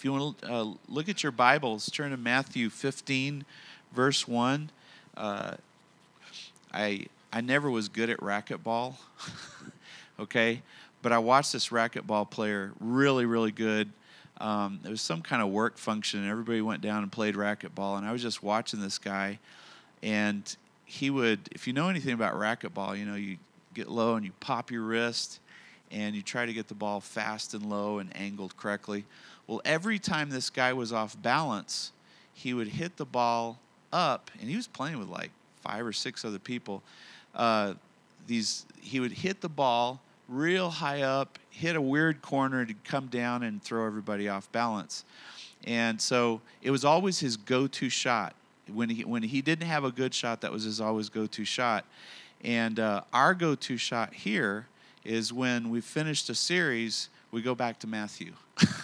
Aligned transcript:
If 0.00 0.04
you 0.06 0.12
want 0.14 0.38
to 0.38 0.50
uh, 0.50 0.64
look 0.88 1.10
at 1.10 1.22
your 1.22 1.30
Bibles, 1.30 1.90
turn 1.90 2.12
to 2.12 2.16
Matthew 2.16 2.70
15, 2.70 3.44
verse 3.92 4.26
1. 4.26 4.70
Uh, 5.14 5.56
I, 6.72 7.04
I 7.30 7.42
never 7.42 7.70
was 7.70 7.90
good 7.90 8.08
at 8.08 8.18
racquetball, 8.20 8.94
okay? 10.20 10.62
But 11.02 11.12
I 11.12 11.18
watched 11.18 11.52
this 11.52 11.68
racquetball 11.68 12.30
player, 12.30 12.72
really, 12.80 13.26
really 13.26 13.52
good. 13.52 13.90
Um, 14.38 14.80
there 14.82 14.90
was 14.90 15.02
some 15.02 15.20
kind 15.20 15.42
of 15.42 15.50
work 15.50 15.76
function, 15.76 16.20
and 16.20 16.30
everybody 16.30 16.62
went 16.62 16.80
down 16.80 17.02
and 17.02 17.12
played 17.12 17.34
racquetball. 17.34 17.98
And 17.98 18.06
I 18.06 18.12
was 18.12 18.22
just 18.22 18.42
watching 18.42 18.80
this 18.80 18.96
guy, 18.96 19.38
and 20.02 20.56
he 20.86 21.10
would, 21.10 21.40
if 21.52 21.66
you 21.66 21.74
know 21.74 21.90
anything 21.90 22.14
about 22.14 22.32
racquetball, 22.36 22.98
you 22.98 23.04
know, 23.04 23.16
you 23.16 23.36
get 23.74 23.90
low 23.90 24.14
and 24.14 24.24
you 24.24 24.32
pop 24.40 24.70
your 24.70 24.80
wrist 24.80 25.40
and 25.90 26.14
you 26.14 26.22
try 26.22 26.46
to 26.46 26.52
get 26.52 26.68
the 26.68 26.74
ball 26.74 27.00
fast 27.00 27.52
and 27.52 27.68
low 27.68 27.98
and 27.98 28.16
angled 28.16 28.56
correctly. 28.56 29.04
Well, 29.50 29.60
every 29.64 29.98
time 29.98 30.30
this 30.30 30.48
guy 30.48 30.72
was 30.74 30.92
off 30.92 31.20
balance, 31.20 31.90
he 32.32 32.54
would 32.54 32.68
hit 32.68 32.98
the 32.98 33.04
ball 33.04 33.58
up, 33.92 34.30
and 34.40 34.48
he 34.48 34.54
was 34.54 34.68
playing 34.68 35.00
with 35.00 35.08
like 35.08 35.32
five 35.60 35.84
or 35.84 35.92
six 35.92 36.24
other 36.24 36.38
people. 36.38 36.84
Uh, 37.34 37.74
these 38.28 38.64
he 38.80 39.00
would 39.00 39.10
hit 39.10 39.40
the 39.40 39.48
ball 39.48 40.00
real 40.28 40.70
high 40.70 41.02
up, 41.02 41.36
hit 41.50 41.74
a 41.74 41.80
weird 41.80 42.22
corner 42.22 42.64
to 42.64 42.74
come 42.84 43.08
down 43.08 43.42
and 43.42 43.60
throw 43.60 43.84
everybody 43.84 44.28
off 44.28 44.50
balance. 44.52 45.04
And 45.64 46.00
so 46.00 46.40
it 46.62 46.70
was 46.70 46.84
always 46.84 47.18
his 47.18 47.36
go-to 47.36 47.88
shot. 47.88 48.36
When 48.72 48.88
he 48.88 49.04
when 49.04 49.24
he 49.24 49.42
didn't 49.42 49.66
have 49.66 49.82
a 49.82 49.90
good 49.90 50.14
shot, 50.14 50.42
that 50.42 50.52
was 50.52 50.62
his 50.62 50.80
always 50.80 51.08
go-to 51.08 51.44
shot. 51.44 51.84
And 52.44 52.78
uh, 52.78 53.00
our 53.12 53.34
go-to 53.34 53.76
shot 53.78 54.14
here 54.14 54.68
is 55.04 55.32
when 55.32 55.70
we 55.70 55.80
finished 55.80 56.30
a 56.30 56.36
series, 56.36 57.08
we 57.32 57.42
go 57.42 57.56
back 57.56 57.80
to 57.80 57.88
Matthew. 57.88 58.34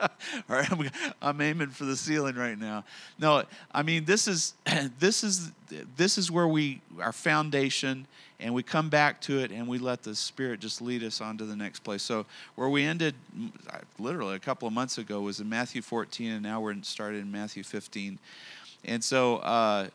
All 0.00 0.08
right, 0.48 0.70
I'm, 0.70 0.90
I'm 1.20 1.40
aiming 1.40 1.68
for 1.68 1.84
the 1.84 1.96
ceiling 1.96 2.36
right 2.36 2.58
now. 2.58 2.84
No, 3.18 3.42
I 3.72 3.82
mean 3.82 4.04
this 4.04 4.28
is 4.28 4.54
this 4.98 5.24
is 5.24 5.50
this 5.96 6.18
is 6.18 6.30
where 6.30 6.46
we 6.46 6.80
our 7.00 7.12
foundation, 7.12 8.06
and 8.38 8.54
we 8.54 8.62
come 8.62 8.88
back 8.88 9.20
to 9.22 9.40
it, 9.40 9.50
and 9.50 9.66
we 9.66 9.78
let 9.78 10.02
the 10.02 10.14
Spirit 10.14 10.60
just 10.60 10.80
lead 10.80 11.02
us 11.02 11.20
on 11.20 11.36
to 11.38 11.44
the 11.44 11.56
next 11.56 11.80
place. 11.80 12.02
So 12.02 12.26
where 12.54 12.68
we 12.68 12.84
ended, 12.84 13.14
literally 13.98 14.36
a 14.36 14.40
couple 14.40 14.68
of 14.68 14.74
months 14.74 14.98
ago, 14.98 15.20
was 15.20 15.40
in 15.40 15.48
Matthew 15.48 15.82
14, 15.82 16.32
and 16.32 16.42
now 16.42 16.60
we're 16.60 16.80
started 16.82 17.20
in 17.22 17.30
Matthew 17.32 17.62
15, 17.62 18.18
and 18.84 19.02
so. 19.02 19.38
Uh, 19.38 19.88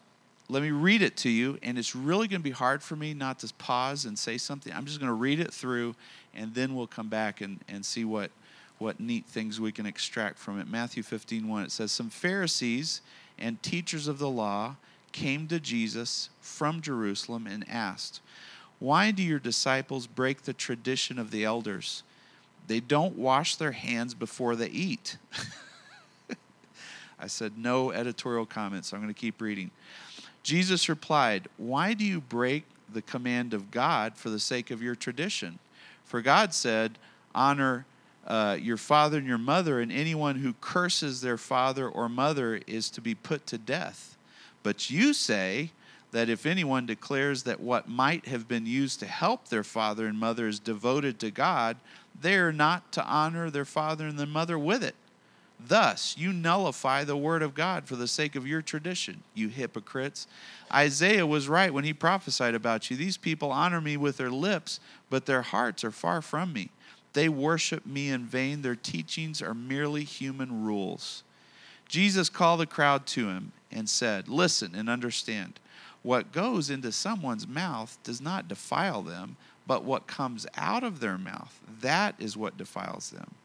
let 0.50 0.62
me 0.62 0.72
read 0.72 1.02
it 1.02 1.16
to 1.18 1.30
you, 1.30 1.58
and 1.64 1.80
it's 1.80 1.96
really 1.96 2.28
going 2.28 2.42
to 2.42 2.44
be 2.44 2.52
hard 2.52 2.84
for 2.84 2.96
me 2.98 3.14
not 3.14 3.40
to 3.40 3.52
pause 3.56 4.06
and 4.06 4.20
say 4.20 4.38
something. 4.38 4.74
I'm 4.74 4.86
just 4.86 5.00
going 5.00 5.10
to 5.10 5.16
read 5.16 5.40
it 5.40 5.54
through, 5.54 5.96
and 6.36 6.54
then 6.54 6.76
we'll 6.76 6.86
come 6.86 7.08
back 7.08 7.40
and, 7.42 7.62
and 7.70 7.84
see 7.86 8.04
what, 8.04 8.30
what 8.84 9.00
neat 9.00 9.26
things 9.26 9.60
we 9.60 9.72
can 9.72 9.86
extract 9.86 10.38
from 10.38 10.60
it. 10.60 10.68
Matthew 10.68 11.02
15, 11.02 11.48
1, 11.48 11.64
it 11.64 11.72
says, 11.72 11.92
Some 11.92 12.10
Pharisees 12.10 13.02
and 13.40 13.64
teachers 13.64 14.08
of 14.08 14.20
the 14.20 14.30
law 14.30 14.76
came 15.14 15.48
to 15.48 15.60
Jesus 15.60 16.30
from 16.42 16.82
Jerusalem 16.82 17.48
and 17.48 17.66
asked, 17.70 18.20
Why 18.80 19.12
do 19.12 19.24
your 19.24 19.40
disciples 19.40 20.06
break 20.06 20.42
the 20.44 20.54
tradition 20.54 21.18
of 21.18 21.32
the 21.32 21.46
elders? 21.46 22.04
They 22.68 22.82
don't 22.82 23.18
wash 23.18 23.56
their 23.56 23.72
hands 23.72 24.14
before 24.14 24.56
they 24.56 24.68
eat. 24.68 25.18
I 27.20 27.28
said 27.28 27.58
no 27.58 27.92
editorial 27.92 28.46
comments, 28.46 28.90
so 28.90 28.98
I'm 28.98 29.04
going 29.04 29.14
to 29.14 29.20
keep 29.20 29.42
reading. 29.42 29.72
Jesus 30.44 30.90
replied, 30.90 31.48
Why 31.56 31.94
do 31.94 32.04
you 32.04 32.20
break 32.20 32.66
the 32.92 33.02
command 33.02 33.54
of 33.54 33.72
God 33.72 34.18
for 34.18 34.30
the 34.30 34.40
sake 34.40 34.72
of 34.72 34.84
your 34.84 34.96
tradition? 34.96 35.60
For 36.04 36.22
God 36.22 36.54
said, 36.54 36.98
Honor 37.34 37.86
uh, 38.28 38.58
your 38.60 38.78
father 38.78 39.18
and 39.18 39.28
your 39.28 39.38
mother, 39.38 39.80
and 39.80 39.92
anyone 39.92 40.36
who 40.38 40.54
curses 40.62 41.22
their 41.22 41.38
father 41.38 41.88
or 41.88 42.08
mother 42.08 42.62
is 42.68 42.90
to 42.92 43.02
be 43.02 43.16
put 43.16 43.46
to 43.48 43.58
death. 43.58 44.18
But 44.64 44.90
you 44.90 45.14
say 45.14 45.72
that 46.12 46.30
if 46.30 46.46
anyone 46.46 46.86
declares 46.86 47.44
that 47.44 47.60
what 47.60 47.90
might 47.90 48.28
have 48.28 48.48
been 48.48 48.66
used 48.66 49.00
to 49.00 49.06
help 49.06 49.50
their 49.50 49.64
father 49.64 50.08
and 50.08 50.18
mother 50.18 50.48
is 50.48 50.60
devoted 50.60 51.20
to 51.20 51.32
God, 51.32 51.78
they 52.20 52.36
are 52.36 52.54
not 52.54 52.92
to 52.94 53.04
honor 53.06 53.50
their 53.50 53.66
father 53.66 54.08
and 54.08 54.18
their 54.18 54.28
mother 54.28 54.58
with 54.58 54.84
it. 54.84 54.96
Thus, 55.66 56.16
you 56.18 56.34
nullify 56.34 57.04
the 57.04 57.16
word 57.18 57.42
of 57.42 57.56
God 57.56 57.86
for 57.86 57.96
the 57.96 58.08
sake 58.08 58.36
of 58.36 58.46
your 58.46 58.62
tradition, 58.62 59.24
you 59.34 59.48
hypocrites. 59.48 60.28
Isaiah 60.72 61.26
was 61.26 61.48
right 61.48 61.74
when 61.74 61.84
he 61.84 61.94
prophesied 61.94 62.56
about 62.56 62.90
you. 62.90 62.98
These 62.98 63.18
people 63.18 63.52
honor 63.52 63.80
me 63.80 63.96
with 63.96 64.18
their 64.18 64.32
lips, 64.32 64.80
but 65.10 65.26
their 65.26 65.42
hearts 65.42 65.84
are 65.84 65.92
far 65.92 66.22
from 66.22 66.52
me. 66.52 66.70
They 67.14 67.30
worship 67.30 67.86
me 67.86 68.10
in 68.10 68.26
vain. 68.26 68.62
Their 68.62 68.76
teachings 68.76 69.42
are 69.42 69.54
merely 69.54 70.04
human 70.04 70.64
rules. 70.64 71.24
Jesus 71.88 72.30
called 72.30 72.60
the 72.60 72.66
crowd 72.66 73.06
to 73.08 73.28
him 73.28 73.52
and 73.72 73.88
said, 73.88 74.28
Listen 74.28 74.74
and 74.76 74.90
understand. 74.90 75.60
What 76.02 76.32
goes 76.32 76.70
into 76.70 76.92
someone's 76.92 77.48
mouth 77.48 77.98
does 78.04 78.20
not 78.20 78.48
defile 78.48 79.04
them, 79.04 79.38
but 79.66 79.84
what 79.84 80.08
comes 80.08 80.46
out 80.56 80.84
of 80.84 81.00
their 81.00 81.18
mouth, 81.18 81.62
that 81.80 82.16
is 82.20 82.36
what 82.36 82.58
defiles 82.58 83.12
them. 83.12 83.36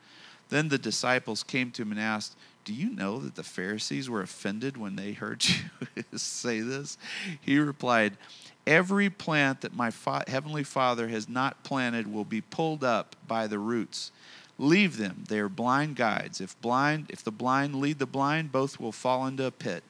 Then 0.49 0.69
the 0.69 0.79
disciples 0.79 1.43
came 1.43 1.71
to 1.73 1.83
him 1.83 1.93
and 1.93 2.01
asked, 2.01 2.37
Do 2.69 2.75
you 2.75 2.91
know 2.91 3.19
that 3.21 3.35
the 3.35 3.43
Pharisees 3.43 4.11
were 4.11 4.21
offended 4.21 4.77
when 4.77 4.95
they 4.95 5.13
heard 5.13 5.43
you 5.97 6.05
say 6.19 6.61
this? 6.61 6.99
He 7.41 7.59
replied, 7.59 8.19
Every 8.67 9.09
plant 9.09 9.63
that 9.63 9.75
my 9.75 9.91
fa- 9.91 10.25
heavenly 10.29 10.65
Father 10.65 11.09
has 11.09 11.31
not 11.31 11.65
planted 11.65 12.13
will 12.13 12.27
be 12.27 12.43
pulled 12.43 12.85
up 12.85 13.17
by 13.27 13.47
the 13.47 13.59
roots. 13.59 14.13
Leave 14.59 14.99
them. 14.99 15.25
They 15.29 15.39
are 15.39 15.49
blind 15.49 15.97
guides. 15.97 16.43
If 16.43 16.61
blind, 16.61 17.07
if 17.09 17.25
the 17.25 17.31
blind 17.31 17.77
lead 17.77 17.99
the 17.99 18.05
blind, 18.05 18.53
both 18.53 18.79
will 18.79 18.93
fall 18.93 19.27
into 19.27 19.47
a 19.47 19.51
pit. 19.51 19.83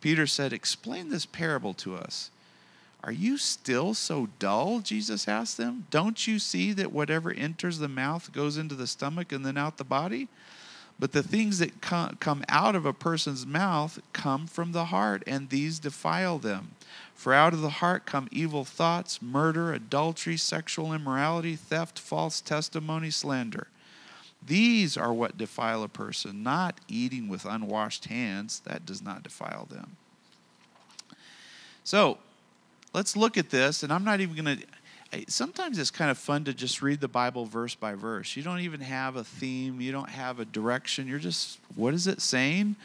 Peter 0.00 0.26
said, 0.26 0.52
Explain 0.52 1.10
this 1.10 1.26
parable 1.26 1.74
to 1.74 1.94
us. 1.94 2.32
Are 3.04 3.12
you 3.12 3.38
still 3.38 3.94
so 3.94 4.30
dull? 4.40 4.80
Jesus 4.80 5.28
asked 5.28 5.58
them. 5.58 5.86
Don't 5.90 6.26
you 6.26 6.40
see 6.40 6.72
that 6.72 6.90
whatever 6.90 7.30
enters 7.30 7.78
the 7.78 7.86
mouth 7.86 8.32
goes 8.32 8.56
into 8.56 8.74
the 8.74 8.88
stomach 8.88 9.30
and 9.30 9.46
then 9.46 9.56
out 9.56 9.76
the 9.76 9.84
body? 9.84 10.26
But 11.00 11.12
the 11.12 11.22
things 11.22 11.58
that 11.60 11.80
come 11.80 12.44
out 12.46 12.76
of 12.76 12.84
a 12.84 12.92
person's 12.92 13.46
mouth 13.46 14.00
come 14.12 14.46
from 14.46 14.72
the 14.72 14.84
heart, 14.86 15.22
and 15.26 15.48
these 15.48 15.78
defile 15.78 16.38
them. 16.38 16.72
For 17.14 17.32
out 17.32 17.54
of 17.54 17.62
the 17.62 17.70
heart 17.70 18.04
come 18.04 18.28
evil 18.30 18.66
thoughts, 18.66 19.22
murder, 19.22 19.72
adultery, 19.72 20.36
sexual 20.36 20.92
immorality, 20.92 21.56
theft, 21.56 21.98
false 21.98 22.42
testimony, 22.42 23.10
slander. 23.10 23.68
These 24.46 24.98
are 24.98 25.12
what 25.12 25.38
defile 25.38 25.82
a 25.82 25.88
person, 25.88 26.42
not 26.42 26.80
eating 26.86 27.28
with 27.28 27.46
unwashed 27.46 28.06
hands. 28.06 28.60
That 28.60 28.84
does 28.84 29.00
not 29.00 29.22
defile 29.22 29.66
them. 29.70 29.96
So, 31.82 32.18
let's 32.92 33.16
look 33.16 33.38
at 33.38 33.48
this, 33.48 33.82
and 33.82 33.90
I'm 33.90 34.04
not 34.04 34.20
even 34.20 34.44
going 34.44 34.58
to. 34.58 34.64
Sometimes 35.26 35.78
it's 35.78 35.90
kind 35.90 36.10
of 36.10 36.18
fun 36.18 36.44
to 36.44 36.54
just 36.54 36.82
read 36.82 37.00
the 37.00 37.08
Bible 37.08 37.44
verse 37.44 37.74
by 37.74 37.94
verse. 37.94 38.36
You 38.36 38.44
don't 38.44 38.60
even 38.60 38.80
have 38.80 39.16
a 39.16 39.24
theme, 39.24 39.80
you 39.80 39.90
don't 39.90 40.08
have 40.08 40.38
a 40.38 40.44
direction. 40.44 41.08
You're 41.08 41.18
just, 41.18 41.58
what 41.74 41.94
is 41.94 42.06
it 42.06 42.20
saying? 42.20 42.76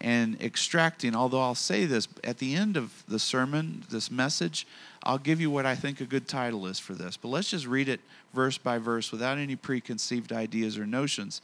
And 0.00 0.40
extracting. 0.40 1.16
Although 1.16 1.40
I'll 1.40 1.56
say 1.56 1.84
this 1.84 2.06
at 2.22 2.38
the 2.38 2.54
end 2.54 2.76
of 2.76 3.02
the 3.08 3.18
sermon, 3.18 3.82
this 3.90 4.10
message, 4.10 4.66
I'll 5.02 5.18
give 5.18 5.40
you 5.40 5.50
what 5.50 5.66
I 5.66 5.74
think 5.74 6.00
a 6.00 6.04
good 6.04 6.28
title 6.28 6.66
is 6.66 6.78
for 6.78 6.94
this. 6.94 7.16
But 7.16 7.28
let's 7.28 7.50
just 7.50 7.66
read 7.66 7.88
it 7.88 8.00
verse 8.32 8.58
by 8.58 8.78
verse 8.78 9.10
without 9.10 9.38
any 9.38 9.56
preconceived 9.56 10.32
ideas 10.32 10.78
or 10.78 10.86
notions. 10.86 11.42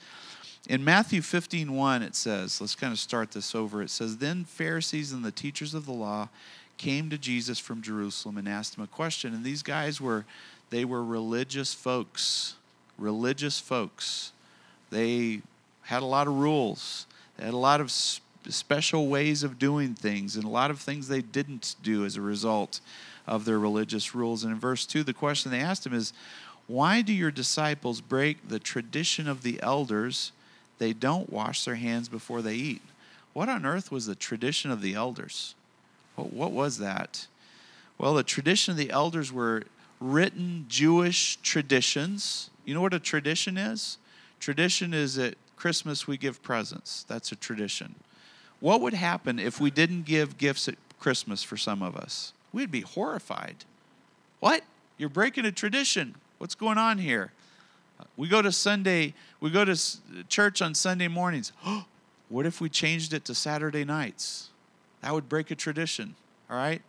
In 0.69 0.85
Matthew 0.85 1.23
15, 1.23 1.73
1, 1.73 2.03
it 2.03 2.15
says, 2.15 2.61
let's 2.61 2.75
kind 2.75 2.93
of 2.93 2.99
start 2.99 3.33
this 3.33 3.55
over. 3.55 3.83
It 3.83 3.91
says, 3.91 4.19
Then 4.19 4.45
Pharisees 4.45 5.13
and 5.13 5.25
the 5.25 5.33
teachers 5.33 5.75
of 5.75 5.87
the 5.87 5.93
law 5.93 6.29
came 6.79 7.11
to 7.11 7.19
Jesus 7.19 7.59
from 7.59 7.83
Jerusalem 7.83 8.39
and 8.39 8.49
asked 8.49 8.77
him 8.77 8.85
a 8.85 8.87
question. 8.87 9.35
And 9.35 9.45
these 9.45 9.63
guys 9.63 10.01
were, 10.01 10.25
they 10.71 10.85
were 10.85 11.05
religious 11.05 11.75
folks. 11.75 12.55
Religious 12.97 13.61
folks. 13.61 14.33
They 14.91 15.43
had 15.83 16.03
a 16.03 16.07
lot 16.07 16.27
of 16.27 16.35
rules. 16.35 17.07
They 17.37 17.45
had 17.45 17.55
a 17.55 17.59
lot 17.59 17.81
of 17.81 17.91
special 17.91 19.09
ways 19.09 19.43
of 19.43 19.59
doing 19.59 19.95
things 19.95 20.37
and 20.37 20.45
a 20.45 20.49
lot 20.49 20.71
of 20.71 20.81
things 20.81 21.09
they 21.09 21.21
didn't 21.21 21.77
do 21.83 22.05
as 22.05 22.17
a 22.17 22.21
result 22.21 22.81
of 23.27 23.45
their 23.45 23.59
religious 23.59 24.15
rules. 24.15 24.43
And 24.43 24.53
in 24.53 24.59
verse 24.59 24.87
2, 24.87 25.03
the 25.03 25.13
question 25.13 25.51
they 25.51 25.61
asked 25.61 25.85
him 25.85 25.95
is, 25.95 26.13
Why 26.67 27.03
do 27.03 27.13
your 27.13 27.31
disciples 27.31 28.01
break 28.01 28.49
the 28.49 28.59
tradition 28.59 29.29
of 29.29 29.43
the 29.43 29.61
elders? 29.63 30.33
They 30.79 30.93
don't 30.93 31.31
wash 31.33 31.65
their 31.65 31.75
hands 31.75 32.09
before 32.09 32.41
they 32.41 32.55
eat. 32.55 32.83
What 33.33 33.49
on 33.49 33.67
earth 33.67 33.93
was 33.93 34.07
the 34.07 34.15
tradition 34.15 34.71
of 34.71 34.81
the 34.81 34.95
elders? 34.95 35.55
What, 36.19 36.33
what 36.33 36.53
was 36.53 36.79
that? 36.79 37.27
Well, 37.97 38.15
the 38.15 38.23
tradition 38.23 38.73
of 38.73 38.79
the 38.79 38.91
elders 38.91 39.33
were 39.33 39.65
written 40.01 40.67
Jewish 40.69 41.37
traditions. 41.37 42.51
You 42.65 42.75
know 42.75 42.81
what 42.81 42.95
a 42.95 42.99
tradition 42.99 43.57
is? 43.57 43.99
Tradition 44.41 44.93
is 44.93 45.19
at 45.19 45.35
Christmas 45.57 46.07
we 46.07 46.17
give 46.17 46.43
presents. 46.43 47.05
That's 47.05 47.33
a 47.33 47.37
tradition. 47.37 47.95
What 48.61 48.81
would 48.81 48.95
happen 48.95 49.39
if 49.39 49.61
we 49.61 49.71
didn't 49.71 50.05
give 50.05 50.39
gifts 50.39 50.69
at 50.69 50.75
Christmas 50.99 51.43
for 51.43 51.57
some 51.57 51.83
of 51.83 51.97
us? 51.97 52.33
We'd 52.53 52.71
be 52.71 52.81
horrified. 52.81 53.65
What? 54.41 54.63
You're 54.97 55.09
breaking 55.09 55.45
a 55.45 55.53
tradition. 55.53 56.17
What's 56.39 56.55
going 56.55 56.79
on 56.79 56.99
here? 56.99 57.33
We 58.17 58.29
go 58.29 58.43
to 58.43 58.53
Sunday, 58.53 59.15
we 59.41 59.51
go 59.51 59.65
to 59.65 59.77
church 60.29 60.63
on 60.63 60.75
Sunday 60.75 61.09
mornings. 61.09 61.53
what 62.29 62.47
if 62.47 62.61
we 62.61 62.69
changed 62.69 63.13
it 63.13 63.25
to 63.27 63.35
Saturday 63.35 63.85
nights? 63.85 64.48
That 65.03 65.15
would 65.15 65.29
break 65.29 65.51
a 65.51 65.55
tradition, 65.55 66.15
all 66.51 66.57
right? 66.57 66.83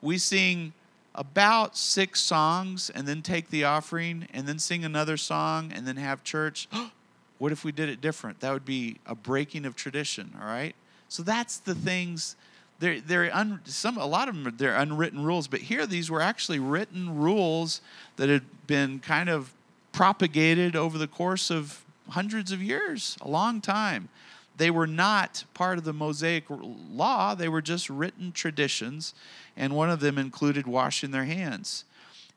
We 0.00 0.18
sing 0.18 0.72
about 1.14 1.76
six 1.76 2.20
songs 2.20 2.90
and 2.90 3.06
then 3.06 3.22
take 3.22 3.50
the 3.50 3.64
offering 3.64 4.26
and 4.32 4.46
then 4.46 4.58
sing 4.58 4.84
another 4.84 5.16
song 5.16 5.72
and 5.74 5.86
then 5.86 5.96
have 5.96 6.24
church. 6.24 6.68
what 7.38 7.52
if 7.52 7.64
we 7.64 7.72
did 7.72 7.88
it 7.88 8.00
different? 8.00 8.40
That 8.40 8.52
would 8.52 8.64
be 8.64 8.98
a 9.06 9.14
breaking 9.14 9.64
of 9.64 9.76
tradition, 9.76 10.34
all 10.40 10.46
right? 10.46 10.74
So 11.08 11.22
that's 11.22 11.58
the 11.58 11.74
things 11.74 12.36
they're, 12.82 13.00
they're 13.00 13.34
un, 13.34 13.60
some 13.64 13.96
a 13.96 14.06
lot 14.06 14.28
of 14.28 14.34
them 14.34 14.54
they're 14.56 14.74
unwritten 14.74 15.22
rules, 15.22 15.46
but 15.46 15.60
here 15.60 15.86
these 15.86 16.10
were 16.10 16.20
actually 16.20 16.58
written 16.58 17.16
rules 17.16 17.80
that 18.16 18.28
had 18.28 18.42
been 18.66 18.98
kind 18.98 19.28
of 19.28 19.52
propagated 19.92 20.74
over 20.74 20.98
the 20.98 21.06
course 21.06 21.50
of 21.50 21.84
hundreds 22.08 22.50
of 22.50 22.60
years, 22.60 23.16
a 23.20 23.28
long 23.28 23.60
time. 23.60 24.08
They 24.56 24.70
were 24.70 24.86
not 24.86 25.44
part 25.54 25.78
of 25.78 25.84
the 25.84 25.92
Mosaic 25.92 26.44
law, 26.48 27.34
they 27.34 27.48
were 27.48 27.62
just 27.62 27.88
written 27.88 28.32
traditions, 28.32 29.14
and 29.56 29.74
one 29.74 29.90
of 29.90 30.00
them 30.00 30.18
included 30.18 30.66
washing 30.66 31.10
their 31.10 31.24
hands. 31.24 31.84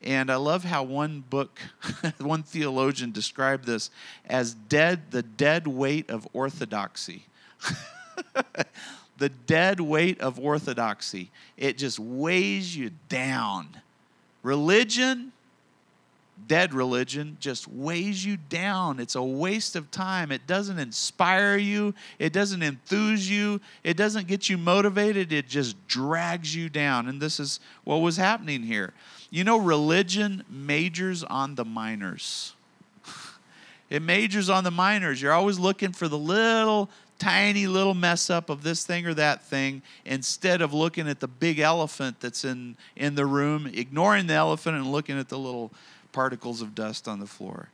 And 0.02 0.30
I 0.30 0.36
love 0.36 0.64
how 0.64 0.82
one 0.82 1.24
book, 1.28 1.60
one 2.18 2.42
theologian 2.42 3.12
described 3.12 3.64
this 3.64 3.90
as 4.26 4.54
dead, 4.54 5.10
the 5.10 5.22
dead 5.22 5.66
weight 5.66 6.10
of 6.10 6.28
orthodoxy. 6.32 7.24
the 9.18 9.28
dead 9.28 9.80
weight 9.80 10.20
of 10.20 10.38
orthodoxy. 10.38 11.30
It 11.56 11.78
just 11.78 11.98
weighs 11.98 12.76
you 12.76 12.92
down. 13.08 13.80
Religion 14.42 15.32
dead 16.46 16.74
religion 16.74 17.36
just 17.40 17.66
weighs 17.66 18.24
you 18.24 18.36
down. 18.36 19.00
It's 19.00 19.14
a 19.14 19.22
waste 19.22 19.76
of 19.76 19.90
time. 19.90 20.30
It 20.30 20.46
doesn't 20.46 20.78
inspire 20.78 21.56
you, 21.56 21.94
it 22.18 22.32
doesn't 22.32 22.62
enthuse 22.62 23.28
you, 23.28 23.60
it 23.82 23.96
doesn't 23.96 24.26
get 24.26 24.48
you 24.48 24.58
motivated. 24.58 25.32
It 25.32 25.48
just 25.48 25.86
drags 25.88 26.54
you 26.54 26.68
down. 26.68 27.08
And 27.08 27.20
this 27.20 27.40
is 27.40 27.60
what 27.84 27.96
was 27.96 28.16
happening 28.16 28.62
here. 28.62 28.92
You 29.30 29.44
know, 29.44 29.56
religion 29.56 30.44
majors 30.48 31.24
on 31.24 31.54
the 31.54 31.64
minors. 31.64 32.54
It 33.88 34.02
majors 34.02 34.50
on 34.50 34.64
the 34.64 34.72
minors. 34.72 35.22
You're 35.22 35.32
always 35.32 35.60
looking 35.60 35.92
for 35.92 36.08
the 36.08 36.18
little 36.18 36.90
tiny 37.18 37.66
little 37.66 37.94
mess 37.94 38.28
up 38.30 38.50
of 38.50 38.62
this 38.62 38.84
thing 38.84 39.06
or 39.06 39.14
that 39.14 39.44
thing 39.44 39.82
instead 40.04 40.60
of 40.60 40.74
looking 40.74 41.08
at 41.08 41.20
the 41.20 41.28
big 41.28 41.58
elephant 41.58 42.20
that's 42.20 42.44
in 42.44 42.76
in 42.94 43.14
the 43.14 43.24
room 43.24 43.66
ignoring 43.72 44.26
the 44.26 44.34
elephant 44.34 44.76
and 44.76 44.90
looking 44.90 45.18
at 45.18 45.28
the 45.28 45.38
little 45.38 45.72
particles 46.16 46.62
of 46.62 46.74
dust 46.74 47.06
on 47.06 47.20
the 47.20 47.26
floor. 47.26 47.68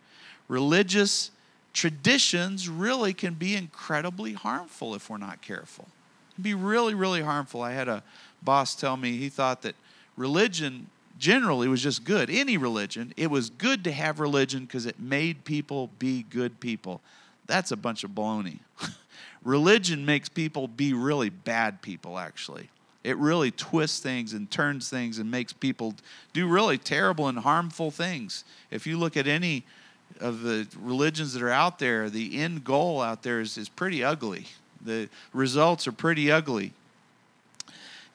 Religious 0.49 1.31
traditions 1.73 2.69
really 2.69 3.15
can 3.15 3.35
be 3.35 3.55
incredibly 3.55 4.33
harmful 4.33 4.97
if 4.97 5.09
we're 5.09 5.17
not 5.17 5.41
careful. 5.41 5.87
It 6.31 6.35
can 6.35 6.43
be 6.43 6.55
really, 6.55 6.93
really 6.93 7.23
harmful. 7.23 7.63
I 7.63 7.71
had 7.71 7.87
a 7.87 8.03
boss 8.43 8.75
tell 8.75 8.97
me 8.97 9.17
he 9.17 9.29
thought 9.29 9.63
that 9.63 9.77
religion 10.17 10.89
generally 11.21 11.69
was 11.69 11.85
just 11.85 12.03
good. 12.03 12.31
Any 12.31 12.57
religion, 12.57 13.15
it 13.17 13.31
was 13.31 13.49
good 13.49 13.85
to 13.85 13.93
have 13.93 14.19
religion 14.19 14.65
because 14.65 14.87
it 14.87 14.99
made 14.99 15.45
people 15.45 15.91
be 16.01 16.25
good 16.25 16.59
people. 16.59 17.01
That's 17.47 17.71
a 17.71 17.77
bunch 17.77 18.03
of 18.03 18.11
baloney. 18.11 18.59
religion 19.45 20.05
makes 20.05 20.29
people 20.29 20.67
be 20.67 20.95
really 20.95 21.31
bad 21.31 21.81
people, 21.81 22.19
actually. 22.19 22.71
It 23.05 23.17
really 23.17 23.51
twists 23.51 23.99
things 23.99 24.33
and 24.33 24.51
turns 24.51 24.89
things 24.89 25.19
and 25.19 25.31
makes 25.31 25.53
people 25.53 25.95
do 26.33 26.47
really 26.47 26.79
terrible 26.79 27.29
and 27.29 27.39
harmful 27.39 27.91
things. 27.91 28.45
If 28.71 28.87
you 28.87 28.99
look 28.99 29.17
at 29.17 29.27
any 29.27 29.65
of 30.21 30.43
the 30.43 30.69
religions 30.81 31.33
that 31.33 31.43
are 31.43 31.51
out 31.51 31.79
there, 31.79 32.09
the 32.09 32.39
end 32.39 32.65
goal 32.65 33.01
out 33.01 33.23
there 33.23 33.41
is, 33.41 33.59
is 33.59 33.69
pretty 33.69 34.05
ugly. 34.05 34.47
The 34.85 35.09
results 35.33 35.87
are 35.87 35.93
pretty 35.93 36.31
ugly. 36.31 36.73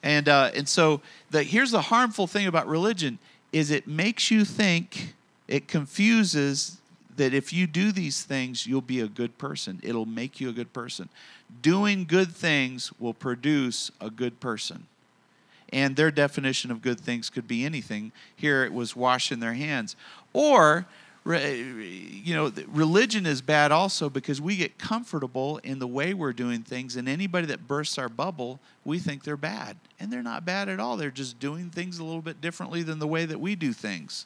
And, 0.02 0.28
uh, 0.28 0.50
and 0.54 0.68
so 0.68 1.00
the, 1.30 1.42
here's 1.42 1.70
the 1.70 1.82
harmful 1.82 2.26
thing 2.26 2.46
about 2.46 2.66
religion 2.66 3.18
is 3.52 3.70
it 3.70 3.86
makes 3.86 4.30
you 4.30 4.44
think, 4.44 5.14
it 5.48 5.68
confuses 5.68 6.78
that 7.18 7.34
if 7.34 7.52
you 7.52 7.66
do 7.66 7.92
these 7.92 8.22
things, 8.22 8.66
you'll 8.66 8.80
be 8.80 9.00
a 9.00 9.06
good 9.06 9.36
person. 9.38 9.78
It'll 9.82 10.06
make 10.06 10.40
you 10.40 10.48
a 10.48 10.52
good 10.52 10.72
person. 10.72 11.08
Doing 11.62 12.04
good 12.04 12.32
things 12.32 12.92
will 12.98 13.14
produce 13.14 13.90
a 14.00 14.10
good 14.10 14.40
person. 14.40 14.86
And 15.70 15.96
their 15.96 16.10
definition 16.10 16.70
of 16.70 16.80
good 16.80 16.98
things 16.98 17.28
could 17.28 17.46
be 17.46 17.64
anything. 17.64 18.12
Here 18.34 18.64
it 18.64 18.72
was 18.72 18.96
washing 18.96 19.40
their 19.40 19.52
hands. 19.52 19.96
Or, 20.32 20.86
you 21.26 22.34
know, 22.34 22.50
religion 22.68 23.26
is 23.26 23.42
bad 23.42 23.70
also 23.70 24.08
because 24.08 24.40
we 24.40 24.56
get 24.56 24.78
comfortable 24.78 25.58
in 25.58 25.78
the 25.78 25.86
way 25.86 26.14
we're 26.14 26.32
doing 26.32 26.62
things, 26.62 26.96
and 26.96 27.06
anybody 27.06 27.46
that 27.48 27.68
bursts 27.68 27.98
our 27.98 28.08
bubble, 28.08 28.60
we 28.84 28.98
think 28.98 29.24
they're 29.24 29.36
bad. 29.36 29.76
And 30.00 30.10
they're 30.10 30.22
not 30.22 30.46
bad 30.46 30.68
at 30.70 30.80
all. 30.80 30.96
They're 30.96 31.10
just 31.10 31.38
doing 31.38 31.68
things 31.68 31.98
a 31.98 32.04
little 32.04 32.22
bit 32.22 32.40
differently 32.40 32.82
than 32.82 32.98
the 32.98 33.06
way 33.06 33.26
that 33.26 33.40
we 33.40 33.54
do 33.54 33.74
things. 33.74 34.24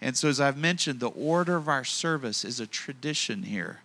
And 0.00 0.16
so, 0.16 0.28
as 0.28 0.40
I've 0.40 0.56
mentioned, 0.56 1.00
the 1.00 1.08
order 1.08 1.56
of 1.56 1.68
our 1.68 1.84
service 1.84 2.44
is 2.44 2.60
a 2.60 2.66
tradition 2.66 3.42
here. 3.42 3.80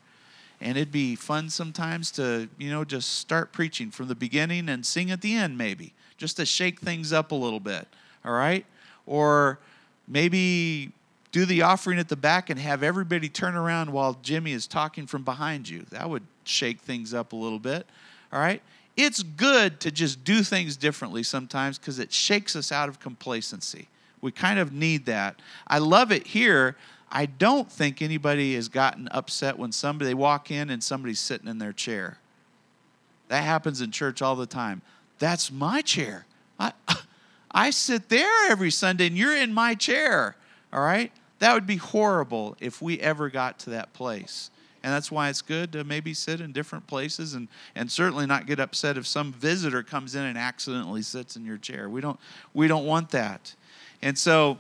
And 0.62 0.78
it'd 0.78 0.92
be 0.92 1.16
fun 1.16 1.50
sometimes 1.50 2.12
to, 2.12 2.48
you 2.58 2.70
know, 2.70 2.86
just 2.86 3.18
start 3.18 3.52
preaching 3.52 3.92
from 3.92 4.08
the 4.08 4.16
beginning 4.16 4.70
and 4.70 4.86
sing 4.86 5.12
at 5.12 5.22
the 5.22 5.34
end, 5.34 5.58
maybe, 5.58 5.94
just 6.18 6.38
to 6.38 6.46
shake 6.46 6.80
things 6.80 7.12
up 7.12 7.32
a 7.32 7.36
little 7.36 7.60
bit. 7.60 7.88
All 8.24 8.32
right? 8.32 8.66
Or 9.06 9.60
maybe 10.08 10.92
do 11.32 11.46
the 11.46 11.64
offering 11.64 12.00
at 12.00 12.10
the 12.10 12.16
back 12.16 12.50
and 12.50 12.60
have 12.60 12.84
everybody 12.84 13.28
turn 13.28 13.56
around 13.56 13.92
while 13.92 14.18
Jimmy 14.22 14.52
is 14.52 14.68
talking 14.68 15.08
from 15.08 15.24
behind 15.24 15.68
you. 15.68 15.86
That 15.90 16.10
would 16.10 16.24
shake 16.44 16.80
things 16.80 17.14
up 17.14 17.34
a 17.34 17.36
little 17.36 17.60
bit. 17.60 17.88
All 18.32 18.40
right? 18.40 18.62
It's 18.96 19.24
good 19.24 19.80
to 19.80 19.92
just 19.92 20.24
do 20.24 20.44
things 20.44 20.78
differently 20.78 21.24
sometimes 21.24 21.80
because 21.80 21.98
it 21.98 22.14
shakes 22.14 22.56
us 22.56 22.72
out 22.72 22.88
of 22.88 23.00
complacency. 23.00 23.88
We 24.24 24.32
kind 24.32 24.58
of 24.58 24.72
need 24.72 25.06
that. 25.08 25.42
I 25.68 25.80
love 25.80 26.10
it 26.14 26.28
here. 26.28 26.78
I 27.12 27.26
don't 27.26 27.70
think 27.70 28.02
anybody 28.02 28.56
has 28.56 28.70
gotten 28.70 29.10
upset 29.10 29.60
when 29.60 29.74
somebody 29.74 30.08
they 30.08 30.14
walk 30.14 30.50
in 30.50 30.70
and 30.70 30.82
somebody's 30.82 31.20
sitting 31.20 31.50
in 31.50 31.58
their 31.58 31.74
chair. 31.74 32.20
That 33.28 33.44
happens 33.44 33.82
in 33.82 33.92
church 33.92 34.22
all 34.22 34.38
the 34.38 34.46
time. 34.46 34.82
That's 35.20 35.52
my 35.52 35.82
chair. 35.82 36.26
I 36.58 36.72
I 37.52 37.70
sit 37.70 38.08
there 38.08 38.50
every 38.50 38.72
Sunday 38.72 39.08
and 39.08 39.18
you're 39.18 39.36
in 39.36 39.54
my 39.54 39.76
chair. 39.76 40.38
All 40.72 40.82
right? 40.82 41.12
That 41.40 41.54
would 41.54 41.68
be 41.68 41.76
horrible 41.76 42.56
if 42.62 42.82
we 42.82 43.02
ever 43.02 43.30
got 43.30 43.60
to 43.60 43.72
that 43.72 43.92
place. 43.92 44.50
And 44.84 44.94
that's 44.94 45.12
why 45.12 45.28
it's 45.28 45.42
good 45.42 45.74
to 45.74 45.84
maybe 45.84 46.14
sit 46.14 46.40
in 46.40 46.54
different 46.54 46.88
places 46.88 47.34
and, 47.34 47.50
and 47.76 47.92
certainly 47.92 48.26
not 48.26 48.48
get 48.48 48.60
upset 48.60 48.98
if 48.98 49.06
some 49.06 49.34
visitor 49.34 49.84
comes 49.84 50.16
in 50.16 50.24
and 50.24 50.38
accidentally 50.38 51.02
sits 51.02 51.36
in 51.36 51.46
your 51.46 51.58
chair. 51.58 51.90
We 51.90 52.00
don't 52.00 52.20
we 52.54 52.70
don't 52.70 52.86
want 52.86 53.10
that. 53.12 53.56
And 54.04 54.20
so 54.20 54.58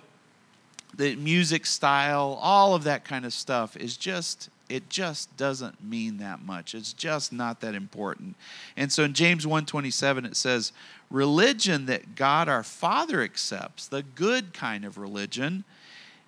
the 0.95 1.15
music 1.17 1.65
style, 1.65 2.39
all 2.41 2.73
of 2.73 2.85
that 2.85 3.03
kind 3.03 3.25
of 3.25 3.33
stuff 3.33 3.75
is 3.77 3.97
just 3.97 4.49
it 4.69 4.89
just 4.89 5.35
doesn't 5.37 5.83
mean 5.83 6.17
that 6.17 6.41
much. 6.41 6.73
It's 6.73 6.93
just 6.93 7.33
not 7.33 7.59
that 7.59 7.75
important. 7.75 8.35
And 8.77 8.91
so 8.91 9.03
in 9.03 9.13
James 9.13 9.45
1:27 9.45 10.25
it 10.25 10.37
says, 10.37 10.71
"Religion 11.11 11.85
that 11.87 12.15
God 12.15 12.47
our 12.47 12.63
Father 12.63 13.21
accepts, 13.21 13.85
the 13.85 14.01
good 14.01 14.53
kind 14.53 14.85
of 14.85 14.97
religion, 14.97 15.65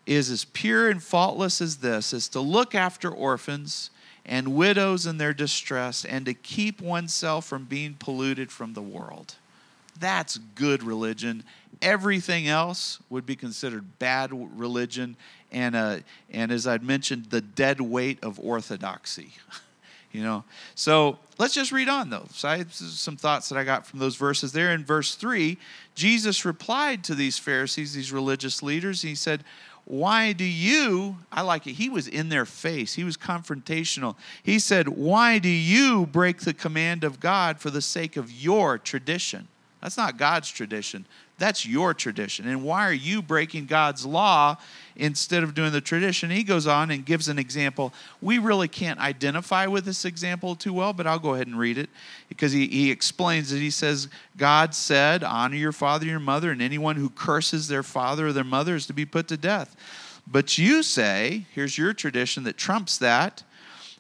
is 0.06 0.30
as 0.30 0.46
pure 0.46 0.90
and 0.90 1.02
faultless 1.02 1.62
as 1.62 1.78
this, 1.78 2.14
is 2.14 2.28
to 2.28 2.42
look 2.42 2.76
after 2.76 3.10
orphans 3.10 3.90
and 4.26 4.50
widows 4.50 5.06
in 5.06 5.18
their 5.18 5.34
distress 5.34 6.04
and 6.04 6.26
to 6.26 6.34
keep 6.34 6.82
oneself 6.82 7.46
from 7.46 7.64
being 7.64 7.94
polluted 7.96 8.52
from 8.52 8.74
the 8.74 8.82
world." 8.82 9.36
That's 10.00 10.38
good 10.56 10.84
religion. 10.84 11.44
Everything 11.82 12.48
else 12.48 13.00
would 13.10 13.26
be 13.26 13.36
considered 13.36 14.00
bad 14.00 14.32
religion, 14.32 15.18
and 15.52 15.76
uh, 15.76 15.98
and 16.32 16.52
as 16.52 16.68
I'd 16.68 16.84
mentioned, 16.84 17.26
the 17.26 17.42
dead 17.42 17.82
weight 17.82 18.24
of 18.24 18.40
orthodoxy. 18.40 19.32
you 20.12 20.24
know, 20.24 20.44
so 20.74 21.20
let's 21.38 21.54
just 21.54 21.72
read 21.72 21.90
on 21.90 22.10
though. 22.10 22.28
So 22.32 22.48
I 22.48 22.64
some 22.70 23.18
thoughts 23.18 23.50
that 23.50 23.58
I 23.58 23.64
got 23.64 23.86
from 23.86 24.00
those 24.00 24.16
verses 24.16 24.52
there. 24.52 24.72
In 24.72 24.86
verse 24.86 25.16
three, 25.16 25.58
Jesus 25.96 26.46
replied 26.46 27.04
to 27.06 27.16
these 27.16 27.38
Pharisees, 27.38 27.94
these 27.94 28.12
religious 28.12 28.64
leaders. 28.64 29.02
He 29.02 29.16
said, 29.16 29.44
why 29.86 30.34
do 30.34 30.44
you, 30.44 31.18
I 31.32 31.42
like 31.42 31.68
it, 31.68 31.74
he 31.74 31.90
was 31.90 32.08
in 32.08 32.30
their 32.30 32.46
face, 32.46 32.96
he 32.96 33.04
was 33.04 33.18
confrontational. 33.18 34.16
He 34.42 34.58
said, 34.58 34.88
Why 34.88 35.38
do 35.38 35.50
you 35.50 36.08
break 36.08 36.40
the 36.40 36.56
command 36.56 37.04
of 37.04 37.20
God 37.20 37.60
for 37.60 37.70
the 37.70 37.82
sake 37.82 38.18
of 38.18 38.32
your 38.32 38.80
tradition? 38.80 39.48
That's 39.82 39.98
not 39.98 40.18
God's 40.18 40.50
tradition. 40.50 41.06
That's 41.38 41.66
your 41.66 41.94
tradition. 41.94 42.48
And 42.48 42.64
why 42.64 42.88
are 42.88 42.94
you 42.94 43.22
breaking 43.22 43.66
God's 43.66 44.06
law 44.06 44.58
instead 44.96 45.44
of 45.44 45.54
doing 45.54 45.74
the 45.74 45.82
tradition? 45.82 46.30
He 46.30 46.44
goes 46.44 46.66
on 46.66 46.92
and 46.92 47.06
gives 47.06 47.28
an 47.28 47.38
example. 47.38 47.94
We 48.22 48.38
really 48.38 48.70
can't 48.70 49.00
identify 49.00 49.68
with 49.68 49.86
this 49.86 50.06
example 50.06 50.56
too 50.56 50.74
well, 50.74 50.94
but 50.94 51.06
I'll 51.06 51.20
go 51.20 51.34
ahead 51.34 51.48
and 51.48 51.60
read 51.60 51.78
it 51.78 51.90
because 52.30 52.54
he, 52.54 52.68
he 52.68 52.90
explains 52.90 53.52
it. 53.52 53.60
He 53.60 53.70
says, 53.70 54.08
God 54.38 54.74
said, 54.74 55.24
Honor 55.24 55.58
your 55.58 55.74
father 55.74 56.04
and 56.04 56.12
your 56.12 56.20
mother, 56.20 56.52
and 56.52 56.62
anyone 56.62 56.96
who 56.96 57.10
curses 57.10 57.68
their 57.68 57.84
father 57.84 58.28
or 58.28 58.34
their 58.34 58.44
mother 58.46 58.76
is 58.76 58.88
to 58.88 58.94
be 58.94 59.06
put 59.06 59.28
to 59.28 59.38
death. 59.38 59.76
But 60.26 60.58
you 60.58 60.84
say, 60.84 61.46
here's 61.54 61.78
your 61.78 61.94
tradition 61.94 62.44
that 62.46 62.58
trumps 62.58 62.98
that. 62.98 63.44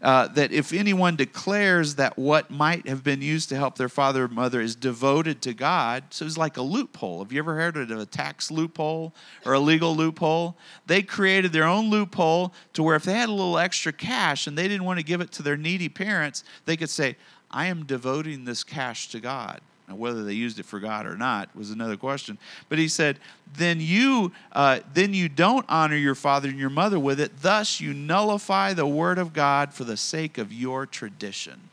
Uh, 0.01 0.27
that 0.27 0.51
if 0.51 0.73
anyone 0.73 1.15
declares 1.15 1.95
that 1.95 2.17
what 2.17 2.51
might 2.51 2.85
have 2.85 3.01
been 3.01 3.21
used 3.21 3.47
to 3.47 3.55
help 3.55 3.77
their 3.77 3.87
father 3.87 4.25
or 4.25 4.27
mother 4.27 4.59
is 4.59 4.75
devoted 4.75 5.41
to 5.41 5.53
God, 5.53 6.03
so 6.09 6.25
it's 6.25 6.37
like 6.37 6.57
a 6.57 6.61
loophole. 6.61 7.23
Have 7.23 7.31
you 7.31 7.39
ever 7.39 7.55
heard 7.55 7.77
of 7.77 7.89
a 7.89 8.05
tax 8.05 8.51
loophole 8.51 9.13
or 9.45 9.53
a 9.53 9.59
legal 9.59 9.95
loophole? 9.95 10.57
They 10.85 11.01
created 11.01 11.53
their 11.53 11.63
own 11.63 11.89
loophole 11.89 12.53
to 12.73 12.83
where 12.83 12.97
if 12.97 13.03
they 13.03 13.13
had 13.13 13.29
a 13.29 13.31
little 13.31 13.57
extra 13.57 13.93
cash 13.93 14.47
and 14.47 14.57
they 14.57 14.67
didn't 14.67 14.85
want 14.85 14.99
to 14.99 15.05
give 15.05 15.21
it 15.21 15.31
to 15.33 15.43
their 15.43 15.57
needy 15.57 15.87
parents, 15.87 16.43
they 16.65 16.75
could 16.75 16.89
say, 16.89 17.15
I 17.49 17.67
am 17.67 17.85
devoting 17.85 18.43
this 18.43 18.65
cash 18.65 19.07
to 19.09 19.21
God. 19.21 19.61
Now, 19.87 19.95
whether 19.95 20.23
they 20.23 20.33
used 20.33 20.59
it 20.59 20.65
for 20.65 20.79
God 20.79 21.05
or 21.05 21.15
not 21.15 21.55
was 21.55 21.69
another 21.69 21.95
question. 21.97 22.37
But 22.69 22.79
he 22.79 22.87
said, 22.87 23.19
"Then 23.55 23.79
you, 23.79 24.31
uh, 24.51 24.79
then 24.93 25.13
you 25.13 25.29
don't 25.29 25.65
honor 25.69 25.95
your 25.95 26.15
father 26.15 26.49
and 26.49 26.57
your 26.57 26.71
mother 26.71 26.99
with 26.99 27.19
it. 27.19 27.41
Thus, 27.41 27.79
you 27.79 27.93
nullify 27.93 28.73
the 28.73 28.87
word 28.87 29.19
of 29.19 29.33
God 29.33 29.73
for 29.73 29.83
the 29.83 29.97
sake 29.97 30.37
of 30.37 30.51
your 30.51 30.85
tradition. 30.85 31.69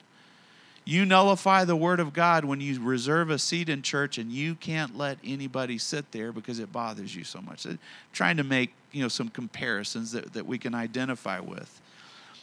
You 0.85 1.04
nullify 1.04 1.64
the 1.64 1.76
word 1.76 2.00
of 2.00 2.12
God 2.12 2.45
when 2.45 2.61
you 2.61 2.81
reserve 2.81 3.31
a 3.31 3.38
seat 3.38 3.69
in 3.69 3.83
church 3.83 4.19
and 4.19 4.33
you 4.33 4.57
can't 4.57 4.99
let 4.99 5.19
anybody 5.23 5.78
sit 5.78 6.11
there 6.11 6.33
because 6.33 6.59
it 6.59 6.73
bothers 6.73 7.14
you 7.14 7.23
so 7.23 7.40
much. 7.40 7.62
They're 7.62 7.78
trying 8.12 8.37
to 8.38 8.45
make 8.45 8.73
you 8.90 9.02
know 9.02 9.09
some 9.09 9.28
comparisons 9.28 10.12
that, 10.12 10.33
that 10.33 10.47
we 10.47 10.59
can 10.59 10.75
identify 10.75 11.38
with. 11.38 11.81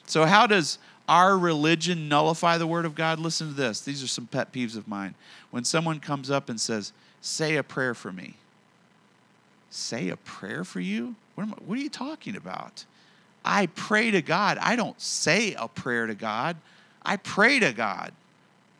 So, 0.05 0.25
how 0.25 0.47
does 0.47 0.79
our 1.09 1.37
religion 1.37 2.07
nullify 2.07 2.57
the 2.59 2.67
word 2.67 2.85
of 2.85 2.93
God? 2.95 3.19
Listen 3.19 3.47
to 3.47 3.53
this. 3.53 3.81
These 3.81 4.03
are 4.03 4.07
some 4.07 4.27
pet 4.27 4.53
peeves 4.53 4.77
of 4.77 4.87
mine. 4.87 5.15
When 5.49 5.65
someone 5.65 5.99
comes 5.99 6.29
up 6.29 6.47
and 6.47 6.61
says, 6.61 6.93
Say 7.21 7.57
a 7.57 7.63
prayer 7.63 7.93
for 7.93 8.13
me. 8.13 8.35
Say 9.69 10.09
a 10.09 10.15
prayer 10.15 10.63
for 10.63 10.79
you? 10.79 11.15
What, 11.35 11.47
I, 11.47 11.51
what 11.65 11.77
are 11.77 11.81
you 11.81 11.89
talking 11.89 12.35
about? 12.35 12.85
I 13.43 13.65
pray 13.67 14.11
to 14.11 14.21
God. 14.21 14.57
I 14.61 14.75
don't 14.75 14.99
say 15.01 15.55
a 15.55 15.67
prayer 15.67 16.07
to 16.07 16.15
God. 16.15 16.57
I 17.03 17.17
pray 17.17 17.59
to 17.59 17.73
God. 17.73 18.13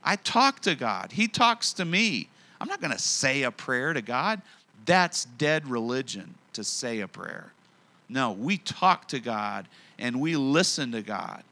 I 0.04 0.16
talk 0.16 0.62
to 0.62 0.76
God. 0.76 1.12
He 1.12 1.28
talks 1.28 1.74
to 1.74 1.86
me. 1.86 2.30
I'm 2.62 2.68
not 2.68 2.82
going 2.82 2.94
to 2.94 3.00
say 3.00 3.44
a 3.44 3.52
prayer 3.52 3.94
to 3.94 4.02
God. 4.02 4.42
That's 4.86 5.26
dead 5.26 5.68
religion 5.68 6.36
to 6.54 6.64
say 6.64 7.00
a 7.02 7.08
prayer. 7.08 7.52
No, 8.08 8.32
we 8.32 8.58
talk 8.58 9.08
to 9.10 9.20
God 9.20 9.68
and 9.98 10.20
we 10.20 10.36
listen 10.36 10.92
to 10.94 11.02
God. 11.02 11.44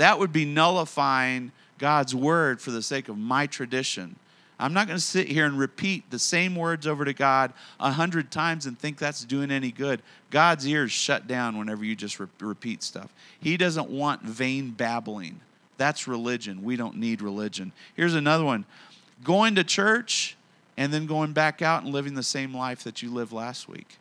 That 0.00 0.18
would 0.18 0.32
be 0.32 0.46
nullifying 0.46 1.52
God's 1.76 2.14
word 2.14 2.62
for 2.62 2.70
the 2.70 2.80
sake 2.80 3.10
of 3.10 3.18
my 3.18 3.46
tradition. 3.46 4.16
I'm 4.58 4.72
not 4.72 4.86
going 4.86 4.96
to 4.96 5.04
sit 5.04 5.28
here 5.28 5.44
and 5.44 5.58
repeat 5.58 6.10
the 6.10 6.18
same 6.18 6.56
words 6.56 6.86
over 6.86 7.04
to 7.04 7.12
God 7.12 7.52
a 7.78 7.90
hundred 7.90 8.30
times 8.30 8.64
and 8.64 8.78
think 8.78 8.96
that's 8.96 9.22
doing 9.26 9.50
any 9.50 9.70
good. 9.70 10.00
God's 10.30 10.66
ears 10.66 10.90
shut 10.90 11.26
down 11.26 11.58
whenever 11.58 11.84
you 11.84 11.94
just 11.94 12.18
re- 12.18 12.28
repeat 12.40 12.82
stuff. 12.82 13.12
He 13.40 13.58
doesn't 13.58 13.90
want 13.90 14.22
vain 14.22 14.70
babbling. 14.70 15.38
That's 15.76 16.08
religion. 16.08 16.64
We 16.64 16.76
don't 16.76 16.96
need 16.96 17.20
religion. 17.20 17.70
Here's 17.94 18.14
another 18.14 18.44
one 18.46 18.64
going 19.22 19.54
to 19.56 19.64
church 19.64 20.34
and 20.78 20.94
then 20.94 21.04
going 21.04 21.34
back 21.34 21.60
out 21.60 21.82
and 21.82 21.92
living 21.92 22.14
the 22.14 22.22
same 22.22 22.56
life 22.56 22.84
that 22.84 23.02
you 23.02 23.12
lived 23.12 23.32
last 23.32 23.68
week. 23.68 23.98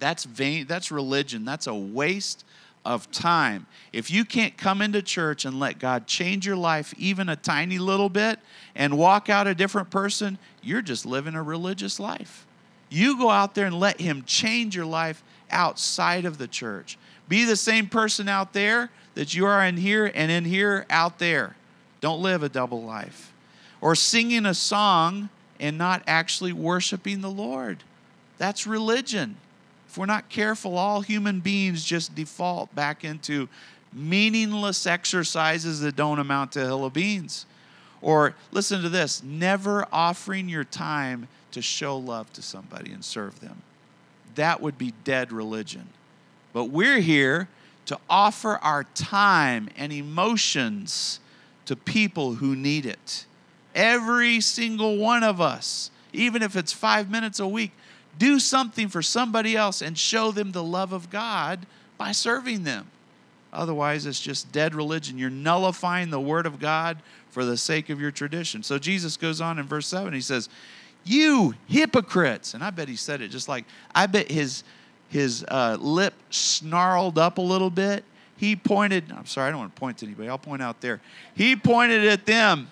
That's 0.00 0.24
vain. 0.24 0.66
That's 0.66 0.90
religion. 0.90 1.44
That's 1.44 1.68
a 1.68 1.74
waste 1.74 2.44
of 2.84 3.10
time. 3.10 3.66
If 3.92 4.10
you 4.10 4.24
can't 4.24 4.56
come 4.56 4.82
into 4.82 5.02
church 5.02 5.44
and 5.44 5.58
let 5.60 5.78
God 5.78 6.06
change 6.06 6.46
your 6.46 6.56
life 6.56 6.92
even 6.98 7.28
a 7.28 7.36
tiny 7.36 7.78
little 7.78 8.08
bit 8.08 8.40
and 8.74 8.98
walk 8.98 9.28
out 9.28 9.46
a 9.46 9.54
different 9.54 9.90
person, 9.90 10.38
you're 10.62 10.82
just 10.82 11.06
living 11.06 11.34
a 11.34 11.42
religious 11.42 12.00
life. 12.00 12.46
You 12.88 13.16
go 13.16 13.30
out 13.30 13.54
there 13.54 13.66
and 13.66 13.78
let 13.78 14.00
Him 14.00 14.24
change 14.26 14.74
your 14.74 14.86
life 14.86 15.22
outside 15.50 16.24
of 16.24 16.38
the 16.38 16.48
church. 16.48 16.98
Be 17.28 17.44
the 17.44 17.56
same 17.56 17.88
person 17.88 18.28
out 18.28 18.52
there 18.52 18.90
that 19.14 19.34
you 19.34 19.46
are 19.46 19.64
in 19.64 19.76
here 19.76 20.10
and 20.14 20.30
in 20.30 20.44
here 20.44 20.86
out 20.90 21.18
there. 21.18 21.56
Don't 22.00 22.20
live 22.20 22.42
a 22.42 22.48
double 22.48 22.82
life. 22.82 23.32
Or 23.80 23.94
singing 23.94 24.46
a 24.46 24.54
song 24.54 25.28
and 25.60 25.78
not 25.78 26.02
actually 26.06 26.52
worshiping 26.52 27.20
the 27.20 27.30
Lord. 27.30 27.84
That's 28.38 28.66
religion. 28.66 29.36
If 29.92 29.98
we're 29.98 30.06
not 30.06 30.30
careful, 30.30 30.78
all 30.78 31.02
human 31.02 31.40
beings 31.40 31.84
just 31.84 32.14
default 32.14 32.74
back 32.74 33.04
into 33.04 33.50
meaningless 33.92 34.86
exercises 34.86 35.80
that 35.80 35.96
don't 35.96 36.18
amount 36.18 36.52
to 36.52 36.62
a 36.62 36.64
hill 36.64 36.86
of 36.86 36.94
beans. 36.94 37.44
Or 38.00 38.34
listen 38.52 38.80
to 38.80 38.88
this 38.88 39.22
never 39.22 39.86
offering 39.92 40.48
your 40.48 40.64
time 40.64 41.28
to 41.50 41.60
show 41.60 41.98
love 41.98 42.32
to 42.32 42.40
somebody 42.40 42.90
and 42.90 43.04
serve 43.04 43.40
them. 43.40 43.60
That 44.34 44.62
would 44.62 44.78
be 44.78 44.94
dead 45.04 45.30
religion. 45.30 45.88
But 46.54 46.70
we're 46.70 47.00
here 47.00 47.48
to 47.84 47.98
offer 48.08 48.56
our 48.62 48.84
time 48.94 49.68
and 49.76 49.92
emotions 49.92 51.20
to 51.66 51.76
people 51.76 52.36
who 52.36 52.56
need 52.56 52.86
it. 52.86 53.26
Every 53.74 54.40
single 54.40 54.96
one 54.96 55.22
of 55.22 55.38
us, 55.38 55.90
even 56.14 56.40
if 56.40 56.56
it's 56.56 56.72
five 56.72 57.10
minutes 57.10 57.38
a 57.38 57.46
week, 57.46 57.72
do 58.18 58.38
something 58.38 58.88
for 58.88 59.02
somebody 59.02 59.56
else 59.56 59.82
and 59.82 59.96
show 59.96 60.30
them 60.30 60.52
the 60.52 60.62
love 60.62 60.92
of 60.92 61.10
God 61.10 61.66
by 61.98 62.12
serving 62.12 62.64
them. 62.64 62.88
Otherwise, 63.52 64.06
it's 64.06 64.20
just 64.20 64.50
dead 64.50 64.74
religion. 64.74 65.18
You're 65.18 65.30
nullifying 65.30 66.10
the 66.10 66.20
word 66.20 66.46
of 66.46 66.58
God 66.58 66.98
for 67.30 67.44
the 67.44 67.56
sake 67.56 67.90
of 67.90 68.00
your 68.00 68.10
tradition. 68.10 68.62
So 68.62 68.78
Jesus 68.78 69.16
goes 69.16 69.40
on 69.40 69.58
in 69.58 69.66
verse 69.66 69.86
7. 69.86 70.12
He 70.12 70.20
says, 70.20 70.48
You 71.04 71.54
hypocrites. 71.66 72.54
And 72.54 72.64
I 72.64 72.70
bet 72.70 72.88
he 72.88 72.96
said 72.96 73.20
it 73.20 73.28
just 73.28 73.48
like, 73.48 73.64
I 73.94 74.06
bet 74.06 74.30
his, 74.30 74.64
his 75.08 75.44
uh, 75.48 75.76
lip 75.80 76.14
snarled 76.30 77.18
up 77.18 77.38
a 77.38 77.42
little 77.42 77.70
bit. 77.70 78.04
He 78.36 78.56
pointed, 78.56 79.12
I'm 79.12 79.26
sorry, 79.26 79.48
I 79.48 79.50
don't 79.50 79.60
want 79.60 79.74
to 79.74 79.80
point 79.80 79.98
to 79.98 80.06
anybody. 80.06 80.28
I'll 80.28 80.38
point 80.38 80.62
out 80.62 80.80
there. 80.80 81.00
He 81.34 81.54
pointed 81.54 82.06
at 82.06 82.26
them 82.26 82.70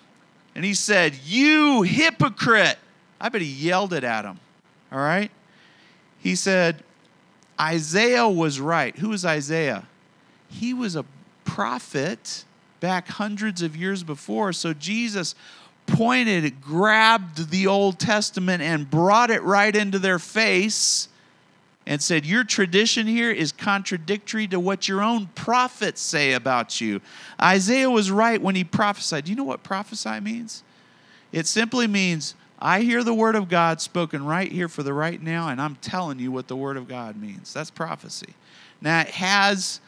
and 0.55 0.65
he 0.65 0.73
said, 0.73 1.15
You 1.15 1.83
hypocrite. 1.83 2.77
I 3.19 3.29
bet 3.29 3.41
he 3.41 3.47
yelled 3.47 3.93
it 3.93 4.03
at 4.03 4.23
them. 4.23 4.39
All 4.91 4.99
right? 4.99 5.31
He 6.19 6.35
said, 6.35 6.83
Isaiah 7.59 8.27
was 8.27 8.59
right. 8.59 8.95
Who 8.97 9.09
was 9.09 9.25
Isaiah? 9.25 9.87
He 10.49 10.73
was 10.73 10.95
a 10.95 11.05
prophet 11.45 12.45
back 12.79 13.07
hundreds 13.07 13.61
of 13.61 13.75
years 13.75 14.03
before. 14.03 14.53
So 14.53 14.73
Jesus 14.73 15.35
pointed, 15.85 16.61
grabbed 16.61 17.51
the 17.51 17.67
Old 17.67 17.99
Testament, 17.99 18.61
and 18.61 18.89
brought 18.89 19.29
it 19.29 19.41
right 19.43 19.75
into 19.75 19.99
their 19.99 20.19
face 20.19 21.07
and 21.85 22.01
said, 22.01 22.25
Your 22.25 22.43
tradition 22.43 23.07
here 23.07 23.31
is 23.31 23.51
contradictory 23.51 24.47
to 24.47 24.59
what 24.59 24.87
your 24.87 25.01
own 25.01 25.27
prophets 25.35 26.01
say 26.01 26.33
about 26.33 26.81
you. 26.81 27.01
Isaiah 27.41 27.89
was 27.89 28.11
right 28.11 28.41
when 28.41 28.55
he 28.55 28.63
prophesied. 28.63 29.25
Do 29.25 29.31
you 29.31 29.37
know 29.37 29.43
what 29.43 29.63
prophesy 29.63 30.19
means? 30.19 30.63
It 31.31 31.47
simply 31.47 31.87
means 31.87 32.35
I 32.61 32.81
hear 32.81 33.03
the 33.03 33.13
word 33.13 33.35
of 33.35 33.49
God 33.49 33.81
spoken 33.81 34.23
right 34.23 34.51
here 34.51 34.67
for 34.67 34.83
the 34.83 34.93
right 34.93 35.21
now, 35.21 35.49
and 35.49 35.59
I'm 35.59 35.75
telling 35.77 36.19
you 36.19 36.31
what 36.31 36.47
the 36.47 36.55
word 36.55 36.77
of 36.77 36.87
God 36.87 37.19
means. 37.19 37.51
That's 37.53 37.71
prophecy. 37.71 38.35
Now, 38.81 39.01
it 39.01 39.09
has 39.09 39.81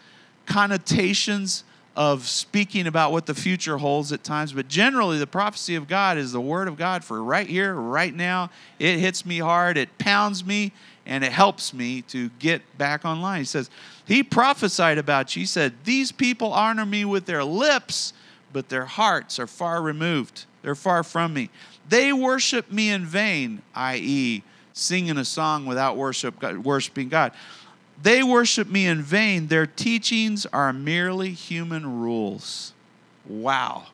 connotations 0.48 1.64
of 1.96 2.28
speaking 2.28 2.88
about 2.88 3.12
what 3.12 3.28
the 3.28 3.36
future 3.36 3.78
holds 3.78 4.12
at 4.12 4.24
times, 4.24 4.54
but 4.54 4.68
generally, 4.68 5.20
the 5.20 5.28
prophecy 5.28 5.76
of 5.76 5.88
God 5.88 6.18
is 6.18 6.32
the 6.32 6.42
word 6.42 6.68
of 6.68 6.76
God 6.76 7.04
for 7.04 7.24
right 7.24 7.48
here, 7.48 7.76
right 7.76 8.14
now. 8.14 8.50
It 8.80 8.98
hits 8.98 9.24
me 9.24 9.38
hard, 9.38 9.78
it 9.78 9.96
pounds 10.00 10.44
me, 10.44 10.72
and 11.06 11.24
it 11.24 11.32
helps 11.32 11.76
me 11.76 12.02
to 12.04 12.30
get 12.40 12.62
back 12.80 13.06
online. 13.06 13.42
He 13.42 13.46
says, 13.46 13.70
He 14.06 14.24
prophesied 14.24 14.98
about 14.98 15.36
you. 15.36 15.42
He 15.42 15.46
said, 15.46 15.74
These 15.84 16.12
people 16.12 16.52
honor 16.52 16.88
me 16.88 17.06
with 17.06 17.28
their 17.28 17.44
lips, 17.44 18.14
but 18.52 18.70
their 18.70 18.86
hearts 18.86 19.38
are 19.38 19.48
far 19.48 19.80
removed. 19.80 20.46
They're 20.64 20.76
far 20.76 21.04
from 21.04 21.34
me. 21.34 21.50
They 21.94 22.12
worship 22.12 22.72
me 22.72 22.90
in 22.90 23.06
vain, 23.06 23.62
i.e., 23.76 24.42
singing 24.74 25.20
a 25.20 25.24
song 25.24 25.68
without 25.68 25.96
worship, 25.96 26.42
worshiping 26.42 27.08
God. 27.08 27.34
They 28.02 28.24
worship 28.24 28.68
me 28.68 28.88
in 28.88 29.04
vain. 29.04 29.46
Their 29.46 29.68
teachings 29.68 30.48
are 30.48 30.74
merely 30.74 31.34
human 31.34 32.00
rules. 32.00 32.74
Wow. 33.28 33.90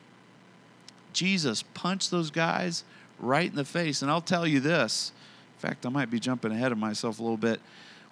Jesus 1.12 1.62
punched 1.74 2.10
those 2.10 2.30
guys 2.30 2.84
right 3.18 3.50
in 3.50 3.54
the 3.54 3.66
face. 3.66 4.00
And 4.00 4.10
I'll 4.10 4.22
tell 4.22 4.46
you 4.46 4.60
this 4.60 5.12
in 5.58 5.68
fact, 5.68 5.84
I 5.84 5.90
might 5.90 6.08
be 6.08 6.18
jumping 6.18 6.52
ahead 6.52 6.72
of 6.72 6.78
myself 6.78 7.18
a 7.18 7.22
little 7.22 7.36
bit. 7.36 7.60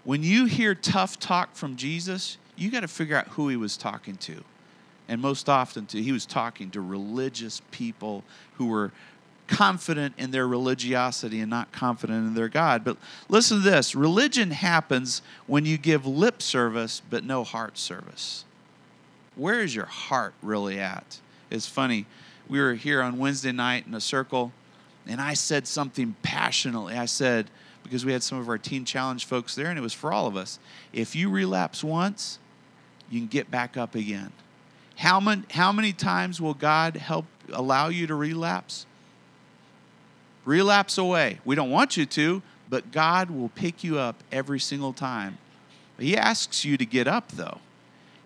When 0.04 0.22
you 0.22 0.44
hear 0.44 0.74
tough 0.74 1.18
talk 1.18 1.54
from 1.54 1.76
Jesus, 1.76 2.36
you 2.56 2.70
got 2.70 2.80
to 2.80 2.88
figure 2.88 3.16
out 3.16 3.28
who 3.28 3.48
he 3.48 3.56
was 3.56 3.78
talking 3.78 4.18
to. 4.18 4.44
And 5.08 5.22
most 5.22 5.48
often, 5.48 5.86
to, 5.86 6.02
he 6.02 6.12
was 6.12 6.26
talking 6.26 6.70
to 6.72 6.82
religious 6.82 7.62
people 7.70 8.22
who 8.56 8.66
were 8.66 8.92
confident 9.48 10.14
in 10.18 10.30
their 10.30 10.46
religiosity 10.46 11.40
and 11.40 11.50
not 11.50 11.72
confident 11.72 12.26
in 12.26 12.34
their 12.34 12.48
God. 12.48 12.84
But 12.84 12.96
listen 13.28 13.58
to 13.58 13.62
this 13.62 13.94
religion 13.94 14.52
happens 14.52 15.22
when 15.46 15.64
you 15.64 15.78
give 15.78 16.06
lip 16.06 16.40
service 16.40 17.02
but 17.10 17.24
no 17.24 17.42
heart 17.42 17.78
service. 17.78 18.44
Where 19.34 19.60
is 19.60 19.74
your 19.74 19.86
heart 19.86 20.34
really 20.42 20.78
at? 20.78 21.20
It's 21.50 21.66
funny. 21.66 22.06
We 22.48 22.60
were 22.60 22.74
here 22.74 23.02
on 23.02 23.18
Wednesday 23.18 23.52
night 23.52 23.86
in 23.86 23.94
a 23.94 24.00
circle, 24.00 24.52
and 25.06 25.20
I 25.20 25.34
said 25.34 25.66
something 25.66 26.14
passionately. 26.22 26.94
I 26.94 27.06
said, 27.06 27.50
because 27.88 28.04
we 28.04 28.12
had 28.12 28.22
some 28.22 28.38
of 28.38 28.48
our 28.48 28.58
teen 28.58 28.84
challenge 28.84 29.24
folks 29.24 29.54
there 29.54 29.68
and 29.68 29.78
it 29.78 29.82
was 29.82 29.94
for 29.94 30.12
all 30.12 30.26
of 30.26 30.36
us. 30.36 30.58
If 30.92 31.16
you 31.16 31.30
relapse 31.30 31.82
once, 31.82 32.38
you 33.10 33.20
can 33.20 33.28
get 33.28 33.50
back 33.50 33.76
up 33.76 33.94
again. 33.94 34.32
How 34.96 35.20
many, 35.20 35.42
how 35.50 35.72
many 35.72 35.92
times 35.92 36.40
will 36.40 36.54
God 36.54 36.96
help 36.96 37.24
allow 37.52 37.88
you 37.88 38.06
to 38.06 38.14
relapse? 38.14 38.84
Relapse 40.48 40.96
away. 40.96 41.40
We 41.44 41.56
don't 41.56 41.68
want 41.70 41.98
you 41.98 42.06
to, 42.06 42.40
but 42.70 42.90
God 42.90 43.30
will 43.30 43.50
pick 43.50 43.84
you 43.84 43.98
up 43.98 44.24
every 44.32 44.58
single 44.58 44.94
time. 44.94 45.36
He 45.98 46.16
asks 46.16 46.64
you 46.64 46.78
to 46.78 46.86
get 46.86 47.06
up, 47.06 47.28
though. 47.32 47.58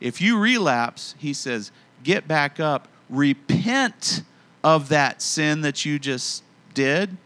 If 0.00 0.20
you 0.20 0.38
relapse, 0.38 1.16
He 1.18 1.32
says, 1.32 1.72
get 2.04 2.28
back 2.28 2.60
up, 2.60 2.86
repent 3.10 4.22
of 4.62 4.88
that 4.90 5.20
sin 5.20 5.62
that 5.62 5.84
you 5.84 5.98
just 5.98 6.44
did, 6.74 7.16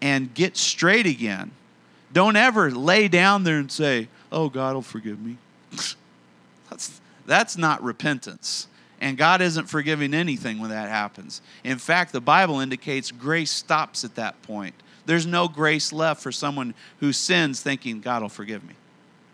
and 0.00 0.32
get 0.32 0.56
straight 0.56 1.04
again. 1.04 1.50
Don't 2.14 2.36
ever 2.36 2.70
lay 2.70 3.08
down 3.08 3.44
there 3.44 3.58
and 3.58 3.70
say, 3.70 4.08
Oh, 4.32 4.48
God 4.48 4.74
will 4.74 4.80
forgive 4.80 5.20
me. 5.20 5.36
that's, 6.70 7.02
that's 7.26 7.58
not 7.58 7.82
repentance. 7.82 8.66
And 9.02 9.18
God 9.18 9.42
isn't 9.42 9.66
forgiving 9.66 10.14
anything 10.14 10.60
when 10.60 10.70
that 10.70 10.88
happens. 10.88 11.42
In 11.64 11.78
fact, 11.78 12.12
the 12.12 12.20
Bible 12.20 12.60
indicates 12.60 13.10
grace 13.10 13.50
stops 13.50 14.04
at 14.04 14.14
that 14.14 14.40
point. 14.42 14.76
There's 15.06 15.26
no 15.26 15.48
grace 15.48 15.92
left 15.92 16.22
for 16.22 16.30
someone 16.30 16.72
who 17.00 17.12
sins 17.12 17.60
thinking 17.60 18.00
God 18.00 18.22
will 18.22 18.28
forgive 18.28 18.62
me. 18.62 18.74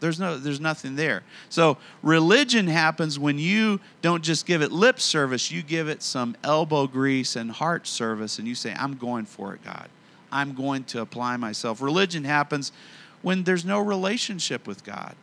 There's 0.01 0.19
no 0.19 0.39
there's 0.39 0.61
nothing 0.61 0.97
there. 0.97 1.23
So 1.51 1.77
religion 2.03 2.67
happens 2.67 3.19
when 3.19 3.39
you 3.39 3.79
don't 4.01 4.25
just 4.25 4.47
give 4.47 4.63
it 4.63 4.73
lip 4.73 5.01
service, 5.01 5.51
you 5.51 5.63
give 5.63 5.87
it 5.87 6.03
some 6.03 6.35
elbow 6.43 6.87
grease 6.87 7.37
and 7.37 7.51
heart 7.51 7.87
service 7.87 8.39
and 8.39 8.49
you 8.49 8.55
say 8.55 8.75
I'm 8.75 8.95
going 8.95 9.27
for 9.27 9.53
it, 9.55 9.63
God. 9.63 9.91
I'm 10.33 10.55
going 10.55 10.85
to 10.85 11.03
apply 11.03 11.37
myself. 11.37 11.83
Religion 11.83 12.25
happens 12.25 12.73
when 13.21 13.45
there's 13.45 13.67
no 13.67 13.81
relationship 13.81 14.67
with 14.67 14.83
God. 14.83 15.15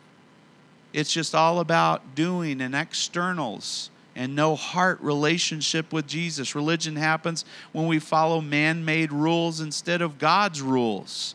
It's 0.92 1.12
just 1.12 1.34
all 1.34 1.58
about 1.58 2.14
doing 2.14 2.60
and 2.60 2.76
externals 2.76 3.90
and 4.16 4.34
no 4.34 4.56
heart 4.56 4.98
relationship 5.02 5.92
with 5.92 6.06
Jesus. 6.06 6.54
Religion 6.54 6.96
happens 6.96 7.44
when 7.72 7.86
we 7.86 7.98
follow 7.98 8.40
man 8.40 8.84
made 8.84 9.12
rules 9.12 9.60
instead 9.60 10.00
of 10.00 10.18
God's 10.18 10.62
rules. 10.62 11.34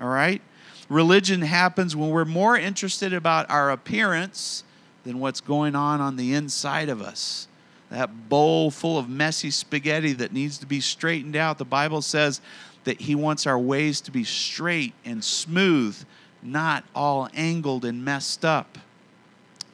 All 0.00 0.08
right? 0.08 0.42
Religion 0.88 1.40
happens 1.40 1.94
when 1.94 2.10
we're 2.10 2.24
more 2.24 2.58
interested 2.58 3.12
about 3.12 3.48
our 3.48 3.70
appearance 3.70 4.64
than 5.04 5.20
what's 5.20 5.40
going 5.40 5.76
on 5.76 6.00
on 6.00 6.16
the 6.16 6.34
inside 6.34 6.88
of 6.88 7.00
us. 7.00 7.46
That 7.90 8.28
bowl 8.28 8.72
full 8.72 8.98
of 8.98 9.08
messy 9.08 9.52
spaghetti 9.52 10.12
that 10.14 10.32
needs 10.32 10.58
to 10.58 10.66
be 10.66 10.80
straightened 10.80 11.36
out. 11.36 11.58
The 11.58 11.64
Bible 11.64 12.02
says 12.02 12.40
that 12.82 13.00
He 13.00 13.14
wants 13.14 13.46
our 13.46 13.58
ways 13.58 14.00
to 14.02 14.10
be 14.10 14.24
straight 14.24 14.94
and 15.04 15.22
smooth, 15.22 15.96
not 16.42 16.82
all 16.92 17.28
angled 17.34 17.84
and 17.84 18.04
messed 18.04 18.44
up. 18.44 18.78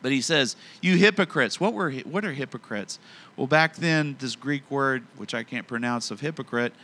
But 0.02 0.12
He 0.12 0.21
says, 0.21 0.56
You 0.80 0.97
hypocrites. 0.97 1.59
What, 1.59 1.73
were, 1.73 1.90
what 1.92 2.25
are 2.25 2.32
hypocrites? 2.32 2.99
Well, 3.37 3.47
back 3.47 3.76
then, 3.76 4.16
this 4.18 4.37
Greek 4.37 4.68
word, 4.71 5.04
which 5.16 5.32
I 5.35 5.42
can't 5.42 5.66
pronounce, 5.66 6.11
of 6.11 6.21
hypocrite, 6.21 6.75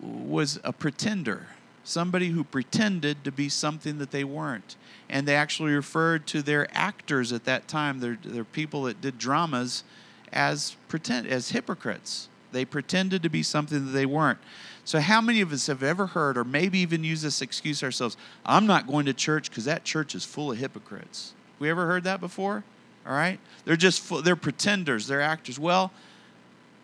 was 0.00 0.58
a 0.64 0.72
pretender 0.72 1.48
somebody 1.84 2.28
who 2.28 2.44
pretended 2.44 3.24
to 3.24 3.32
be 3.32 3.48
something 3.48 3.98
that 3.98 4.10
they 4.10 4.24
weren't. 4.24 4.76
And 5.08 5.26
they 5.26 5.34
actually 5.34 5.72
referred 5.72 6.26
to 6.28 6.42
their 6.42 6.68
actors 6.72 7.32
at 7.32 7.44
that 7.44 7.68
time, 7.68 8.00
their, 8.00 8.18
their 8.22 8.44
people 8.44 8.84
that 8.84 9.00
did 9.00 9.18
dramas, 9.18 9.84
as 10.32 10.76
pretend 10.88 11.26
as 11.26 11.50
hypocrites. 11.50 12.28
They 12.52 12.64
pretended 12.64 13.22
to 13.22 13.28
be 13.28 13.42
something 13.42 13.86
that 13.86 13.92
they 13.92 14.06
weren't. 14.06 14.38
So, 14.84 15.00
how 15.00 15.20
many 15.20 15.40
of 15.40 15.52
us 15.52 15.68
have 15.68 15.82
ever 15.82 16.06
heard, 16.06 16.36
or 16.36 16.44
maybe 16.44 16.78
even 16.78 17.04
used 17.04 17.22
this 17.22 17.40
excuse 17.40 17.82
ourselves? 17.82 18.16
I'm 18.44 18.66
not 18.66 18.86
going 18.86 19.06
to 19.06 19.14
church 19.14 19.48
because 19.48 19.64
that 19.64 19.84
church 19.84 20.14
is 20.14 20.24
full 20.24 20.52
of 20.52 20.58
hypocrites. 20.58 21.34
We 21.62 21.70
ever 21.70 21.86
heard 21.86 22.02
that 22.04 22.20
before? 22.20 22.64
All 23.06 23.12
right, 23.12 23.38
they're 23.64 23.76
just 23.76 24.24
they're 24.24 24.34
pretenders, 24.34 25.06
they're 25.06 25.20
actors. 25.20 25.60
Well, 25.60 25.92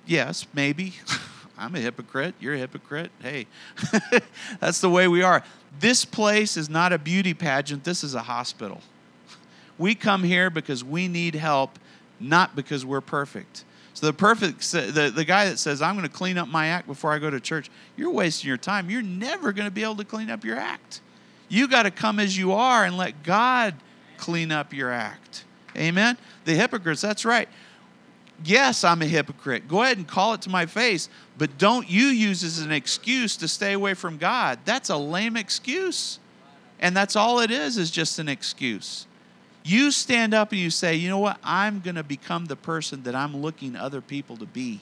yes, 0.07 0.47
maybe. 0.55 0.95
I'm 1.59 1.75
a 1.75 1.81
hypocrite. 1.81 2.37
You're 2.39 2.55
a 2.55 2.59
hypocrite. 2.59 3.11
Hey, 3.21 3.49
that's 4.61 4.81
the 4.81 4.89
way 4.89 5.09
we 5.09 5.21
are. 5.23 5.43
This 5.81 6.05
place 6.05 6.57
is 6.57 6.71
not 6.71 6.93
a 6.93 6.99
beauty 6.99 7.35
pageant, 7.35 7.83
this 7.83 8.05
is 8.05 8.15
a 8.15 8.23
hospital. 8.23 8.81
We 9.79 9.97
come 9.97 10.23
here 10.23 10.49
because 10.49 10.85
we 10.85 11.09
need 11.09 11.35
help, 11.35 11.77
not 12.21 12.55
because 12.55 12.87
we're 12.87 13.01
perfect. 13.01 13.65
So 13.95 14.07
the 14.07 14.13
perfect 14.13 14.71
the, 14.71 15.13
the 15.13 15.25
guy 15.25 15.47
that 15.47 15.59
says, 15.59 15.83
I'm 15.83 15.97
going 15.97 16.07
to 16.07 16.15
clean 16.15 16.39
up 16.39 16.47
my 16.47 16.69
act 16.69 16.87
before 16.87 17.13
I 17.13 17.19
go 17.19 17.31
to 17.31 17.41
church, 17.41 17.69
you're 17.97 18.13
wasting 18.13 18.47
your 18.47 18.59
time. 18.59 18.91
You're 18.91 19.03
never 19.03 19.51
going 19.53 19.67
to 19.67 19.75
be 19.75 19.83
able 19.83 19.97
to 19.97 20.05
clean 20.05 20.31
up 20.31 20.45
your 20.45 20.57
act. 20.57 21.01
You 21.49 21.67
got 21.67 21.83
to 21.83 21.91
come 21.91 22.21
as 22.21 22.39
you 22.39 22.53
are 22.53 22.85
and 22.85 22.97
let 22.97 23.25
God 23.25 23.75
clean 24.19 24.53
up 24.53 24.73
your 24.73 24.91
act. 24.91 25.45
Amen? 25.77 26.19
The 26.45 26.55
hypocrites, 26.55 27.01
that's 27.01 27.25
right 27.25 27.49
yes, 28.45 28.85
I'm 28.85 29.03
a 29.03 29.07
hypocrite. 29.07 29.69
Go 29.69 29.83
ahead 29.83 29.99
and 29.99 30.07
call 30.07 30.35
it 30.35 30.43
to 30.43 30.51
my 30.51 30.67
face, 30.67 31.09
but 31.37 31.59
don't 31.59 31.89
you 31.89 32.07
use 32.07 32.45
as 32.45 32.61
an 32.61 32.73
excuse 32.73 33.37
to 33.39 33.49
stay 33.49 33.73
away 33.73 33.95
from 33.95 34.19
God. 34.19 34.61
That's 34.65 34.91
a 34.91 34.97
lame 34.97 35.37
excuse. 35.37 36.19
And 36.81 36.97
that's 36.97 37.17
all 37.17 37.41
it 37.41 37.51
is, 37.51 37.77
is 37.77 37.91
just 37.91 38.19
an 38.19 38.29
excuse. 38.29 39.07
You 39.65 39.91
stand 39.91 40.33
up 40.33 40.53
and 40.53 40.61
you 40.61 40.71
say, 40.71 40.95
you 40.95 41.09
know 41.09 41.19
what? 41.19 41.39
I'm 41.43 41.81
going 41.81 41.97
to 41.97 42.05
become 42.05 42.47
the 42.47 42.57
person 42.57 43.03
that 43.03 43.15
I'm 43.15 43.37
looking 43.37 43.77
other 43.77 44.01
people 44.01 44.37
to 44.37 44.47
be. 44.47 44.81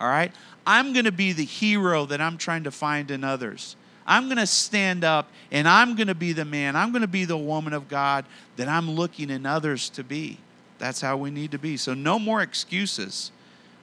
All 0.00 0.08
right? 0.08 0.32
I'm 0.66 0.92
going 0.92 1.04
to 1.04 1.12
be 1.12 1.32
the 1.32 1.44
hero 1.44 2.04
that 2.06 2.20
I'm 2.20 2.36
trying 2.36 2.64
to 2.64 2.70
find 2.70 3.10
in 3.10 3.22
others. 3.22 3.76
I'm 4.06 4.26
going 4.26 4.38
to 4.38 4.46
stand 4.46 5.04
up 5.04 5.30
and 5.50 5.68
I'm 5.68 5.96
going 5.96 6.06
to 6.06 6.14
be 6.14 6.32
the 6.32 6.44
man. 6.44 6.76
I'm 6.76 6.92
going 6.92 7.02
to 7.02 7.08
be 7.08 7.24
the 7.24 7.36
woman 7.36 7.72
of 7.72 7.88
God 7.88 8.24
that 8.56 8.68
I'm 8.68 8.90
looking 8.90 9.30
in 9.30 9.46
others 9.46 9.88
to 9.90 10.04
be. 10.04 10.38
That's 10.78 11.00
how 11.00 11.16
we 11.16 11.30
need 11.30 11.50
to 11.52 11.58
be. 11.58 11.76
So, 11.76 11.94
no 11.94 12.18
more 12.18 12.42
excuses. 12.42 13.32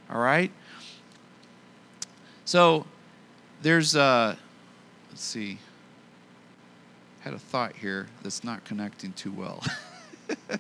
All 0.10 0.22
right? 0.22 0.52
So, 2.46 2.86
there's, 3.62 3.96
a, 3.96 4.38
let's 5.10 5.24
see, 5.24 5.58
had 7.22 7.34
a 7.34 7.40
thought 7.40 7.76
here 7.76 8.08
that's 8.22 8.44
not 8.44 8.64
connecting 8.66 9.14
too 9.14 9.32
well. 9.32 9.64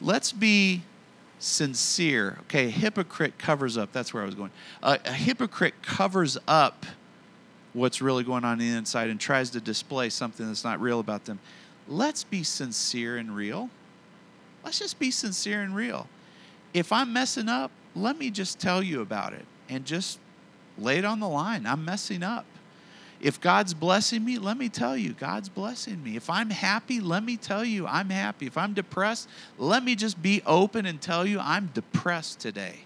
let's 0.00 0.32
be 0.32 0.82
sincere. 1.38 2.38
Okay, 2.42 2.66
a 2.66 2.70
hypocrite 2.70 3.38
covers 3.38 3.78
up. 3.78 3.92
That's 3.92 4.12
where 4.12 4.22
I 4.22 4.26
was 4.26 4.34
going. 4.34 4.50
Uh, 4.82 4.98
a 5.04 5.12
hypocrite 5.12 5.82
covers 5.82 6.36
up 6.48 6.84
what's 7.74 8.00
really 8.00 8.24
going 8.24 8.44
on, 8.44 8.52
on 8.52 8.58
the 8.58 8.68
inside 8.70 9.10
and 9.10 9.20
tries 9.20 9.50
to 9.50 9.60
display 9.60 10.08
something 10.08 10.46
that's 10.46 10.64
not 10.64 10.80
real 10.80 11.00
about 11.00 11.26
them. 11.26 11.38
Let's 11.86 12.24
be 12.24 12.42
sincere 12.42 13.18
and 13.18 13.36
real. 13.36 13.68
Let's 14.64 14.78
just 14.78 14.98
be 14.98 15.10
sincere 15.10 15.60
and 15.60 15.76
real. 15.76 16.08
If 16.72 16.92
I'm 16.92 17.12
messing 17.12 17.48
up, 17.48 17.70
let 17.94 18.18
me 18.18 18.30
just 18.30 18.58
tell 18.58 18.82
you 18.82 19.02
about 19.02 19.34
it 19.34 19.44
and 19.68 19.84
just 19.84 20.18
lay 20.78 20.98
it 20.98 21.04
on 21.04 21.20
the 21.20 21.28
line. 21.28 21.66
I'm 21.66 21.84
messing 21.84 22.22
up. 22.22 22.46
If 23.20 23.40
God's 23.40 23.74
blessing 23.74 24.24
me, 24.24 24.38
let 24.38 24.56
me 24.56 24.68
tell 24.68 24.96
you, 24.96 25.12
God's 25.12 25.48
blessing 25.48 26.02
me. 26.02 26.16
If 26.16 26.28
I'm 26.28 26.50
happy, 26.50 27.00
let 27.00 27.22
me 27.22 27.36
tell 27.36 27.64
you, 27.64 27.86
I'm 27.86 28.10
happy. 28.10 28.46
If 28.46 28.58
I'm 28.58 28.74
depressed, 28.74 29.28
let 29.58 29.82
me 29.82 29.94
just 29.94 30.20
be 30.20 30.42
open 30.44 30.84
and 30.84 31.00
tell 31.00 31.26
you, 31.26 31.38
I'm 31.40 31.70
depressed 31.72 32.40
today. 32.40 32.80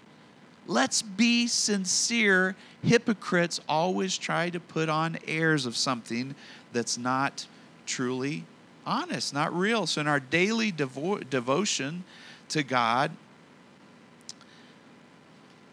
Let's 0.69 1.01
be 1.01 1.47
sincere. 1.47 2.55
Hypocrites 2.83 3.59
always 3.67 4.19
try 4.19 4.51
to 4.51 4.59
put 4.59 4.87
on 4.87 5.17
airs 5.27 5.65
of 5.65 5.75
something 5.75 6.35
that's 6.71 6.95
not 6.95 7.47
truly 7.87 8.43
honest, 8.85 9.33
not 9.33 9.51
real. 9.51 9.87
So 9.87 9.99
in 10.01 10.07
our 10.07 10.19
daily 10.19 10.71
devo- 10.71 11.27
devotion 11.27 12.03
to 12.49 12.61
God, 12.61 13.09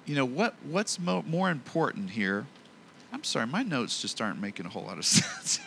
you 0.06 0.14
know 0.14 0.24
what 0.24 0.54
what's 0.62 0.98
mo- 0.98 1.24
more 1.28 1.50
important 1.50 2.09
here? 2.09 2.46
I'm 3.12 3.22
sorry, 3.22 3.46
my 3.46 3.62
notes 3.62 4.00
just 4.00 4.22
aren't 4.22 4.40
making 4.40 4.64
a 4.64 4.70
whole 4.70 4.85
lot 4.85 4.96
of 4.96 5.04
sense. 5.04 5.61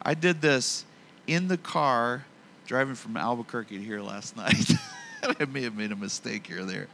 I 0.00 0.14
did 0.14 0.40
this 0.40 0.86
in 1.26 1.48
the 1.48 1.58
car 1.58 2.24
driving 2.66 2.94
from 2.94 3.18
Albuquerque 3.18 3.76
to 3.76 3.84
here 3.84 4.00
last 4.00 4.34
night. 4.38 4.72
I 5.22 5.44
may 5.44 5.64
have 5.64 5.76
made 5.76 5.92
a 5.92 5.96
mistake 5.96 6.46
here 6.46 6.62
or 6.62 6.64
there. 6.64 6.88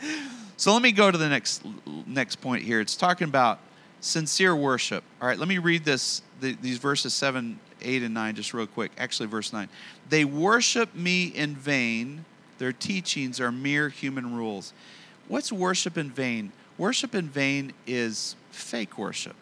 so 0.56 0.72
let 0.72 0.82
me 0.82 0.92
go 0.92 1.10
to 1.10 1.18
the 1.18 1.28
next 1.28 1.62
next 2.06 2.36
point 2.36 2.64
here. 2.64 2.80
It's 2.80 2.96
talking 2.96 3.28
about 3.28 3.60
sincere 4.00 4.54
worship. 4.54 5.04
All 5.20 5.28
right, 5.28 5.38
let 5.38 5.48
me 5.48 5.58
read 5.58 5.84
this 5.84 6.22
the, 6.40 6.56
these 6.60 6.78
verses 6.78 7.14
7, 7.14 7.58
8, 7.82 8.02
and 8.02 8.14
9 8.14 8.34
just 8.36 8.54
real 8.54 8.66
quick. 8.66 8.92
Actually, 8.96 9.26
verse 9.26 9.52
9. 9.52 9.68
They 10.08 10.24
worship 10.24 10.94
me 10.94 11.24
in 11.26 11.56
vain. 11.56 12.24
Their 12.58 12.72
teachings 12.72 13.40
are 13.40 13.52
mere 13.52 13.88
human 13.88 14.36
rules. 14.36 14.72
What's 15.26 15.52
worship 15.52 15.98
in 15.98 16.10
vain? 16.10 16.52
Worship 16.76 17.14
in 17.14 17.28
vain 17.28 17.72
is 17.86 18.36
fake 18.50 18.98
worship. 18.98 19.36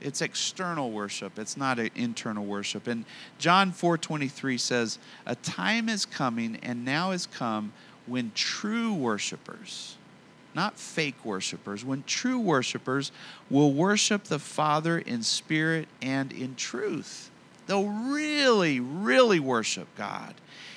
It's 0.00 0.20
external 0.20 0.90
worship. 0.90 1.38
It's 1.38 1.56
not 1.56 1.78
internal 1.78 2.44
worship. 2.44 2.88
And 2.88 3.04
John 3.38 3.72
4:23 3.72 4.58
says, 4.58 4.98
"A 5.26 5.36
time 5.36 5.88
is 5.88 6.04
coming 6.04 6.56
and 6.56 6.84
now 6.84 7.12
has 7.12 7.26
come 7.26 7.72
when 8.06 8.32
true 8.34 8.92
worshipers 8.92 9.96
not 10.54 10.78
fake 10.78 11.24
worshipers, 11.24 11.84
when 11.84 12.04
true 12.04 12.38
worshipers 12.38 13.12
will 13.48 13.72
worship 13.72 14.24
the 14.24 14.38
Father 14.38 14.98
in 14.98 15.22
spirit 15.22 15.88
and 16.00 16.32
in 16.32 16.54
truth. 16.54 17.30
They'll 17.66 17.88
really, 17.88 18.80
really 18.80 19.40
worship 19.40 19.88
God. 19.96 20.34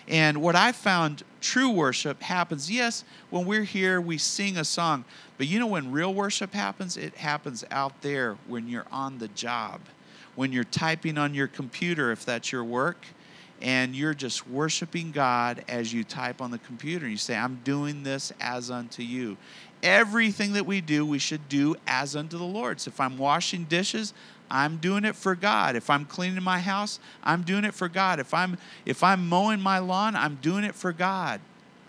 And 0.08 0.42
what 0.42 0.56
I 0.56 0.72
found 0.72 1.24
true 1.42 1.70
worship 1.70 2.22
happens, 2.22 2.70
yes, 2.70 3.04
when 3.32 3.46
we're 3.46 3.64
here, 3.64 4.00
we 4.00 4.18
sing 4.18 4.56
a 4.58 4.64
song, 4.64 5.04
but 5.38 5.48
you 5.48 5.60
know 5.60 5.68
when 5.68 5.92
real 5.92 6.14
worship 6.14 6.54
happens? 6.54 6.96
It 6.96 7.16
happens 7.16 7.66
out 7.72 8.02
there 8.02 8.38
when 8.48 8.68
you're 8.68 8.86
on 8.92 9.18
the 9.18 9.28
job, 9.30 9.82
when 10.36 10.52
you're 10.52 10.64
typing 10.64 11.18
on 11.18 11.34
your 11.34 11.48
computer, 11.48 12.12
if 12.12 12.24
that's 12.24 12.52
your 12.52 12.64
work, 12.64 13.08
and 13.62 13.96
you're 13.96 14.14
just 14.14 14.48
worshiping 14.48 15.12
God 15.12 15.64
as 15.68 15.94
you 15.94 16.04
type 16.04 16.42
on 16.42 16.52
the 16.52 16.58
computer. 16.60 17.06
And 17.06 17.12
you 17.12 17.18
say, 17.18 17.36
I'm 17.36 17.62
doing 17.64 18.04
this 18.04 18.32
as 18.40 18.70
unto 18.70 19.02
you. 19.02 19.38
Everything 19.82 20.54
that 20.54 20.66
we 20.66 20.82
do, 20.82 21.06
we 21.06 21.20
should 21.20 21.48
do 21.48 21.76
as 21.88 22.16
unto 22.16 22.38
the 22.38 22.44
Lord. 22.44 22.82
So 22.82 22.90
if 22.90 23.00
I'm 23.00 23.18
washing 23.18 23.66
dishes, 23.66 24.14
I'm 24.50 24.78
doing 24.78 25.06
it 25.06 25.16
for 25.16 25.36
God. 25.36 25.76
If 25.76 25.90
I'm 25.90 26.06
cleaning 26.06 26.44
my 26.44 26.60
house, 26.60 27.00
I'm 27.24 27.44
doing 27.44 27.64
it 27.66 27.74
for 27.74 27.88
God. 27.88 28.20
If 28.20 28.34
I'm 28.34 28.58
if 28.86 29.04
I'm 29.04 29.28
mowing 29.28 29.60
my 29.60 29.80
lawn, 29.80 30.16
I'm 30.16 30.36
doing 30.36 30.64
it 30.64 30.76
for 30.76 30.92
God. 30.94 31.42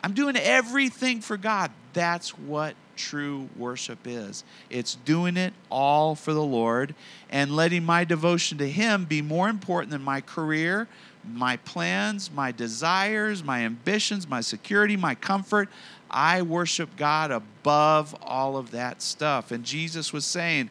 I'm 0.03 0.13
doing 0.13 0.37
everything 0.37 1.21
for 1.21 1.37
God. 1.37 1.71
That's 1.93 2.39
what 2.39 2.75
true 2.97 3.49
worship 3.57 3.99
is. 4.07 4.43
It's 4.71 4.95
doing 4.95 5.37
it 5.37 5.53
all 5.71 6.15
for 6.15 6.33
the 6.33 6.43
Lord 6.43 6.95
and 7.31 7.55
letting 7.55 7.85
my 7.85 8.05
devotion 8.05 8.59
to 8.59 8.69
him 8.69 9.05
be 9.05 9.23
more 9.23 9.49
important 9.49 9.91
than 9.91 10.03
my 10.03 10.21
career, 10.21 10.89
my 11.33 11.57
plans, 11.59 12.31
my 12.31 12.53
desires, 12.53 13.43
my 13.43 13.61
ambitions, 13.61 14.29
my 14.29 14.41
security, 14.41 14.97
my 14.97 15.15
comfort. 15.15 15.69
I 16.11 16.43
worship 16.43 16.97
God 16.97 17.31
above 17.31 18.15
all 18.23 18.57
of 18.57 18.71
that 18.71 19.03
stuff. 19.03 19.51
And 19.51 19.65
Jesus 19.65 20.13
was 20.13 20.25
saying, 20.25 20.71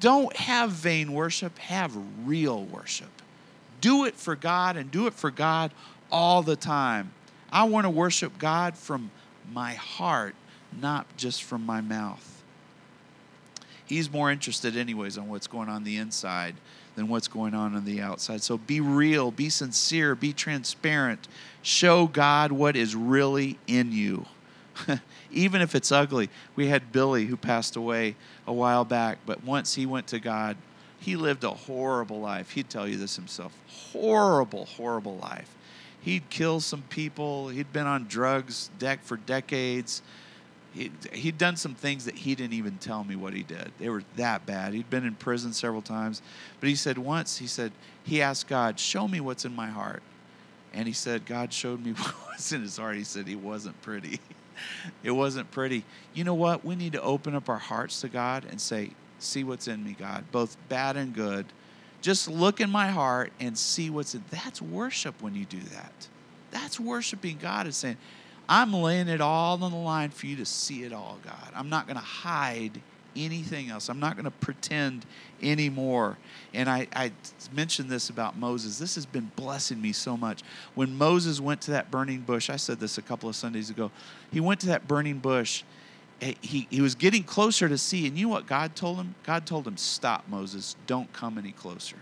don't 0.00 0.34
have 0.36 0.70
vain 0.70 1.12
worship, 1.12 1.58
have 1.58 1.96
real 2.24 2.64
worship. 2.64 3.10
Do 3.80 4.04
it 4.04 4.14
for 4.14 4.36
God 4.36 4.76
and 4.76 4.90
do 4.90 5.06
it 5.06 5.14
for 5.14 5.30
God 5.30 5.72
all 6.10 6.42
the 6.42 6.56
time. 6.56 7.12
I 7.50 7.64
want 7.64 7.84
to 7.84 7.90
worship 7.90 8.38
God 8.38 8.76
from 8.76 9.10
my 9.52 9.74
heart, 9.74 10.34
not 10.80 11.06
just 11.16 11.42
from 11.42 11.64
my 11.64 11.80
mouth. 11.80 12.42
He's 13.84 14.10
more 14.10 14.30
interested, 14.30 14.76
anyways, 14.76 15.16
on 15.16 15.28
what's 15.28 15.46
going 15.46 15.68
on 15.68 15.84
the 15.84 15.96
inside 15.96 16.54
than 16.98 17.08
what's 17.08 17.28
going 17.28 17.54
on 17.54 17.76
on 17.76 17.84
the 17.84 18.00
outside. 18.00 18.42
So 18.42 18.58
be 18.58 18.80
real, 18.80 19.30
be 19.30 19.48
sincere, 19.48 20.14
be 20.14 20.32
transparent. 20.32 21.28
Show 21.62 22.08
God 22.08 22.50
what 22.50 22.76
is 22.76 22.94
really 22.96 23.56
in 23.66 23.92
you. 23.92 24.26
even 25.30 25.60
if 25.60 25.74
it's 25.74 25.92
ugly. 25.92 26.28
We 26.56 26.68
had 26.68 26.92
Billy 26.92 27.26
who 27.26 27.36
passed 27.36 27.76
away 27.76 28.16
a 28.46 28.52
while 28.52 28.84
back, 28.84 29.18
but 29.26 29.44
once 29.44 29.74
he 29.74 29.86
went 29.86 30.06
to 30.08 30.18
God, 30.18 30.56
he 31.00 31.14
lived 31.16 31.44
a 31.44 31.50
horrible 31.50 32.20
life. 32.20 32.50
He'd 32.50 32.68
tell 32.68 32.88
you 32.88 32.96
this 32.96 33.16
himself. 33.16 33.56
Horrible, 33.92 34.66
horrible 34.66 35.16
life. 35.18 35.54
He'd 36.00 36.28
kill 36.30 36.60
some 36.60 36.82
people. 36.82 37.48
He'd 37.48 37.72
been 37.72 37.86
on 37.86 38.06
drugs 38.08 38.70
deck 38.78 39.04
for 39.04 39.16
decades. 39.16 40.02
He'd, 40.78 40.92
he'd 41.12 41.38
done 41.38 41.56
some 41.56 41.74
things 41.74 42.04
that 42.04 42.14
he 42.14 42.36
didn't 42.36 42.52
even 42.52 42.78
tell 42.78 43.02
me 43.02 43.16
what 43.16 43.32
he 43.32 43.42
did. 43.42 43.72
They 43.78 43.88
were 43.88 44.04
that 44.14 44.46
bad. 44.46 44.74
He'd 44.74 44.88
been 44.88 45.04
in 45.04 45.16
prison 45.16 45.52
several 45.52 45.82
times. 45.82 46.22
But 46.60 46.68
he 46.68 46.76
said 46.76 46.98
once, 46.98 47.38
he 47.38 47.48
said, 47.48 47.72
he 48.04 48.22
asked 48.22 48.46
God, 48.46 48.78
show 48.78 49.08
me 49.08 49.18
what's 49.20 49.44
in 49.44 49.56
my 49.56 49.66
heart. 49.66 50.02
And 50.72 50.86
he 50.86 50.94
said, 50.94 51.26
God 51.26 51.52
showed 51.52 51.84
me 51.84 51.92
what 51.94 52.14
was 52.30 52.52
in 52.52 52.62
his 52.62 52.76
heart. 52.76 52.96
He 52.96 53.02
said 53.02 53.26
he 53.26 53.34
wasn't 53.34 53.80
pretty. 53.82 54.20
it 55.02 55.10
wasn't 55.10 55.50
pretty. 55.50 55.84
You 56.14 56.22
know 56.22 56.34
what? 56.34 56.64
We 56.64 56.76
need 56.76 56.92
to 56.92 57.02
open 57.02 57.34
up 57.34 57.48
our 57.48 57.58
hearts 57.58 58.00
to 58.02 58.08
God 58.08 58.44
and 58.48 58.60
say, 58.60 58.92
See 59.20 59.42
what's 59.42 59.66
in 59.66 59.82
me, 59.82 59.96
God, 59.98 60.26
both 60.30 60.56
bad 60.68 60.96
and 60.96 61.12
good. 61.12 61.46
Just 62.00 62.28
look 62.28 62.60
in 62.60 62.70
my 62.70 62.86
heart 62.86 63.32
and 63.40 63.58
see 63.58 63.90
what's 63.90 64.14
in. 64.14 64.22
That's 64.30 64.62
worship 64.62 65.20
when 65.20 65.34
you 65.34 65.44
do 65.44 65.58
that. 65.58 66.06
That's 66.52 66.78
worshiping 66.78 67.38
God 67.42 67.66
is 67.66 67.76
saying, 67.76 67.96
I'm 68.48 68.72
laying 68.72 69.08
it 69.08 69.20
all 69.20 69.62
on 69.62 69.70
the 69.70 69.76
line 69.76 70.10
for 70.10 70.26
you 70.26 70.36
to 70.36 70.46
see 70.46 70.84
it 70.84 70.92
all, 70.92 71.18
God. 71.22 71.52
I'm 71.54 71.68
not 71.68 71.86
going 71.86 71.98
to 71.98 72.02
hide 72.02 72.80
anything 73.16 73.70
else. 73.70 73.88
I'm 73.88 74.00
not 74.00 74.14
going 74.14 74.24
to 74.24 74.30
pretend 74.30 75.04
anymore. 75.42 76.16
And 76.54 76.68
I, 76.68 76.86
I 76.94 77.12
mentioned 77.52 77.90
this 77.90 78.10
about 78.10 78.36
Moses. 78.36 78.78
This 78.78 78.94
has 78.94 79.06
been 79.06 79.30
blessing 79.36 79.80
me 79.80 79.92
so 79.92 80.16
much. 80.16 80.42
When 80.74 80.96
Moses 80.96 81.40
went 81.40 81.60
to 81.62 81.72
that 81.72 81.90
burning 81.90 82.20
bush, 82.20 82.48
I 82.48 82.56
said 82.56 82.80
this 82.80 82.98
a 82.98 83.02
couple 83.02 83.28
of 83.28 83.36
Sundays 83.36 83.70
ago. 83.70 83.90
He 84.32 84.40
went 84.40 84.60
to 84.60 84.66
that 84.68 84.88
burning 84.88 85.18
bush. 85.18 85.64
He, 86.20 86.66
he 86.70 86.80
was 86.80 86.94
getting 86.94 87.22
closer 87.22 87.68
to 87.68 87.78
see. 87.78 88.06
And 88.06 88.18
you 88.18 88.26
know 88.26 88.32
what 88.32 88.46
God 88.46 88.74
told 88.74 88.96
him? 88.98 89.14
God 89.24 89.46
told 89.46 89.66
him, 89.66 89.76
Stop, 89.76 90.24
Moses. 90.28 90.74
Don't 90.86 91.12
come 91.12 91.38
any 91.38 91.52
closer. 91.52 91.96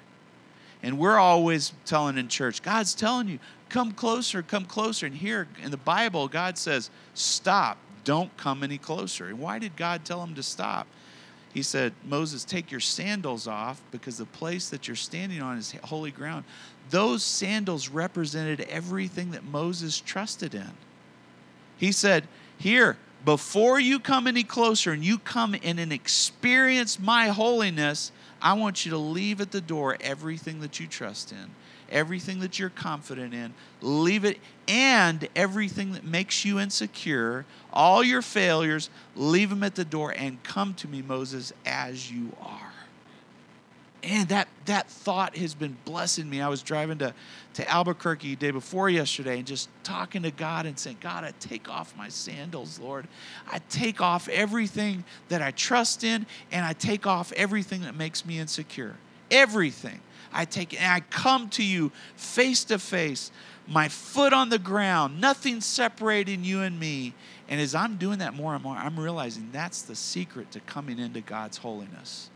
And 0.83 0.99
we're 0.99 1.19
always 1.19 1.73
telling 1.85 2.19
in 2.19 2.29
church, 2.29 2.63
God's 2.63 2.95
telling 2.95 3.29
you, 3.29 3.39
come 3.69 3.93
closer, 3.93 4.43
come 4.43 4.65
closer. 4.65 5.07
And 5.07 5.15
here 5.15 5.49
in 5.63 5.71
the 5.71 5.77
Bible, 5.77 6.29
God 6.29 6.59
says, 6.59 6.91
Stop 7.15 7.79
don't 8.07 8.35
come 8.37 8.63
any 8.63 8.79
closer. 8.79 9.27
And 9.27 9.41
why 9.41 9.59
did 9.59 9.77
God 9.77 10.05
tell 10.05 10.23
him 10.23 10.37
to 10.37 10.43
stop? 10.43 10.87
He 11.53 11.63
said, 11.63 11.93
Moses, 12.05 12.45
take 12.45 12.71
your 12.71 12.81
sandals 12.81 13.49
off 13.49 13.83
because 13.91 14.17
the 14.17 14.25
place 14.27 14.69
that 14.71 14.87
you're 14.87 14.95
standing 14.95 15.43
on 15.43 15.59
is 15.59 15.73
holy 15.83 16.13
ground. 16.13 16.45
Those 16.91 17.25
sandals 17.25 17.89
represented 17.89 18.61
everything 18.61 19.33
that 19.33 19.43
Moses 19.43 19.99
trusted 19.99 20.55
in. 20.55 20.71
He 21.77 21.91
said, 21.91 22.29
Here, 22.59 22.97
before 23.25 23.81
you 23.81 23.99
come 23.99 24.29
any 24.29 24.45
closer 24.45 24.93
and 24.93 25.05
you 25.05 25.19
come 25.19 25.57
in 25.57 25.81
and 25.81 25.93
experience 25.93 27.01
my 27.01 27.29
holiness, 27.29 28.13
I 28.41 28.53
want 28.53 28.85
you 28.85 28.93
to 28.93 28.99
leave 28.99 29.41
at 29.41 29.51
the 29.51 29.61
door 29.61 29.97
everything 30.01 30.61
that 30.61 30.79
you 30.79 30.87
trust 30.87 31.33
in 31.33 31.51
everything 31.91 32.41
that 32.41 32.59
you're 32.59 32.71
confident 32.71 33.35
in, 33.35 33.55
leave 33.81 34.25
it, 34.25 34.39
and 34.69 35.29
everything 35.37 35.93
that 35.93 36.05
makes 36.05 36.45
you 36.45 36.59
insecure, 36.59 37.45
all 37.73 38.03
your 38.03 38.23
failures, 38.23 38.91
leave 39.15 39.51
them 39.51 39.63
at 39.63 39.75
the 39.75 39.85
door 39.85 40.13
and 40.17 40.43
come 40.43 40.75
to 40.75 40.89
me, 40.89 41.03
Moses, 41.03 41.53
as 41.65 42.11
you 42.11 42.33
are. 42.41 42.73
And 44.03 44.29
that, 44.29 44.47
that 44.67 44.89
thought 44.89 45.37
has 45.37 45.55
been 45.55 45.77
blessing 45.85 46.31
me. 46.31 46.41
I 46.41 46.49
was 46.49 46.63
driving 46.63 46.99
to, 46.99 47.13
to 47.55 47.69
Albuquerque 47.69 48.37
day 48.37 48.53
before 48.53 48.89
yesterday 48.89 49.39
and 49.39 49.47
just 49.47 49.69
talking 49.83 50.23
to 50.23 50.31
God 50.31 50.65
and 50.65 50.79
saying, 50.79 50.99
God, 51.01 51.25
I 51.25 51.33
take 51.41 51.69
off 51.69 51.97
my 51.97 52.09
sandals, 52.09 52.79
Lord. 52.79 53.09
I 53.51 53.61
take 53.69 54.01
off 54.01 54.29
everything 54.29 55.03
that 55.29 55.43
I 55.43 55.51
trust 55.51 56.05
in, 56.05 56.25
and 56.53 56.65
I 56.65 56.73
take 56.73 57.05
off 57.05 57.33
everything 57.33 57.81
that 57.81 57.97
makes 57.97 58.25
me 58.25 58.39
insecure. 58.39 58.95
Everything. 59.29 60.01
I 60.33 60.45
take 60.45 60.81
and 60.81 60.93
I 60.93 61.01
come 61.01 61.49
to 61.51 61.65
you 61.65 61.93
face 62.17 62.65
to 62.65 62.79
face, 62.79 63.31
my 63.67 63.89
foot 63.89 64.33
on 64.33 64.49
the 64.49 64.59
ground, 64.59 65.21
nothing 65.21 65.61
separating 65.61 66.45
you 66.45 66.63
and 66.63 66.79
me. 66.79 67.15
And 67.49 67.61
as 67.61 67.75
I'm 67.75 67.97
doing 67.97 68.19
that 68.19 68.35
more 68.35 68.55
and 68.55 68.63
more, 68.63 68.77
I'm 68.77 68.99
realizing 68.99 69.51
that's 69.53 69.83
the 69.83 69.95
secret 69.95 70.51
to 70.53 70.61
coming 70.61 70.99
into 70.99 71.21
God's 71.21 71.59
holiness. 71.59 72.31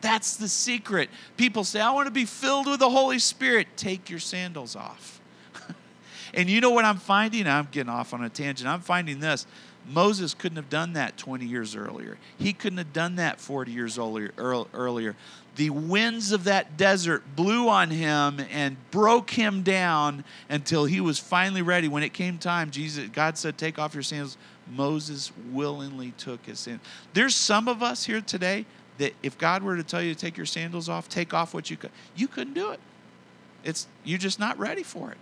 That's 0.00 0.36
the 0.36 0.48
secret. 0.48 1.08
People 1.36 1.64
say, 1.64 1.80
I 1.80 1.90
want 1.90 2.06
to 2.06 2.12
be 2.12 2.26
filled 2.26 2.66
with 2.66 2.78
the 2.78 2.90
Holy 2.90 3.18
Spirit. 3.18 3.68
Take 3.76 4.10
your 4.10 4.18
sandals 4.18 4.76
off. 4.76 5.20
and 6.34 6.50
you 6.50 6.60
know 6.60 6.70
what 6.70 6.84
I'm 6.84 6.98
finding? 6.98 7.46
I'm 7.46 7.68
getting 7.70 7.88
off 7.88 8.12
on 8.12 8.22
a 8.22 8.28
tangent. 8.28 8.68
I'm 8.68 8.82
finding 8.82 9.20
this. 9.20 9.46
Moses 9.86 10.34
couldn't 10.34 10.56
have 10.56 10.70
done 10.70 10.94
that 10.94 11.16
20 11.16 11.46
years 11.46 11.74
earlier. 11.74 12.18
He 12.38 12.52
couldn't 12.52 12.78
have 12.78 12.92
done 12.92 13.16
that 13.16 13.40
40 13.40 13.72
years 13.72 13.98
earlier 13.98 15.16
the 15.56 15.70
winds 15.70 16.32
of 16.32 16.44
that 16.44 16.76
desert 16.76 17.22
blew 17.36 17.68
on 17.68 17.90
him 17.90 18.40
and 18.50 18.76
broke 18.90 19.30
him 19.30 19.62
down 19.62 20.24
until 20.48 20.84
he 20.84 21.00
was 21.00 21.18
finally 21.18 21.62
ready. 21.62 21.86
When 21.86 22.02
it 22.02 22.12
came 22.12 22.38
time, 22.38 22.70
Jesus, 22.70 23.08
God 23.08 23.38
said, 23.38 23.56
Take 23.56 23.78
off 23.78 23.94
your 23.94 24.02
sandals. 24.02 24.36
Moses 24.68 25.30
willingly 25.52 26.12
took 26.18 26.44
his 26.46 26.58
sandals. 26.58 26.86
There's 27.12 27.36
some 27.36 27.68
of 27.68 27.82
us 27.82 28.04
here 28.04 28.20
today 28.20 28.66
that 28.98 29.12
if 29.22 29.38
God 29.38 29.62
were 29.62 29.76
to 29.76 29.82
tell 29.82 30.02
you 30.02 30.14
to 30.14 30.20
take 30.20 30.36
your 30.36 30.46
sandals 30.46 30.88
off, 30.88 31.08
take 31.08 31.34
off 31.34 31.54
what 31.54 31.70
you 31.70 31.76
could, 31.76 31.90
you 32.16 32.26
couldn't 32.26 32.54
do 32.54 32.70
it. 32.70 32.80
It's 33.62 33.86
you're 34.04 34.18
just 34.18 34.40
not 34.40 34.58
ready 34.58 34.82
for 34.82 35.10
it. 35.10 35.18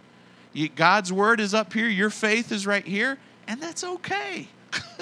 You, 0.53 0.69
God's 0.69 1.13
word 1.13 1.41
is 1.41 1.55
up 1.55 1.73
here, 1.73 1.89
your 1.89 2.11
faith 2.11 2.53
is 2.53 2.67
right 2.67 2.87
here, 2.87 3.19
and 3.47 3.61
that's 3.61 3.85
okay. 3.85 4.49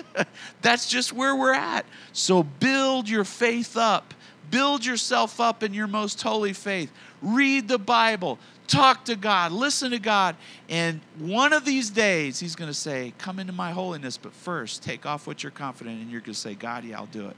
that's 0.62 0.88
just 0.88 1.12
where 1.12 1.34
we're 1.34 1.54
at. 1.54 1.86
So 2.12 2.42
build 2.42 3.08
your 3.08 3.24
faith 3.24 3.76
up 3.76 4.14
Build 4.50 4.84
yourself 4.84 5.40
up 5.40 5.62
in 5.62 5.74
your 5.74 5.86
most 5.86 6.20
holy 6.22 6.52
faith. 6.52 6.92
Read 7.22 7.68
the 7.68 7.78
Bible. 7.78 8.38
Talk 8.66 9.04
to 9.06 9.16
God. 9.16 9.52
Listen 9.52 9.90
to 9.90 9.98
God. 9.98 10.36
And 10.68 11.00
one 11.18 11.52
of 11.52 11.64
these 11.64 11.90
days, 11.90 12.40
He's 12.40 12.56
going 12.56 12.70
to 12.70 12.74
say, 12.74 13.12
Come 13.18 13.38
into 13.38 13.52
my 13.52 13.72
holiness, 13.72 14.16
but 14.16 14.32
first, 14.32 14.82
take 14.82 15.06
off 15.06 15.26
what 15.26 15.42
you're 15.42 15.52
confident 15.52 16.00
in. 16.00 16.10
You're 16.10 16.20
going 16.20 16.34
to 16.34 16.40
say, 16.40 16.54
God, 16.54 16.84
yeah, 16.84 16.98
I'll 16.98 17.06
do 17.06 17.28
it. 17.28 17.36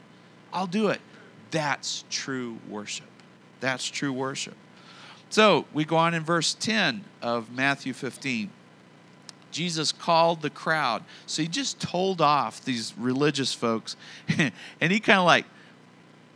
I'll 0.52 0.66
do 0.66 0.88
it. 0.88 1.00
That's 1.50 2.04
true 2.10 2.58
worship. 2.68 3.06
That's 3.60 3.88
true 3.88 4.12
worship. 4.12 4.54
So 5.30 5.66
we 5.72 5.84
go 5.84 5.96
on 5.96 6.12
in 6.12 6.22
verse 6.22 6.54
10 6.54 7.04
of 7.22 7.50
Matthew 7.50 7.94
15. 7.94 8.50
Jesus 9.50 9.92
called 9.92 10.42
the 10.42 10.50
crowd. 10.50 11.04
So 11.26 11.42
he 11.42 11.48
just 11.48 11.80
told 11.80 12.20
off 12.20 12.64
these 12.64 12.92
religious 12.98 13.54
folks, 13.54 13.96
and 14.38 14.92
he 14.92 14.98
kind 14.98 15.18
of 15.18 15.24
like 15.24 15.46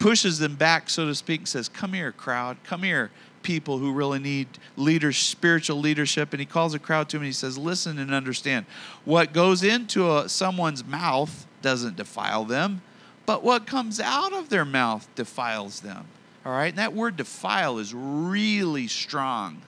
pushes 0.06 0.38
them 0.38 0.54
back, 0.54 0.88
so 0.88 1.04
to 1.04 1.16
speak, 1.16 1.40
and 1.40 1.48
says, 1.48 1.68
Come 1.68 1.92
here, 1.92 2.12
crowd. 2.12 2.58
Come 2.62 2.84
here, 2.84 3.10
people 3.42 3.78
who 3.78 3.90
really 3.90 4.20
need 4.20 4.46
leaders, 4.76 5.16
spiritual 5.16 5.80
leadership. 5.80 6.32
And 6.32 6.38
he 6.38 6.46
calls 6.46 6.74
a 6.74 6.78
crowd 6.78 7.08
to 7.08 7.16
him 7.16 7.22
and 7.22 7.26
he 7.26 7.32
says, 7.32 7.58
Listen 7.58 7.98
and 7.98 8.14
understand. 8.14 8.66
What 9.04 9.32
goes 9.32 9.64
into 9.64 10.08
a, 10.08 10.28
someone's 10.28 10.84
mouth 10.84 11.48
doesn't 11.60 11.96
defile 11.96 12.44
them, 12.44 12.82
but 13.26 13.42
what 13.42 13.66
comes 13.66 13.98
out 13.98 14.32
of 14.32 14.48
their 14.48 14.64
mouth 14.64 15.12
defiles 15.16 15.80
them. 15.80 16.06
All 16.44 16.52
right? 16.52 16.68
And 16.68 16.78
that 16.78 16.94
word 16.94 17.16
defile 17.16 17.78
is 17.78 17.92
really 17.92 18.86
strong. 18.86 19.62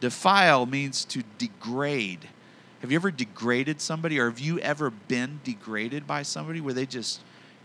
Defile 0.00 0.64
means 0.64 1.04
to 1.04 1.22
degrade. 1.36 2.30
Have 2.80 2.90
you 2.90 2.96
ever 2.96 3.10
degraded 3.10 3.82
somebody 3.82 4.18
or 4.18 4.30
have 4.30 4.40
you 4.40 4.58
ever 4.60 4.88
been 4.88 5.40
degraded 5.44 6.06
by 6.06 6.22
somebody 6.22 6.62
where 6.62 6.72
they 6.72 6.86
just 6.86 7.20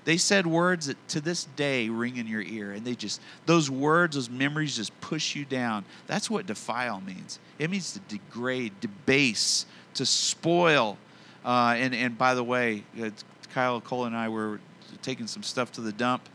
they 0.08 0.16
said 0.16 0.48
words 0.48 0.86
that 0.86 0.96
to 1.10 1.20
this 1.20 1.44
day 1.58 1.90
ring 1.90 2.16
in 2.16 2.28
your 2.28 2.42
ear, 2.42 2.72
and 2.72 2.86
they 2.86 2.96
just, 2.96 3.20
those 3.46 3.70
words, 3.70 4.16
those 4.16 4.30
memories 4.30 4.78
just 4.78 4.98
push 5.02 5.36
you 5.36 5.44
down. 5.44 5.84
That's 6.08 6.30
what 6.30 6.46
defile 6.46 7.02
means. 7.02 7.40
It 7.60 7.70
means 7.70 7.92
to 7.92 8.00
degrade, 8.08 8.80
debase, 8.80 9.66
to 9.96 10.06
spoil. 10.06 10.98
Uh, 11.44 11.76
and, 11.78 11.94
and 11.94 12.18
by 12.18 12.36
the 12.36 12.44
way, 12.44 12.86
uh, 13.04 13.10
Kyle 13.54 13.82
Cole 13.82 14.06
and 14.06 14.16
I 14.16 14.30
were 14.30 14.62
taking 15.02 15.28
some 15.28 15.44
stuff 15.44 15.74
to 15.74 15.82
the 15.82 15.92
dump, 15.92 16.30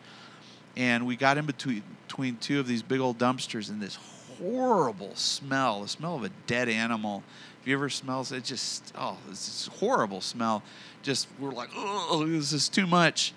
and 0.76 1.06
we 1.06 1.16
got 1.16 1.38
in 1.38 1.46
between, 1.46 1.82
between 2.06 2.36
two 2.36 2.60
of 2.60 2.66
these 2.66 2.82
big 2.82 3.00
old 3.00 3.16
dumpsters, 3.16 3.70
and 3.70 3.80
this 3.80 3.98
horrible 4.38 5.14
smell, 5.14 5.80
the 5.80 5.88
smell 5.88 6.16
of 6.16 6.24
a 6.24 6.30
dead 6.46 6.68
animal. 6.68 7.22
If 7.62 7.68
you 7.68 7.74
ever 7.74 7.88
smells 7.88 8.32
it, 8.32 8.44
just 8.44 8.92
oh, 8.98 9.16
it's 9.30 9.46
this 9.46 9.78
horrible 9.78 10.20
smell. 10.20 10.62
Just 11.02 11.26
we're 11.40 11.52
like, 11.52 11.70
oh, 11.74 12.22
this 12.28 12.52
is 12.52 12.68
too 12.68 12.86
much. 12.86 13.32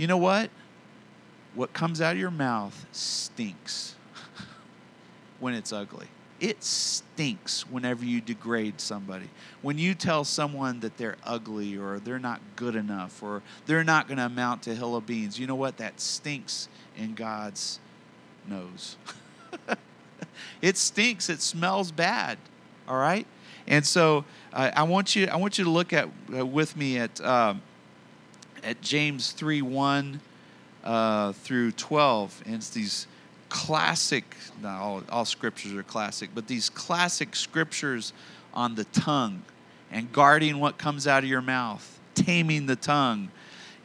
You 0.00 0.06
know 0.06 0.16
what? 0.16 0.48
What 1.54 1.74
comes 1.74 2.00
out 2.00 2.14
of 2.14 2.18
your 2.18 2.30
mouth 2.30 2.86
stinks 2.90 3.96
when 5.40 5.52
it's 5.52 5.74
ugly. 5.74 6.06
It 6.40 6.64
stinks 6.64 7.68
whenever 7.68 8.02
you 8.02 8.22
degrade 8.22 8.80
somebody. 8.80 9.28
When 9.60 9.76
you 9.76 9.94
tell 9.94 10.24
someone 10.24 10.80
that 10.80 10.96
they're 10.96 11.18
ugly 11.22 11.76
or 11.76 11.98
they're 11.98 12.18
not 12.18 12.40
good 12.56 12.76
enough 12.76 13.22
or 13.22 13.42
they're 13.66 13.84
not 13.84 14.08
going 14.08 14.16
to 14.16 14.24
amount 14.24 14.62
to 14.62 14.74
hill 14.74 14.96
of 14.96 15.04
beans, 15.04 15.38
you 15.38 15.46
know 15.46 15.54
what? 15.54 15.76
That 15.76 16.00
stinks 16.00 16.70
in 16.96 17.12
God's 17.12 17.78
nose. 18.48 18.96
it 20.62 20.78
stinks. 20.78 21.28
It 21.28 21.42
smells 21.42 21.92
bad. 21.92 22.38
All 22.88 22.96
right? 22.96 23.26
And 23.66 23.84
so 23.84 24.24
uh, 24.54 24.70
I 24.74 24.84
want 24.84 25.14
you 25.14 25.26
I 25.26 25.36
want 25.36 25.58
you 25.58 25.64
to 25.64 25.70
look 25.70 25.92
at 25.92 26.08
uh, 26.34 26.46
with 26.46 26.74
me 26.74 26.96
at 26.96 27.20
um, 27.20 27.60
at 28.64 28.80
James 28.80 29.32
3 29.32 29.62
1 29.62 30.20
uh, 30.84 31.32
through 31.32 31.72
12. 31.72 32.42
And 32.46 32.54
it's 32.56 32.70
these 32.70 33.06
classic, 33.48 34.36
not 34.62 34.80
all, 34.80 35.02
all 35.10 35.24
scriptures 35.24 35.74
are 35.74 35.82
classic, 35.82 36.30
but 36.34 36.46
these 36.46 36.68
classic 36.70 37.36
scriptures 37.36 38.12
on 38.54 38.74
the 38.74 38.84
tongue 38.84 39.42
and 39.90 40.12
guarding 40.12 40.60
what 40.60 40.78
comes 40.78 41.06
out 41.06 41.24
of 41.24 41.28
your 41.28 41.42
mouth, 41.42 41.98
taming 42.14 42.66
the 42.66 42.76
tongue. 42.76 43.30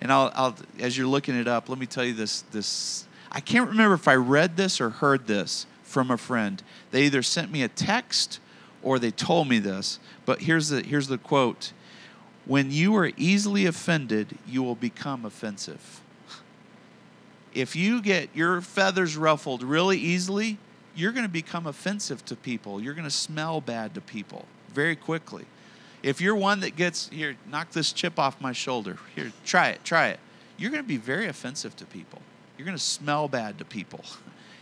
And 0.01 0.11
I'll, 0.11 0.31
I'll, 0.35 0.55
as 0.79 0.97
you're 0.97 1.07
looking 1.07 1.35
it 1.35 1.47
up, 1.47 1.67
let 1.67 1.79
me 1.79 1.85
tell 1.85 2.05
you 2.05 2.13
this. 2.13 2.41
This 2.51 3.07
I 3.31 3.39
can't 3.39 3.69
remember 3.69 3.95
if 3.95 4.07
I 4.07 4.15
read 4.15 4.55
this 4.55 4.79
or 4.79 4.89
heard 4.89 5.27
this 5.27 5.65
from 5.83 6.11
a 6.11 6.17
friend. 6.17 6.61
They 6.91 7.03
either 7.03 7.23
sent 7.23 7.51
me 7.51 7.63
a 7.63 7.67
text 7.67 8.39
or 8.83 8.99
they 8.99 9.11
told 9.11 9.47
me 9.47 9.59
this. 9.59 9.99
But 10.25 10.41
here's 10.41 10.69
the 10.69 10.83
here's 10.83 11.07
the 11.07 11.17
quote. 11.17 11.73
When 12.45 12.71
you 12.71 12.95
are 12.95 13.11
easily 13.17 13.65
offended, 13.65 14.37
you 14.47 14.61
will 14.61 14.75
become 14.75 15.25
offensive. 15.25 16.01
If 17.53 17.75
you 17.75 18.01
get 18.01 18.29
your 18.35 18.61
feathers 18.61 19.17
ruffled 19.17 19.63
really 19.63 19.97
easily, 19.97 20.57
you're 20.95 21.11
going 21.11 21.25
to 21.25 21.31
become 21.31 21.65
offensive 21.65 22.23
to 22.25 22.35
people. 22.35 22.81
You're 22.81 22.93
going 22.93 23.07
to 23.07 23.11
smell 23.11 23.61
bad 23.61 23.95
to 23.95 24.01
people 24.01 24.45
very 24.73 24.95
quickly. 24.95 25.45
If 26.03 26.21
you're 26.21 26.35
one 26.35 26.59
that 26.59 26.75
gets, 26.75 27.09
here, 27.09 27.35
knock 27.49 27.71
this 27.71 27.91
chip 27.91 28.19
off 28.19 28.39
my 28.39 28.51
shoulder, 28.51 28.97
here, 29.15 29.31
try 29.43 29.69
it, 29.69 29.83
try 29.83 30.09
it, 30.09 30.19
you're 30.57 30.69
going 30.69 30.83
to 30.83 30.87
be 30.87 30.97
very 30.97 31.27
offensive 31.27 31.75
to 31.77 31.85
people. 31.85 32.21
You're 32.57 32.65
going 32.65 32.77
to 32.77 32.83
smell 32.83 33.27
bad 33.27 33.57
to 33.59 33.65
people. 33.65 34.01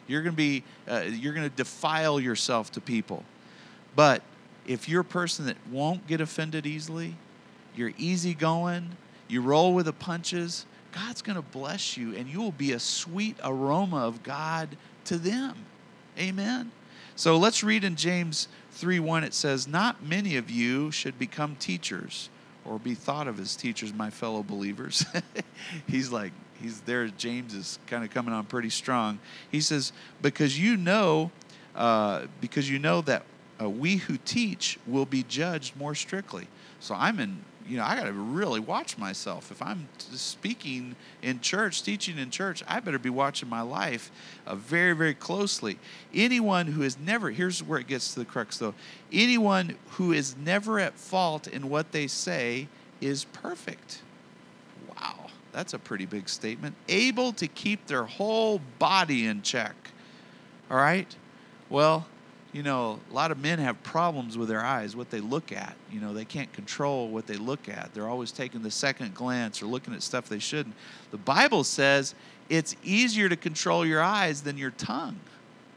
You're 0.06 0.22
going 0.22 0.34
to 0.34 0.38
be, 0.38 0.66
uh, 0.86 1.04
you're 1.08 1.32
going 1.32 1.50
to 1.50 1.56
defile 1.56 2.20
yourself 2.20 2.74
to 2.74 2.82
people. 2.82 3.24
But 3.96 4.22
if 4.68 4.90
you're 4.90 5.00
a 5.00 5.06
person 5.06 5.46
that 5.46 5.56
won't 5.72 6.08
get 6.08 6.20
offended 6.20 6.66
easily, 6.66 7.16
you're 7.76 7.94
easygoing, 7.98 8.96
you 9.28 9.42
roll 9.42 9.74
with 9.74 9.86
the 9.86 9.94
punches, 9.94 10.66
God's 10.92 11.22
going 11.22 11.36
to 11.36 11.42
bless 11.42 11.98
you 11.98 12.16
and 12.16 12.28
you 12.28 12.40
will 12.40 12.52
be 12.52 12.74
a 12.74 12.80
sweet 12.80 13.38
aroma 13.44 13.98
of 13.98 14.24
God 14.24 14.78
to 15.06 15.18
them. 15.18 15.56
Amen. 16.18 16.72
So 17.16 17.38
let's 17.38 17.64
read 17.64 17.84
in 17.84 17.96
James 17.96 18.48
3 18.72 19.00
1. 19.00 19.24
It 19.24 19.34
says, 19.34 19.68
Not 19.68 20.04
many 20.04 20.38
of 20.38 20.50
you 20.50 20.92
should 20.92 21.18
become 21.18 21.56
teachers 21.56 22.30
or 22.66 22.80
be 22.80 22.94
thought 22.94 23.28
of 23.28 23.40
as 23.40 23.56
teachers, 23.56 23.94
my 23.94 24.10
fellow 24.10 24.44
believers. 24.44 25.06
he's 25.88 26.12
like, 26.12 26.32
he's 26.62 26.82
there. 26.82 27.08
James 27.08 27.54
is 27.54 27.80
kind 27.88 28.04
of 28.04 28.10
coming 28.10 28.34
on 28.34 28.46
pretty 28.46 28.70
strong. 28.70 29.20
He 29.52 29.62
says, 29.62 29.92
Because 30.22 30.60
you 30.60 30.78
know, 30.78 31.32
uh, 31.76 32.28
because 32.42 32.70
you 32.70 32.80
know 32.80 33.02
that 33.02 33.24
uh, 33.62 33.70
we 33.70 33.98
who 33.98 34.18
teach 34.18 34.80
will 34.88 35.06
be 35.06 35.24
judged 35.24 35.76
more 35.76 35.96
strictly. 35.96 36.48
So 36.80 36.96
I'm 36.96 37.20
in 37.20 37.44
you 37.68 37.78
know, 37.78 37.84
I 37.84 37.96
got 37.96 38.06
to 38.06 38.14
really 38.14 38.60
watch 38.60 38.98
myself. 38.98 39.52
If 39.52 39.62
I'm 39.62 39.88
speaking 39.98 40.96
in 41.22 41.40
church, 41.40 41.84
teaching 41.84 42.18
in 42.18 42.30
church, 42.30 42.64
I 42.68 42.80
better 42.80 43.00
be 43.00 43.10
watching 43.10 43.50
my 43.50 43.62
life 43.62 44.12
uh, 44.46 44.56
very, 44.56 44.94
very 44.94 45.14
closely. 45.14 45.80
Anyone 46.14 46.68
who 46.68 46.82
is 46.82 46.98
never, 46.98 47.32
here's 47.32 47.64
where 47.64 47.80
it 47.80 47.88
gets 47.88 48.14
to 48.14 48.20
the 48.20 48.26
crux 48.26 48.58
though 48.58 48.74
anyone 49.14 49.76
who 49.92 50.12
is 50.12 50.36
never 50.36 50.80
at 50.80 50.98
fault 50.98 51.48
in 51.48 51.70
what 51.70 51.92
they 51.92 52.08
say 52.08 52.68
is 53.00 53.26
perfect. 53.26 54.02
Wow, 54.90 55.28
that's 55.52 55.74
a 55.74 55.80
pretty 55.80 56.06
big 56.06 56.28
statement. 56.28 56.76
Able 56.90 57.32
to 57.34 57.48
keep 57.48 57.86
their 57.88 58.06
whole 58.06 58.60
body 58.80 59.28
in 59.28 59.42
check. 59.44 59.76
All 60.70 60.78
right? 60.78 61.16
Well, 61.70 62.08
you 62.54 62.62
know, 62.62 63.00
a 63.10 63.14
lot 63.14 63.32
of 63.32 63.40
men 63.40 63.58
have 63.58 63.82
problems 63.82 64.38
with 64.38 64.48
their 64.48 64.64
eyes, 64.64 64.96
what 64.96 65.10
they 65.10 65.20
look 65.20 65.52
at. 65.52 65.76
You 65.92 66.00
know, 66.00 66.14
they 66.14 66.24
can't 66.24 66.54
control 66.54 67.10
what 67.10 67.26
they 67.26 67.36
look 67.36 67.68
at. 67.68 67.90
They're 67.94 68.08
always 68.08 68.32
taking 68.32 68.62
the 68.62 68.72
second 68.72 69.16
glance 69.16 69.62
or 69.62 69.66
looking 69.66 69.94
at 69.94 70.04
stuff 70.04 70.30
they 70.30 70.40
shouldn't. 70.40 70.76
The 71.10 71.18
Bible 71.18 71.64
says 71.64 72.14
it's 72.50 72.76
easier 72.84 73.28
to 73.28 73.36
control 73.36 73.86
your 73.86 74.04
eyes 74.04 74.44
than 74.44 74.58
your 74.58 74.72
tongue. 74.72 75.20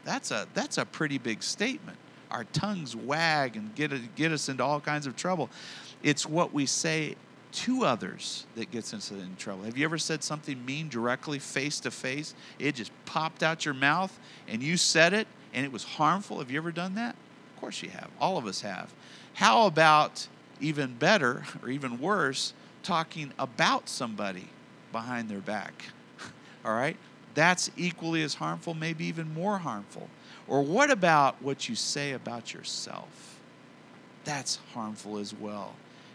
That's 0.05 0.29
a 0.29 0.47
that's 0.53 0.77
a 0.77 0.85
pretty 0.85 1.17
big 1.17 1.41
statement. 1.41 1.97
Our 2.29 2.43
tongues 2.45 2.95
wag 2.95 3.57
and 3.57 3.73
get 3.73 4.15
get 4.15 4.31
us 4.31 4.47
into 4.47 4.63
all 4.63 4.79
kinds 4.79 5.07
of 5.07 5.15
trouble. 5.15 5.49
It's 6.03 6.27
what 6.27 6.53
we 6.53 6.67
say 6.67 7.15
to 7.51 7.85
others 7.85 8.45
that 8.55 8.69
gets 8.69 8.93
us 8.93 9.09
in 9.09 9.35
trouble. 9.37 9.63
Have 9.63 9.77
you 9.77 9.85
ever 9.85 9.97
said 9.97 10.23
something 10.23 10.63
mean 10.63 10.89
directly 10.89 11.39
face 11.39 11.79
to 11.79 11.91
face? 11.91 12.35
It 12.59 12.75
just 12.75 12.91
popped 13.05 13.41
out 13.41 13.65
your 13.65 13.73
mouth 13.73 14.17
and 14.47 14.61
you 14.61 14.77
said 14.77 15.13
it 15.13 15.27
and 15.57 15.65
it 15.65 15.71
was 15.71 15.83
harmful. 15.83 16.37
Have 16.37 16.51
you 16.51 16.57
ever 16.59 16.71
done 16.71 16.93
that? 16.95 17.15
Of 17.55 17.59
course 17.59 17.81
you 17.81 17.89
have. 17.89 18.11
All 18.21 18.37
of 18.37 18.45
us 18.45 18.61
have. 18.61 18.93
How 19.33 19.65
about 19.65 20.27
even 20.61 20.93
better 20.93 21.45
or 21.63 21.69
even 21.69 21.99
worse, 21.99 22.53
talking 22.83 23.33
about 23.39 23.89
somebody 23.89 24.49
behind 24.91 25.29
their 25.29 25.39
back? 25.39 25.85
All 26.65 26.75
right? 26.75 26.95
That's 27.33 27.71
equally 27.75 28.21
as 28.21 28.35
harmful, 28.35 28.75
maybe 28.75 29.05
even 29.05 29.33
more 29.33 29.57
harmful. 29.57 30.09
Or 30.47 30.61
what 30.61 30.91
about 30.91 31.41
what 31.41 31.67
you 31.67 31.73
say 31.73 32.11
about 32.11 32.53
yourself? 32.53 33.39
That's 34.25 34.59
harmful 34.75 35.17
as 35.17 35.33
well. 35.33 35.73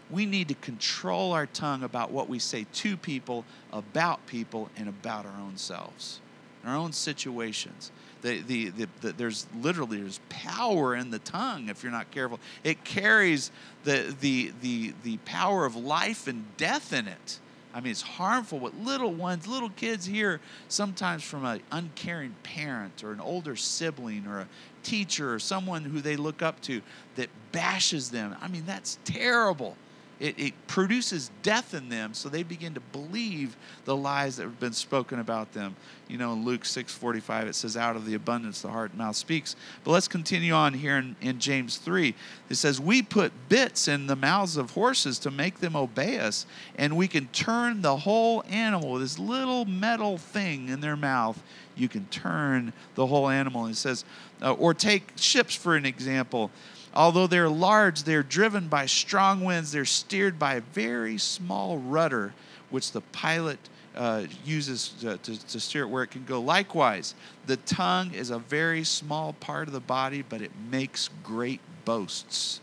We 0.09 0.25
need 0.25 0.47
to 0.47 0.55
control 0.55 1.33
our 1.33 1.47
tongue 1.47 1.83
about 1.83 2.11
what 2.11 2.29
we 2.29 2.39
say 2.39 2.65
to 2.75 2.95
people, 2.95 3.43
about 3.73 4.25
people, 4.25 4.69
and 4.77 4.87
about 4.87 5.25
our 5.25 5.41
own 5.41 5.57
selves, 5.57 6.21
our 6.65 6.75
own 6.75 6.91
situations. 6.93 7.91
The, 8.21 8.39
the, 8.41 8.69
the, 8.69 8.87
the, 9.01 9.11
there's 9.13 9.47
literally 9.59 9.97
there's 9.99 10.21
power 10.29 10.95
in 10.95 11.11
the 11.11 11.19
tongue 11.19 11.67
if 11.69 11.83
you're 11.83 11.91
not 11.91 12.09
careful. 12.11 12.39
It 12.63 12.83
carries 12.83 13.51
the, 13.83 14.15
the, 14.21 14.53
the, 14.61 14.93
the 15.03 15.17
power 15.25 15.65
of 15.65 15.75
life 15.75 16.27
and 16.27 16.45
death 16.57 16.93
in 16.93 17.07
it. 17.07 17.39
I 17.73 17.81
mean, 17.81 17.91
it's 17.91 18.03
harmful 18.03 18.59
what 18.59 18.75
little 18.77 19.11
ones, 19.11 19.47
little 19.47 19.71
kids 19.71 20.05
hear 20.05 20.39
sometimes 20.67 21.23
from 21.23 21.43
an 21.43 21.61
uncaring 21.71 22.35
parent 22.43 23.03
or 23.03 23.11
an 23.11 23.19
older 23.19 23.55
sibling 23.55 24.27
or 24.27 24.41
a 24.41 24.47
teacher 24.83 25.33
or 25.33 25.39
someone 25.39 25.83
who 25.83 25.99
they 25.99 26.15
look 26.15 26.43
up 26.43 26.61
to 26.61 26.81
that 27.15 27.29
bashes 27.51 28.11
them. 28.11 28.35
I 28.41 28.47
mean, 28.47 28.65
that's 28.65 28.99
terrible. 29.05 29.75
It, 30.23 30.39
it 30.39 30.67
produces 30.67 31.31
death 31.41 31.73
in 31.73 31.89
them, 31.89 32.13
so 32.13 32.29
they 32.29 32.43
begin 32.43 32.73
to 32.75 32.79
believe 32.79 33.57
the 33.83 33.93
lies 33.93 34.37
that 34.37 34.43
have 34.43 34.59
been 34.59 34.71
spoken 34.71 35.19
about 35.19 35.51
them. 35.51 35.75
You 36.07 36.17
know, 36.17 36.31
in 36.31 36.45
Luke 36.45 36.63
6:45, 36.63 37.47
it 37.47 37.55
says, 37.55 37.75
"Out 37.75 37.97
of 37.97 38.05
the 38.05 38.13
abundance 38.13 38.61
the 38.61 38.69
heart 38.69 38.91
and 38.91 38.99
mouth 38.99 39.17
speaks." 39.17 39.57
But 39.83 39.91
let's 39.91 40.07
continue 40.07 40.53
on 40.53 40.75
here 40.75 40.97
in, 40.97 41.17
in 41.19 41.39
James 41.39 41.75
3. 41.75 42.15
It 42.49 42.55
says, 42.55 42.79
"We 42.79 43.01
put 43.01 43.33
bits 43.49 43.89
in 43.89 44.07
the 44.07 44.15
mouths 44.15 44.55
of 44.55 44.71
horses 44.71 45.19
to 45.19 45.31
make 45.31 45.59
them 45.59 45.75
obey 45.75 46.19
us, 46.19 46.45
and 46.77 46.95
we 46.95 47.09
can 47.09 47.27
turn 47.27 47.81
the 47.81 47.97
whole 47.97 48.45
animal. 48.49 48.93
With 48.93 49.01
this 49.01 49.19
little 49.19 49.65
metal 49.65 50.17
thing 50.17 50.69
in 50.69 50.79
their 50.79 50.95
mouth, 50.95 51.43
you 51.75 51.89
can 51.89 52.05
turn 52.05 52.71
the 52.95 53.07
whole 53.07 53.27
animal." 53.27 53.65
It 53.65 53.75
says, 53.75 54.05
uh, 54.41 54.53
or 54.53 54.73
take 54.73 55.11
ships 55.17 55.53
for 55.53 55.75
an 55.75 55.85
example. 55.85 56.49
Although 56.95 57.27
they're 57.27 57.49
large, 57.49 58.03
they're 58.03 58.23
driven 58.23 58.67
by 58.67 58.85
strong 58.85 59.43
winds. 59.43 59.71
They're 59.71 59.85
steered 59.85 60.37
by 60.37 60.55
a 60.55 60.61
very 60.61 61.17
small 61.17 61.77
rudder, 61.77 62.33
which 62.69 62.91
the 62.91 63.01
pilot 63.01 63.57
uh, 63.95 64.25
uses 64.43 64.89
to, 65.01 65.17
to, 65.17 65.47
to, 65.47 65.59
steer 65.59 65.83
it 65.83 65.87
where 65.87 66.03
it 66.03 66.11
can 66.11 66.23
go. 66.25 66.41
Likewise, 66.41 67.13
the 67.45 67.57
tongue 67.57 68.11
is 68.13 68.31
a 68.31 68.39
very 68.39 68.83
small 68.83 69.33
part 69.33 69.67
of 69.67 69.73
the 69.73 69.79
body, 69.79 70.23
but 70.27 70.41
it 70.41 70.51
makes 70.71 71.09
great 71.23 71.61
boasts. 71.85 72.59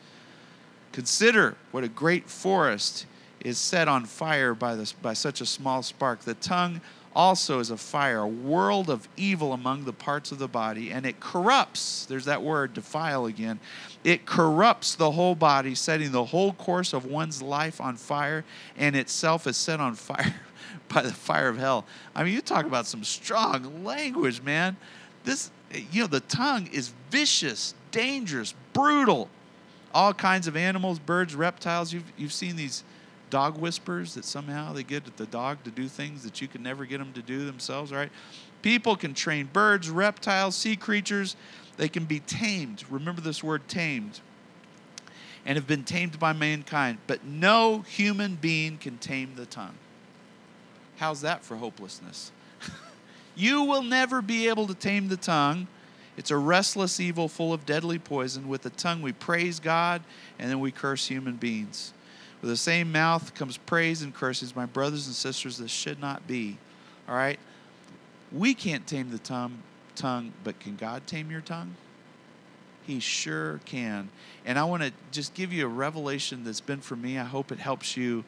Consider 0.92 1.56
what 1.70 1.84
a 1.84 1.88
great 1.88 2.28
forest 2.28 3.06
is 3.44 3.58
set 3.58 3.88
on 3.88 4.04
fire 4.04 4.54
by, 4.54 4.74
this, 4.74 4.92
by 4.92 5.12
such 5.12 5.40
a 5.40 5.46
small 5.46 5.82
spark. 5.82 6.20
The 6.20 6.34
tongue 6.34 6.80
also 7.14 7.58
is 7.58 7.70
a 7.70 7.76
fire, 7.76 8.20
a 8.20 8.26
world 8.26 8.88
of 8.88 9.08
evil 9.16 9.52
among 9.52 9.84
the 9.84 9.92
parts 9.92 10.30
of 10.30 10.38
the 10.38 10.48
body, 10.48 10.90
and 10.90 11.04
it 11.04 11.18
corrupts. 11.18 12.06
There's 12.06 12.26
that 12.26 12.42
word, 12.42 12.72
defile 12.72 13.26
again. 13.26 13.58
It 14.04 14.26
corrupts 14.26 14.94
the 14.94 15.10
whole 15.10 15.34
body, 15.34 15.74
setting 15.74 16.12
the 16.12 16.24
whole 16.24 16.52
course 16.52 16.92
of 16.92 17.04
one's 17.04 17.42
life 17.42 17.80
on 17.80 17.96
fire, 17.96 18.44
and 18.76 18.94
itself 18.94 19.46
is 19.46 19.56
set 19.56 19.80
on 19.80 19.94
fire 19.94 20.36
by 20.88 21.02
the 21.02 21.12
fire 21.12 21.48
of 21.48 21.58
hell. 21.58 21.84
I 22.14 22.22
mean, 22.22 22.32
you 22.32 22.40
talk 22.40 22.64
about 22.64 22.86
some 22.86 23.02
strong 23.02 23.84
language, 23.84 24.42
man. 24.42 24.76
This, 25.24 25.50
you 25.90 26.02
know, 26.02 26.06
the 26.06 26.20
tongue 26.20 26.68
is 26.72 26.92
vicious, 27.10 27.74
dangerous, 27.90 28.54
brutal. 28.72 29.28
All 29.92 30.14
kinds 30.14 30.46
of 30.46 30.56
animals, 30.56 31.00
birds, 31.00 31.34
reptiles. 31.34 31.92
You've, 31.92 32.12
you've 32.16 32.32
seen 32.32 32.54
these 32.54 32.84
dog 33.30 33.58
whispers 33.58 34.14
that 34.14 34.24
somehow 34.24 34.72
they 34.72 34.82
get 34.82 35.16
the 35.16 35.26
dog 35.26 35.62
to 35.64 35.70
do 35.70 35.88
things 35.88 36.22
that 36.24 36.40
you 36.40 36.48
can 36.48 36.62
never 36.62 36.84
get 36.84 36.98
them 36.98 37.12
to 37.14 37.22
do 37.22 37.46
themselves, 37.46 37.92
right? 37.92 38.10
People 38.62 38.96
can 38.96 39.14
train 39.14 39.48
birds, 39.52 39.88
reptiles, 39.88 40.56
sea 40.56 40.76
creatures. 40.76 41.36
They 41.76 41.88
can 41.88 42.04
be 42.04 42.20
tamed. 42.20 42.84
Remember 42.90 43.20
this 43.20 43.42
word 43.42 43.66
tamed. 43.68 44.20
And 45.46 45.56
have 45.56 45.66
been 45.66 45.84
tamed 45.84 46.18
by 46.18 46.34
mankind. 46.34 46.98
But 47.06 47.24
no 47.24 47.80
human 47.80 48.34
being 48.34 48.76
can 48.76 48.98
tame 48.98 49.32
the 49.36 49.46
tongue. 49.46 49.76
How's 50.98 51.22
that 51.22 51.42
for 51.42 51.56
hopelessness? 51.56 52.30
you 53.34 53.62
will 53.62 53.82
never 53.82 54.20
be 54.20 54.48
able 54.48 54.66
to 54.66 54.74
tame 54.74 55.08
the 55.08 55.16
tongue. 55.16 55.66
It's 56.18 56.30
a 56.30 56.36
restless 56.36 57.00
evil 57.00 57.28
full 57.28 57.54
of 57.54 57.64
deadly 57.64 57.98
poison. 57.98 58.48
With 58.48 58.60
the 58.60 58.70
tongue, 58.70 59.00
we 59.00 59.12
praise 59.12 59.60
God 59.60 60.02
and 60.38 60.50
then 60.50 60.60
we 60.60 60.70
curse 60.70 61.06
human 61.06 61.36
beings. 61.36 61.94
With 62.40 62.50
the 62.50 62.56
same 62.56 62.90
mouth 62.90 63.34
comes 63.34 63.56
praise 63.56 64.02
and 64.02 64.14
curses. 64.14 64.56
My 64.56 64.66
brothers 64.66 65.06
and 65.06 65.14
sisters, 65.14 65.58
this 65.58 65.70
should 65.70 66.00
not 66.00 66.26
be. 66.26 66.58
All 67.08 67.14
right? 67.14 67.38
We 68.32 68.54
can't 68.54 68.86
tame 68.86 69.10
the 69.10 69.18
tongue, 69.18 69.62
tongue, 69.94 70.32
but 70.44 70.58
can 70.60 70.76
God 70.76 71.06
tame 71.06 71.30
your 71.30 71.40
tongue? 71.40 71.74
He 72.86 73.00
sure 73.00 73.60
can. 73.66 74.08
And 74.46 74.58
I 74.58 74.64
want 74.64 74.82
to 74.82 74.92
just 75.12 75.34
give 75.34 75.52
you 75.52 75.66
a 75.66 75.68
revelation 75.68 76.44
that's 76.44 76.60
been 76.60 76.80
for 76.80 76.96
me. 76.96 77.18
I 77.18 77.24
hope 77.24 77.52
it 77.52 77.58
helps 77.58 77.96
you. 77.96 78.24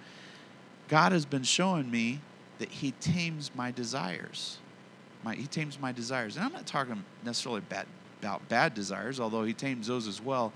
God 0.88 1.12
has 1.12 1.24
been 1.24 1.42
showing 1.42 1.90
me 1.90 2.20
that 2.58 2.68
He 2.68 2.92
tames 2.92 3.50
my 3.54 3.70
desires. 3.70 4.58
My, 5.24 5.36
he 5.36 5.46
tames 5.46 5.80
my 5.80 5.92
desires. 5.92 6.36
And 6.36 6.44
I'm 6.44 6.52
not 6.52 6.66
talking 6.66 7.02
necessarily 7.24 7.60
bad, 7.62 7.86
about 8.20 8.48
bad 8.48 8.74
desires, 8.74 9.20
although 9.20 9.44
He 9.44 9.54
tames 9.54 9.86
those 9.86 10.06
as 10.06 10.20
well 10.20 10.52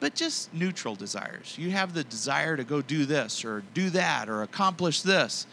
but 0.00 0.14
just 0.14 0.52
neutral 0.52 0.94
desires. 0.94 1.56
You 1.58 1.70
have 1.70 1.94
the 1.94 2.04
desire 2.04 2.56
to 2.56 2.64
go 2.64 2.82
do 2.82 3.06
this 3.06 3.44
or 3.44 3.62
do 3.74 3.90
that 3.90 4.28
or 4.28 4.42
accomplish 4.42 5.02
this. 5.02 5.46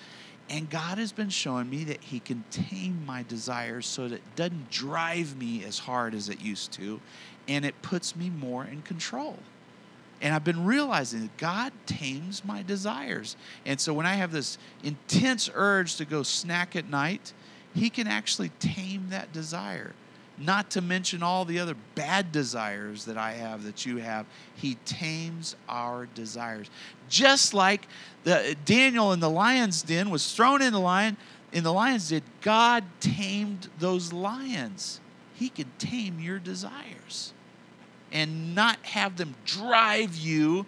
And 0.49 0.69
God 0.69 0.97
has 0.97 1.11
been 1.11 1.29
showing 1.29 1.69
me 1.69 1.85
that 1.85 2.03
He 2.03 2.19
can 2.19 2.43
tame 2.51 3.05
my 3.05 3.23
desires 3.23 3.85
so 3.85 4.07
that 4.07 4.15
it 4.15 4.35
doesn't 4.35 4.69
drive 4.69 5.37
me 5.37 5.63
as 5.63 5.79
hard 5.79 6.13
as 6.13 6.29
it 6.29 6.41
used 6.41 6.73
to, 6.73 6.99
and 7.47 7.63
it 7.65 7.81
puts 7.81 8.15
me 8.15 8.29
more 8.29 8.65
in 8.65 8.81
control. 8.81 9.39
And 10.21 10.33
I've 10.33 10.43
been 10.43 10.65
realizing 10.65 11.21
that 11.21 11.37
God 11.37 11.73
tames 11.85 12.45
my 12.45 12.61
desires. 12.61 13.35
And 13.65 13.79
so 13.79 13.93
when 13.93 14.05
I 14.05 14.13
have 14.15 14.31
this 14.31 14.57
intense 14.83 15.49
urge 15.53 15.95
to 15.95 16.05
go 16.05 16.23
snack 16.23 16.75
at 16.75 16.89
night, 16.89 17.33
He 17.73 17.89
can 17.89 18.07
actually 18.07 18.51
tame 18.59 19.07
that 19.09 19.31
desire 19.31 19.93
not 20.37 20.71
to 20.71 20.81
mention 20.81 21.21
all 21.21 21.45
the 21.45 21.59
other 21.59 21.75
bad 21.95 22.31
desires 22.31 23.05
that 23.05 23.17
I 23.17 23.33
have 23.33 23.63
that 23.65 23.85
you 23.85 23.97
have. 23.97 24.25
He 24.55 24.75
tames 24.85 25.55
our 25.69 26.07
desires. 26.15 26.69
Just 27.09 27.53
like 27.53 27.87
the 28.23 28.55
Daniel 28.65 29.11
in 29.13 29.19
the 29.19 29.29
lion's 29.29 29.83
den 29.83 30.09
was 30.09 30.33
thrown 30.33 30.61
in 30.61 30.73
the 30.73 30.79
lion 30.79 31.17
in 31.51 31.63
the 31.63 31.73
lion's 31.73 32.09
den, 32.09 32.23
God 32.41 32.83
tamed 32.99 33.69
those 33.77 34.11
lions. 34.11 34.99
He 35.35 35.49
can 35.49 35.71
tame 35.77 36.19
your 36.19 36.39
desires 36.39 37.33
and 38.11 38.55
not 38.55 38.77
have 38.83 39.17
them 39.17 39.35
drive 39.45 40.15
you 40.15 40.65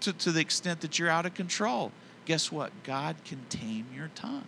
to, 0.00 0.12
to 0.12 0.32
the 0.32 0.40
extent 0.40 0.80
that 0.80 0.98
you're 0.98 1.10
out 1.10 1.26
of 1.26 1.34
control. 1.34 1.92
Guess 2.24 2.50
what? 2.50 2.70
God 2.84 3.16
can 3.24 3.44
tame 3.50 3.86
your 3.94 4.10
tongue 4.14 4.44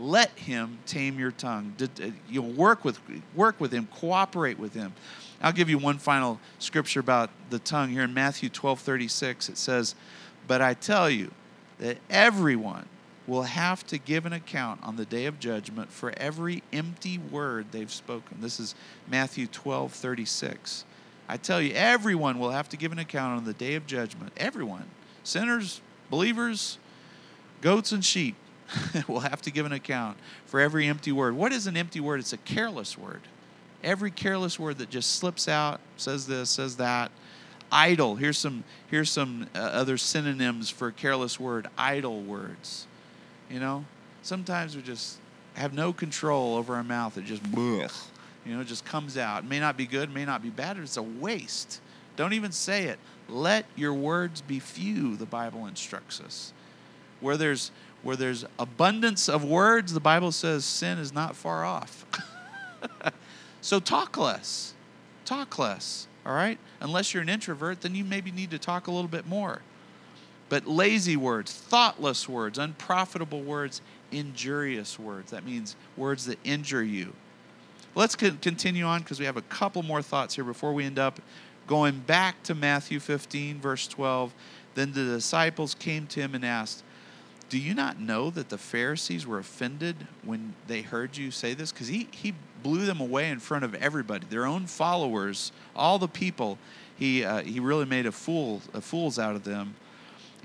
let 0.00 0.30
him 0.30 0.78
tame 0.86 1.18
your 1.18 1.30
tongue. 1.30 1.74
You 2.28 2.42
work 2.42 2.84
with 2.84 2.98
work 3.34 3.60
with 3.60 3.72
him, 3.72 3.88
cooperate 3.94 4.58
with 4.58 4.74
him. 4.74 4.92
I'll 5.42 5.52
give 5.52 5.70
you 5.70 5.78
one 5.78 5.98
final 5.98 6.40
scripture 6.58 7.00
about 7.00 7.30
the 7.50 7.58
tongue 7.58 7.90
here 7.90 8.02
in 8.02 8.12
Matthew 8.12 8.48
12, 8.48 8.80
36. 8.80 9.48
It 9.48 9.58
says, 9.58 9.94
But 10.46 10.60
I 10.60 10.74
tell 10.74 11.08
you 11.08 11.30
that 11.78 11.98
everyone 12.10 12.86
will 13.26 13.42
have 13.44 13.86
to 13.86 13.96
give 13.96 14.26
an 14.26 14.32
account 14.32 14.82
on 14.82 14.96
the 14.96 15.04
day 15.04 15.26
of 15.26 15.38
judgment 15.38 15.90
for 15.90 16.12
every 16.16 16.62
empty 16.72 17.18
word 17.18 17.66
they've 17.70 17.92
spoken. 17.92 18.38
This 18.40 18.58
is 18.58 18.74
Matthew 19.08 19.46
12, 19.46 19.92
36. 19.92 20.84
I 21.28 21.36
tell 21.36 21.62
you, 21.62 21.72
everyone 21.74 22.38
will 22.38 22.50
have 22.50 22.68
to 22.70 22.76
give 22.76 22.90
an 22.92 22.98
account 22.98 23.38
on 23.38 23.44
the 23.44 23.52
day 23.52 23.76
of 23.76 23.86
judgment. 23.86 24.32
Everyone. 24.36 24.90
Sinners, 25.22 25.80
believers, 26.10 26.78
goats 27.60 27.92
and 27.92 28.04
sheep. 28.04 28.34
will 29.08 29.20
have 29.20 29.42
to 29.42 29.50
give 29.50 29.66
an 29.66 29.72
account 29.72 30.18
for 30.46 30.60
every 30.60 30.86
empty 30.86 31.12
word. 31.12 31.34
What 31.34 31.52
is 31.52 31.66
an 31.66 31.76
empty 31.76 32.00
word? 32.00 32.20
It's 32.20 32.32
a 32.32 32.38
careless 32.38 32.96
word. 32.96 33.22
Every 33.82 34.10
careless 34.10 34.58
word 34.58 34.78
that 34.78 34.90
just 34.90 35.16
slips 35.16 35.48
out, 35.48 35.80
says 35.96 36.26
this, 36.26 36.50
says 36.50 36.76
that. 36.76 37.10
Idle. 37.72 38.16
Here's 38.16 38.36
some 38.36 38.64
here's 38.90 39.10
some 39.10 39.46
uh, 39.54 39.58
other 39.58 39.96
synonyms 39.96 40.70
for 40.70 40.90
careless 40.90 41.38
word. 41.38 41.68
Idle 41.78 42.20
words. 42.22 42.86
You 43.48 43.60
know, 43.60 43.84
sometimes 44.22 44.76
we 44.76 44.82
just 44.82 45.18
have 45.54 45.72
no 45.72 45.92
control 45.92 46.56
over 46.56 46.74
our 46.74 46.82
mouth. 46.82 47.16
It 47.16 47.24
just 47.24 47.42
you 48.46 48.56
know, 48.56 48.64
just 48.64 48.84
comes 48.84 49.16
out. 49.16 49.44
It 49.44 49.48
may 49.48 49.60
not 49.60 49.76
be 49.76 49.86
good, 49.86 50.12
may 50.12 50.24
not 50.24 50.42
be 50.42 50.50
bad. 50.50 50.78
It's 50.78 50.96
a 50.96 51.02
waste. 51.02 51.80
Don't 52.16 52.32
even 52.32 52.52
say 52.52 52.84
it. 52.84 52.98
Let 53.28 53.66
your 53.76 53.94
words 53.94 54.40
be 54.40 54.58
few. 54.58 55.16
The 55.16 55.26
Bible 55.26 55.66
instructs 55.66 56.20
us. 56.20 56.52
Where 57.20 57.36
there's 57.36 57.70
where 58.02 58.16
there's 58.16 58.44
abundance 58.58 59.28
of 59.28 59.44
words, 59.44 59.92
the 59.92 60.00
Bible 60.00 60.32
says 60.32 60.64
sin 60.64 60.98
is 60.98 61.12
not 61.12 61.36
far 61.36 61.64
off. 61.64 62.06
so 63.60 63.80
talk 63.80 64.16
less. 64.16 64.74
Talk 65.24 65.58
less, 65.58 66.08
all 66.24 66.34
right? 66.34 66.58
Unless 66.80 67.12
you're 67.12 67.22
an 67.22 67.28
introvert, 67.28 67.82
then 67.82 67.94
you 67.94 68.04
maybe 68.04 68.30
need 68.30 68.50
to 68.50 68.58
talk 68.58 68.86
a 68.86 68.90
little 68.90 69.08
bit 69.08 69.26
more. 69.26 69.62
But 70.48 70.66
lazy 70.66 71.16
words, 71.16 71.52
thoughtless 71.52 72.28
words, 72.28 72.58
unprofitable 72.58 73.42
words, 73.42 73.80
injurious 74.10 74.98
words. 74.98 75.30
That 75.30 75.46
means 75.46 75.76
words 75.96 76.26
that 76.26 76.38
injure 76.42 76.82
you. 76.82 77.12
Let's 77.94 78.16
continue 78.16 78.84
on 78.84 79.00
because 79.02 79.20
we 79.20 79.26
have 79.26 79.36
a 79.36 79.42
couple 79.42 79.82
more 79.82 80.02
thoughts 80.02 80.34
here 80.34 80.44
before 80.44 80.72
we 80.72 80.84
end 80.84 80.98
up 80.98 81.20
going 81.66 82.00
back 82.00 82.42
to 82.44 82.54
Matthew 82.54 82.98
15, 82.98 83.60
verse 83.60 83.86
12. 83.86 84.32
Then 84.74 84.92
the 84.92 85.04
disciples 85.04 85.74
came 85.74 86.06
to 86.08 86.20
him 86.20 86.34
and 86.34 86.44
asked, 86.44 86.82
do 87.50 87.58
you 87.58 87.74
not 87.74 87.98
know 87.98 88.30
that 88.30 88.48
the 88.48 88.56
Pharisees 88.56 89.26
were 89.26 89.38
offended 89.38 90.06
when 90.24 90.54
they 90.68 90.82
heard 90.82 91.16
you 91.16 91.32
say 91.32 91.52
this? 91.52 91.72
Because 91.72 91.88
he, 91.88 92.08
he 92.12 92.32
blew 92.62 92.86
them 92.86 93.00
away 93.00 93.28
in 93.28 93.40
front 93.40 93.64
of 93.64 93.74
everybody, 93.74 94.24
their 94.30 94.46
own 94.46 94.66
followers, 94.66 95.50
all 95.74 95.98
the 95.98 96.08
people. 96.08 96.58
He, 96.96 97.24
uh, 97.24 97.42
he 97.42 97.58
really 97.58 97.86
made 97.86 98.06
a 98.06 98.12
fool, 98.12 98.62
a 98.72 98.80
fools 98.80 99.18
out 99.18 99.34
of 99.34 99.42
them. 99.42 99.74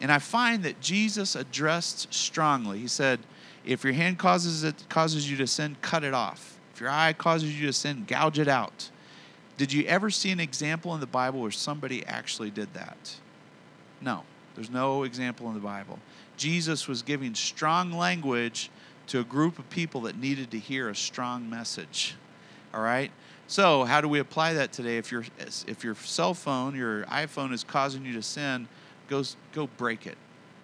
And 0.01 0.11
I 0.11 0.17
find 0.17 0.63
that 0.63 0.81
Jesus 0.81 1.35
addressed 1.35 2.11
strongly. 2.11 2.79
He 2.79 2.87
said, 2.87 3.19
if 3.63 3.83
your 3.83 3.93
hand 3.93 4.17
causes 4.17 4.63
it 4.63 4.85
causes 4.89 5.29
you 5.29 5.37
to 5.37 5.47
sin, 5.47 5.77
cut 5.81 6.03
it 6.03 6.13
off. 6.13 6.57
If 6.73 6.81
your 6.81 6.89
eye 6.89 7.13
causes 7.13 7.59
you 7.59 7.67
to 7.67 7.73
sin, 7.73 8.05
gouge 8.07 8.39
it 8.39 8.47
out. 8.47 8.89
Did 9.57 9.71
you 9.71 9.85
ever 9.85 10.09
see 10.09 10.31
an 10.31 10.39
example 10.39 10.93
in 10.95 10.99
the 10.99 11.07
Bible 11.07 11.41
where 11.41 11.51
somebody 11.51 12.03
actually 12.05 12.49
did 12.49 12.73
that? 12.73 13.15
No. 14.01 14.23
There's 14.55 14.69
no 14.69 15.03
example 15.03 15.47
in 15.49 15.53
the 15.53 15.59
Bible. 15.59 15.99
Jesus 16.37 16.87
was 16.87 17.01
giving 17.01 17.35
strong 17.35 17.91
language 17.91 18.69
to 19.07 19.19
a 19.19 19.23
group 19.23 19.59
of 19.59 19.69
people 19.69 20.01
that 20.01 20.17
needed 20.17 20.51
to 20.51 20.59
hear 20.59 20.89
a 20.89 20.95
strong 20.95 21.49
message. 21.49 22.15
All 22.73 22.81
right? 22.81 23.11
So, 23.47 23.83
how 23.83 24.01
do 24.01 24.09
we 24.09 24.19
apply 24.19 24.53
that 24.53 24.73
today? 24.73 24.97
If 24.97 25.11
your 25.11 25.23
if 25.67 25.83
your 25.83 25.95
cell 25.95 26.33
phone, 26.33 26.75
your 26.75 27.03
iPhone 27.03 27.53
is 27.53 27.63
causing 27.63 28.03
you 28.03 28.13
to 28.13 28.23
sin, 28.23 28.67
go 29.07 29.23
go 29.53 29.67
break 29.77 30.07
it. 30.07 30.17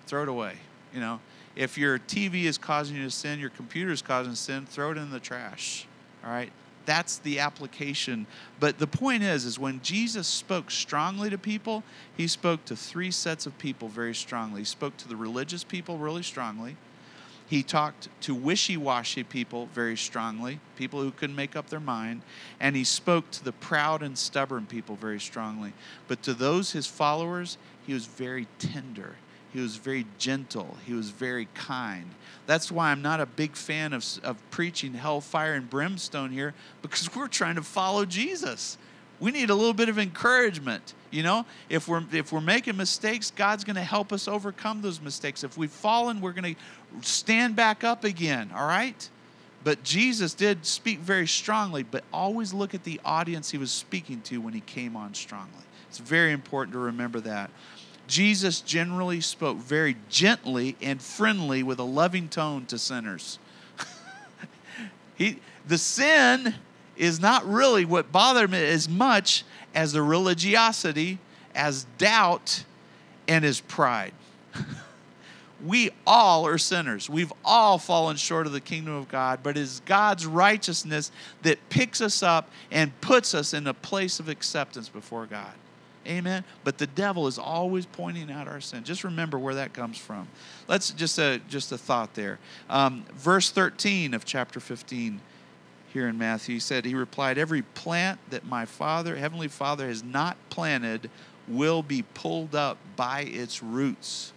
Throw 0.07 0.23
it 0.23 0.29
away. 0.29 0.55
You 0.93 0.99
know, 0.99 1.19
if 1.55 1.77
your 1.77 1.99
TV 1.99 2.45
is 2.45 2.57
causing 2.57 2.95
you 2.97 3.03
to 3.03 3.11
sin, 3.11 3.39
your 3.39 3.51
computer 3.51 3.91
is 3.91 4.01
causing 4.01 4.35
sin, 4.35 4.65
throw 4.65 4.91
it 4.91 4.97
in 4.97 5.11
the 5.11 5.19
trash. 5.19 5.85
All 6.23 6.31
right? 6.31 6.51
That's 6.86 7.17
the 7.17 7.39
application. 7.39 8.27
But 8.59 8.79
the 8.79 8.88
point 8.88 9.23
is 9.23 9.45
is 9.45 9.59
when 9.59 9.82
Jesus 9.82 10.27
spoke 10.27 10.71
strongly 10.71 11.29
to 11.29 11.38
people, 11.38 11.84
he 12.15 12.27
spoke 12.27 12.65
to 12.65 12.75
three 12.75 13.11
sets 13.11 13.45
of 13.45 13.57
people 13.57 13.88
very 13.88 14.15
strongly. 14.15 14.61
He 14.61 14.65
spoke 14.65 14.97
to 14.97 15.07
the 15.07 15.15
religious 15.15 15.63
people 15.63 15.97
really 15.97 16.23
strongly. 16.23 16.75
He 17.47 17.63
talked 17.63 18.07
to 18.21 18.34
wishy 18.34 18.77
washy 18.77 19.23
people 19.23 19.67
very 19.73 19.97
strongly, 19.97 20.61
people 20.77 21.01
who 21.01 21.11
couldn't 21.11 21.36
make 21.36 21.57
up 21.57 21.69
their 21.69 21.82
mind. 21.82 22.21
And 22.61 22.77
he 22.77 22.86
spoke 22.86 23.29
to 23.32 23.43
the 23.43 23.51
proud 23.51 24.01
and 24.01 24.17
stubborn 24.17 24.65
people 24.65 24.95
very 24.95 25.19
strongly. 25.19 25.73
But 26.07 26.23
to 26.23 26.34
those, 26.34 26.71
his 26.71 26.88
followers, 26.88 27.57
he 27.86 27.93
was 27.93 28.05
very 28.05 28.47
tender. 28.57 29.17
He 29.53 29.59
was 29.59 29.75
very 29.75 30.05
gentle. 30.17 30.77
He 30.85 30.93
was 30.93 31.09
very 31.09 31.47
kind. 31.53 32.05
That's 32.45 32.71
why 32.71 32.91
I'm 32.91 33.01
not 33.01 33.19
a 33.19 33.25
big 33.25 33.55
fan 33.55 33.93
of, 33.93 34.05
of 34.23 34.37
preaching 34.49 34.93
hellfire 34.93 35.53
and 35.53 35.69
brimstone 35.69 36.31
here 36.31 36.53
because 36.81 37.13
we're 37.15 37.27
trying 37.27 37.55
to 37.55 37.61
follow 37.61 38.05
Jesus. 38.05 38.77
We 39.19 39.31
need 39.31 39.49
a 39.49 39.55
little 39.55 39.73
bit 39.73 39.89
of 39.89 39.99
encouragement. 39.99 40.93
You 41.11 41.23
know, 41.23 41.45
if 41.69 41.87
we're 41.87 42.01
if 42.11 42.31
we're 42.31 42.41
making 42.41 42.77
mistakes, 42.77 43.31
God's 43.31 43.63
going 43.63 43.75
to 43.75 43.83
help 43.83 44.11
us 44.11 44.27
overcome 44.27 44.81
those 44.81 45.01
mistakes. 45.01 45.43
If 45.43 45.57
we've 45.57 45.69
fallen, 45.69 46.21
we're 46.21 46.31
going 46.31 46.55
to 46.55 47.07
stand 47.07 47.55
back 47.55 47.83
up 47.83 48.03
again, 48.03 48.49
all 48.55 48.65
right? 48.65 49.09
But 49.63 49.83
Jesus 49.83 50.33
did 50.33 50.65
speak 50.65 50.99
very 50.99 51.27
strongly, 51.27 51.83
but 51.83 52.03
always 52.11 52.53
look 52.53 52.73
at 52.73 52.83
the 52.83 52.99
audience 53.05 53.51
he 53.51 53.57
was 53.57 53.71
speaking 53.71 54.21
to 54.21 54.41
when 54.41 54.53
he 54.53 54.61
came 54.61 54.95
on 54.95 55.13
strongly. 55.13 55.65
It's 55.87 55.99
very 55.99 56.31
important 56.31 56.73
to 56.73 56.79
remember 56.79 57.19
that. 57.19 57.51
Jesus 58.12 58.59
generally 58.59 59.22
spoke 59.22 59.57
very 59.57 59.95
gently 60.09 60.76
and 60.82 61.01
friendly 61.01 61.64
with 61.64 61.80
a 61.80 61.84
loving 61.84 62.28
tone 62.28 62.66
to 62.66 62.78
sinners. 62.78 63.39
he, 65.16 65.39
the 65.66 65.78
sin 65.78 66.55
is 66.97 67.22
not 67.22 67.47
really 67.47 67.86
what 67.86 68.12
bothered 68.12 68.51
me 68.51 68.62
as 68.66 68.89
much 68.89 69.45
as 69.74 69.93
the 69.93 70.01
religiosity, 70.01 71.20
as 71.55 71.86
doubt, 71.97 72.66
and 73.30 73.45
as 73.45 73.62
pride. 73.62 74.12
we 75.66 75.89
all 76.05 76.45
are 76.45 76.57
sinners. 76.57 77.09
We've 77.09 77.32
all 77.45 77.78
fallen 77.78 78.18
short 78.18 78.45
of 78.45 78.51
the 78.51 78.59
kingdom 78.59 78.93
of 78.93 79.07
God, 79.07 79.39
but 79.41 79.55
it 79.55 79.62
is 79.62 79.82
God's 79.86 80.26
righteousness 80.26 81.14
that 81.43 81.70
picks 81.70 82.01
us 82.01 82.22
up 82.22 82.51
and 82.72 82.91
puts 82.99 83.34
us 83.34 83.53
in 83.53 83.68
a 83.68 83.74
place 83.74 84.20
of 84.20 84.28
acceptance 84.28 84.89
before 84.89 85.28
God. 85.28 85.53
Amen. 86.07 86.43
But 86.63 86.77
the 86.77 86.87
devil 86.87 87.27
is 87.27 87.37
always 87.37 87.85
pointing 87.85 88.31
out 88.31 88.47
our 88.47 88.59
sin. 88.59 88.83
Just 88.83 89.03
remember 89.03 89.37
where 89.37 89.55
that 89.55 89.73
comes 89.73 89.97
from. 89.97 90.27
Let's 90.67 90.91
just 90.91 91.19
a 91.19 91.39
just 91.47 91.71
a 91.71 91.77
thought 91.77 92.15
there. 92.15 92.39
Um, 92.69 93.05
verse 93.15 93.51
13 93.51 94.13
of 94.13 94.25
chapter 94.25 94.59
15 94.59 95.21
here 95.93 96.07
in 96.07 96.17
Matthew. 96.17 96.55
He 96.55 96.59
said, 96.59 96.85
He 96.85 96.95
replied, 96.95 97.37
Every 97.37 97.61
plant 97.61 98.19
that 98.31 98.45
my 98.45 98.65
Father, 98.65 99.15
Heavenly 99.15 99.47
Father, 99.47 99.87
has 99.87 100.03
not 100.03 100.37
planted 100.49 101.09
will 101.47 101.83
be 101.83 102.01
pulled 102.01 102.55
up 102.55 102.77
by 102.95 103.21
its 103.21 103.61
roots. 103.61 104.33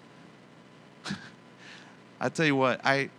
I 2.20 2.28
tell 2.28 2.46
you 2.46 2.56
what, 2.56 2.80
I 2.84 3.10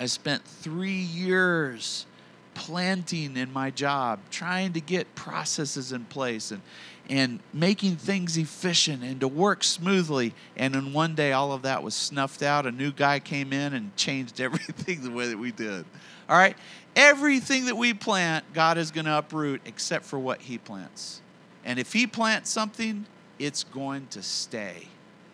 I 0.00 0.06
spent 0.06 0.44
three 0.44 0.90
years 0.90 2.06
planting 2.54 3.36
in 3.36 3.52
my 3.52 3.70
job, 3.70 4.20
trying 4.30 4.72
to 4.74 4.80
get 4.80 5.14
processes 5.14 5.92
in 5.92 6.04
place 6.06 6.50
and 6.50 6.60
and 7.08 7.40
making 7.52 7.96
things 7.96 8.36
efficient 8.36 9.02
and 9.02 9.20
to 9.20 9.28
work 9.28 9.64
smoothly. 9.64 10.34
And 10.56 10.74
in 10.74 10.92
one 10.92 11.14
day, 11.14 11.32
all 11.32 11.52
of 11.52 11.62
that 11.62 11.82
was 11.82 11.94
snuffed 11.94 12.42
out. 12.42 12.66
A 12.66 12.72
new 12.72 12.92
guy 12.92 13.18
came 13.18 13.52
in 13.52 13.74
and 13.74 13.94
changed 13.96 14.40
everything 14.40 15.02
the 15.02 15.10
way 15.10 15.28
that 15.28 15.38
we 15.38 15.52
did. 15.52 15.84
All 16.28 16.36
right? 16.36 16.56
Everything 16.94 17.66
that 17.66 17.76
we 17.76 17.94
plant, 17.94 18.44
God 18.52 18.78
is 18.78 18.90
going 18.90 19.06
to 19.06 19.18
uproot 19.18 19.60
except 19.64 20.04
for 20.04 20.18
what 20.18 20.42
He 20.42 20.58
plants. 20.58 21.20
And 21.64 21.78
if 21.78 21.92
He 21.92 22.06
plants 22.06 22.50
something, 22.50 23.06
it's 23.38 23.64
going 23.64 24.06
to 24.08 24.22
stay 24.22 24.88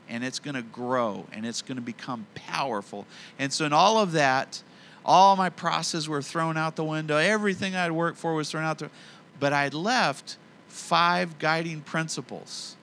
and 0.09 0.25
it's 0.25 0.39
going 0.39 0.55
to 0.55 0.63
grow 0.63 1.27
and 1.33 1.45
it's 1.45 1.63
going 1.63 1.77
to 1.77 1.83
become 1.83 2.27
powerful. 2.35 3.07
And 3.39 3.53
so, 3.53 3.67
in 3.67 3.73
all 3.73 3.99
of 3.99 4.13
that, 4.13 4.63
all 5.05 5.37
my 5.37 5.51
processes 5.51 6.09
were 6.09 6.23
thrown 6.23 6.57
out 6.57 6.77
the 6.77 6.85
window. 6.85 7.17
Everything 7.17 7.75
I'd 7.75 7.93
worked 7.93 8.19
for 8.19 8.35
was 8.35 8.51
thrown 8.51 8.65
out 8.65 8.79
the 8.79 8.91
But 9.39 9.53
I'd 9.53 9.75
left 9.75 10.37
five 10.79 11.39
guiding 11.39 11.81
principles 11.81 12.77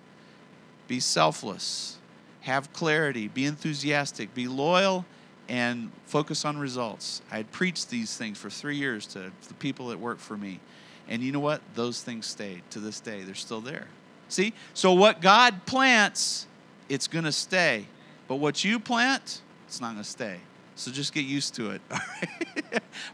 be 0.87 0.99
selfless, 0.99 1.97
have 2.41 2.71
clarity, 2.73 3.27
be 3.27 3.45
enthusiastic, 3.45 4.33
be 4.35 4.47
loyal, 4.47 5.03
and 5.49 5.91
focus 6.05 6.45
on 6.45 6.57
results. 6.57 7.23
I 7.31 7.37
had 7.37 7.51
preached 7.51 7.89
these 7.89 8.15
things 8.15 8.37
for 8.37 8.51
three 8.51 8.75
years 8.75 9.07
to 9.07 9.31
the 9.47 9.53
people 9.55 9.87
that 9.87 9.99
work 9.99 10.19
for 10.19 10.37
me. 10.37 10.59
And 11.07 11.23
you 11.23 11.31
know 11.31 11.39
what? 11.39 11.61
Those 11.73 12.03
things 12.03 12.27
stayed 12.27 12.61
to 12.71 12.79
this 12.79 12.99
day. 12.99 13.21
They're 13.21 13.33
still 13.33 13.61
there. 13.61 13.87
See? 14.27 14.53
So, 14.73 14.93
what 14.93 15.21
God 15.21 15.65
plants, 15.65 16.47
it's 16.89 17.07
going 17.07 17.25
to 17.25 17.31
stay. 17.31 17.85
But 18.27 18.35
what 18.35 18.63
you 18.63 18.79
plant, 18.79 19.41
it's 19.67 19.81
not 19.81 19.93
going 19.93 20.03
to 20.03 20.09
stay. 20.09 20.39
So 20.75 20.91
just 20.91 21.13
get 21.13 21.25
used 21.25 21.55
to 21.55 21.71
it. 21.71 21.81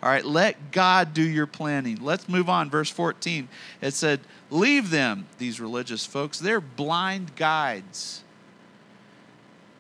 All 0.04 0.10
right? 0.10 0.26
Let 0.26 0.72
God 0.72 1.14
do 1.14 1.22
your 1.22 1.46
planning. 1.46 2.00
Let's 2.02 2.28
move 2.28 2.50
on. 2.50 2.70
Verse 2.70 2.90
14. 2.90 3.48
It 3.82 3.94
said, 3.94 4.20
Leave 4.50 4.90
them, 4.90 5.28
these 5.38 5.62
religious 5.62 6.06
folks. 6.06 6.40
They're 6.40 6.62
blind 6.62 7.36
guides. 7.36 8.24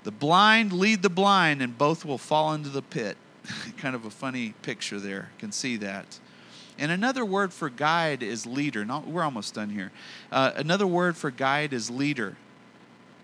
The 0.04 0.12
blind 0.12 0.74
lead 0.74 1.02
the 1.02 1.10
blind, 1.10 1.62
and 1.62 1.78
both 1.78 2.06
will 2.06 2.18
fall 2.18 2.54
into 2.54 2.70
the 2.70 2.82
pit. 2.82 3.18
kind 3.78 3.96
of 3.96 4.06
a 4.06 4.10
funny 4.10 4.54
picture 4.62 5.00
there. 5.00 5.30
You 5.36 5.40
can 5.40 5.52
see 5.52 5.78
that. 5.78 6.20
And 6.78 6.92
another 6.92 7.26
word 7.26 7.54
for 7.54 7.70
guide 7.70 8.24
is 8.24 8.46
leader. 8.46 8.86
No, 8.86 9.04
we're 9.06 9.24
almost 9.24 9.54
done 9.54 9.70
here. 9.70 9.92
Uh, 10.32 10.52
another 10.56 10.88
word 10.88 11.18
for 11.18 11.30
guide 11.30 11.74
is 11.74 11.90
leader. 11.90 12.38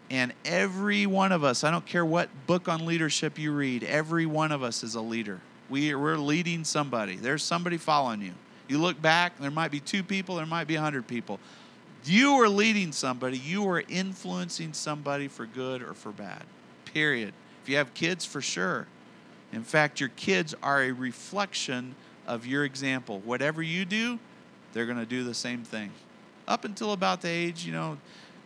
And 0.10 0.34
every 0.46 1.06
one 1.06 1.32
of 1.32 1.44
us, 1.44 1.64
I 1.64 1.72
don't 1.72 1.86
care 1.86 2.06
what 2.06 2.30
book 2.48 2.68
on 2.70 2.86
leadership 2.86 3.38
you 3.38 3.52
read, 3.52 3.84
every 3.84 4.26
one 4.26 4.52
of 4.52 4.64
us 4.64 4.84
is 4.84 4.96
a 4.96 5.02
leader. 5.02 5.42
We, 5.70 5.94
we're 5.96 6.16
leading 6.16 6.64
somebody. 6.64 7.18
There's 7.18 7.44
somebody 7.44 7.78
following 7.78 8.22
you. 8.22 8.34
You 8.70 8.80
look 8.80 9.02
back, 9.02 9.38
there 9.38 9.52
might 9.52 9.72
be 9.72 9.82
two 9.82 10.04
people, 10.04 10.36
there 10.36 10.46
might 10.46 10.68
be 10.68 10.76
a 10.76 10.82
hundred 10.82 11.08
people. 11.08 11.40
You 12.06 12.36
are 12.36 12.48
leading 12.48 12.94
somebody, 12.94 13.38
you 13.38 13.68
are 13.70 13.84
influencing 13.90 14.74
somebody 14.74 15.28
for 15.28 15.46
good 15.46 15.82
or 15.82 15.94
for 15.94 16.12
bad 16.12 16.44
period. 16.98 17.34
If 17.62 17.70
you 17.70 17.78
have 17.78 17.94
kids, 17.94 18.26
for 18.26 18.42
sure. 18.42 18.88
In 19.54 19.64
fact, 19.64 20.00
your 20.00 20.10
kids 20.10 20.56
are 20.64 20.82
a 20.82 20.92
reflection 20.92 21.96
of 22.26 22.46
your 22.46 22.66
example. 22.66 23.20
Whatever 23.20 23.62
you 23.62 23.86
do, 23.86 24.18
they're 24.74 24.86
going 24.86 24.98
to 24.98 25.06
do 25.06 25.24
the 25.24 25.34
same 25.34 25.64
thing. 25.64 25.92
Up 26.48 26.66
until 26.66 26.94
about 26.94 27.22
the 27.22 27.30
age, 27.30 27.66
you 27.66 27.72
know, 27.72 27.98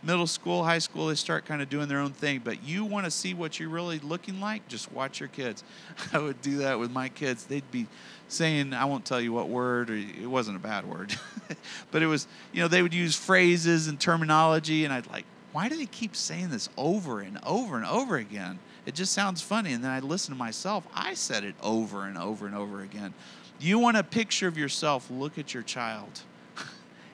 middle 0.03 0.27
school, 0.27 0.63
high 0.63 0.79
school, 0.79 1.07
they 1.07 1.15
start 1.15 1.45
kind 1.45 1.61
of 1.61 1.69
doing 1.69 1.87
their 1.87 1.99
own 1.99 2.11
thing. 2.11 2.41
But 2.43 2.63
you 2.63 2.85
want 2.85 3.05
to 3.05 3.11
see 3.11 3.33
what 3.33 3.59
you're 3.59 3.69
really 3.69 3.99
looking 3.99 4.39
like, 4.39 4.67
just 4.67 4.91
watch 4.91 5.19
your 5.19 5.29
kids. 5.29 5.63
I 6.13 6.19
would 6.19 6.41
do 6.41 6.57
that 6.57 6.79
with 6.79 6.91
my 6.91 7.09
kids. 7.09 7.45
They'd 7.45 7.69
be 7.71 7.87
saying, 8.27 8.73
I 8.73 8.85
won't 8.85 9.05
tell 9.05 9.21
you 9.21 9.33
what 9.33 9.49
word, 9.49 9.89
or 9.89 9.95
it 9.95 10.27
wasn't 10.27 10.57
a 10.57 10.59
bad 10.59 10.87
word, 10.89 11.13
but 11.91 12.01
it 12.01 12.07
was, 12.07 12.27
you 12.53 12.61
know, 12.61 12.67
they 12.67 12.81
would 12.81 12.93
use 12.93 13.15
phrases 13.15 13.87
and 13.87 13.99
terminology, 13.99 14.85
and 14.85 14.93
I'd 14.93 15.07
like, 15.07 15.25
why 15.51 15.67
do 15.67 15.75
they 15.75 15.85
keep 15.85 16.15
saying 16.15 16.49
this 16.49 16.69
over 16.77 17.19
and 17.19 17.37
over 17.45 17.75
and 17.75 17.85
over 17.85 18.15
again? 18.15 18.59
It 18.85 18.95
just 18.95 19.13
sounds 19.13 19.41
funny. 19.41 19.73
And 19.73 19.83
then 19.83 19.91
I 19.91 19.99
listen 19.99 20.33
to 20.33 20.37
myself. 20.37 20.87
I 20.93 21.13
said 21.13 21.43
it 21.43 21.55
over 21.61 22.05
and 22.05 22.17
over 22.17 22.45
and 22.45 22.55
over 22.55 22.81
again. 22.81 23.13
You 23.59 23.77
want 23.77 23.97
a 23.97 24.03
picture 24.03 24.47
of 24.47 24.57
yourself, 24.57 25.11
look 25.11 25.37
at 25.37 25.53
your 25.53 25.63
child. 25.63 26.21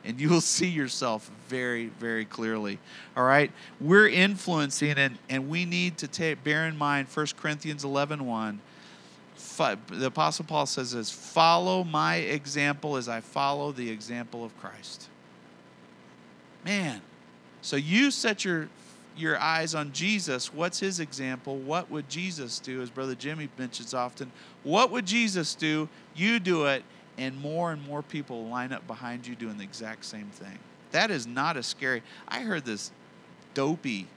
And 0.08 0.22
you 0.22 0.30
will 0.30 0.42
see 0.42 0.70
yourself 0.70 1.30
very, 1.50 1.88
very 2.00 2.24
clearly. 2.24 2.80
All 3.18 3.26
right? 3.26 3.52
We're 3.82 4.08
influencing, 4.08 4.98
and, 4.98 5.18
and 5.30 5.50
we 5.50 5.66
need 5.66 5.98
to 5.98 6.08
take, 6.08 6.46
bear 6.46 6.66
in 6.66 6.78
mind 6.78 7.10
1 7.14 7.28
Corinthians 7.38 7.84
11 7.84 8.26
1. 8.26 8.62
The 9.58 10.06
Apostle 10.06 10.46
Paul 10.46 10.66
says 10.66 10.94
this 10.94 11.12
follow 11.12 11.84
my 11.84 12.18
example 12.18 12.96
as 12.96 13.10
I 13.10 13.22
follow 13.22 13.72
the 13.72 13.90
example 13.90 14.46
of 14.46 14.58
Christ. 14.60 15.10
Man, 16.64 17.02
so 17.62 17.76
you 17.76 18.10
set 18.10 18.46
your 18.46 18.70
your 19.18 19.40
eyes 19.40 19.74
on 19.74 19.92
Jesus. 19.94 20.54
What's 20.54 20.80
his 20.80 21.00
example? 21.00 21.58
What 21.58 21.90
would 21.90 22.08
Jesus 22.08 22.60
do? 22.60 22.84
As 22.84 22.92
Brother 22.92 23.16
Jimmy 23.16 23.50
mentions 23.58 23.96
often, 23.96 24.32
what 24.64 24.92
would 24.92 25.08
Jesus 25.08 25.56
do? 25.56 25.90
You 26.16 26.40
do 26.40 26.66
it, 26.66 26.84
and 27.18 27.40
more 27.40 27.72
and 27.72 27.86
more 27.88 28.02
people 28.02 28.48
line 28.48 28.72
up 28.72 28.86
behind 28.88 29.26
you 29.26 29.36
doing 29.36 29.58
the 29.58 29.64
exact 29.64 30.06
same 30.06 30.28
thing. 30.28 30.60
That 30.92 31.12
is 31.12 31.28
not 31.28 31.58
a 31.58 31.64
scary. 31.64 32.04
I 32.28 32.42
heard 32.42 32.66
this 32.66 32.92
dopey 33.54 34.08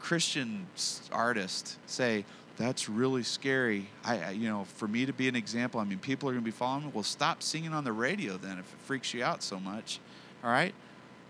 Christian 0.00 0.66
artist 1.10 1.78
say, 1.86 2.24
that's 2.56 2.88
really 2.88 3.22
scary. 3.22 3.88
I, 4.04 4.18
I, 4.18 4.30
you 4.30 4.48
know, 4.48 4.64
for 4.64 4.88
me 4.88 5.04
to 5.06 5.12
be 5.12 5.28
an 5.28 5.36
example, 5.36 5.80
I 5.80 5.84
mean, 5.84 5.98
people 5.98 6.28
are 6.28 6.32
going 6.32 6.44
to 6.44 6.44
be 6.44 6.50
following 6.50 6.86
me. 6.86 6.90
Well, 6.92 7.04
stop 7.04 7.42
singing 7.42 7.72
on 7.72 7.84
the 7.84 7.92
radio 7.92 8.36
then 8.36 8.58
if 8.58 8.72
it 8.72 8.80
freaks 8.84 9.12
you 9.12 9.22
out 9.22 9.42
so 9.42 9.60
much. 9.60 10.00
All 10.42 10.50
right? 10.50 10.74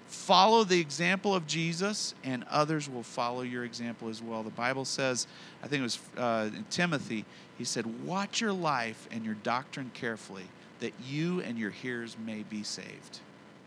Follow 0.06 0.62
the 0.62 0.80
example 0.80 1.34
of 1.34 1.48
Jesus, 1.48 2.14
and 2.22 2.44
others 2.48 2.88
will 2.88 3.02
follow 3.02 3.42
your 3.42 3.64
example 3.64 4.08
as 4.08 4.22
well. 4.22 4.44
The 4.44 4.50
Bible 4.50 4.84
says, 4.84 5.26
I 5.64 5.66
think 5.66 5.80
it 5.80 5.82
was 5.82 5.98
uh, 6.16 6.50
in 6.54 6.64
Timothy, 6.70 7.24
he 7.58 7.64
said, 7.64 8.04
Watch 8.04 8.40
your 8.40 8.52
life 8.52 9.08
and 9.10 9.24
your 9.24 9.34
doctrine 9.34 9.90
carefully, 9.94 10.44
that 10.80 10.92
you 11.06 11.40
and 11.40 11.58
your 11.58 11.70
hearers 11.70 12.16
may 12.24 12.42
be 12.42 12.62
saved. 12.62 13.20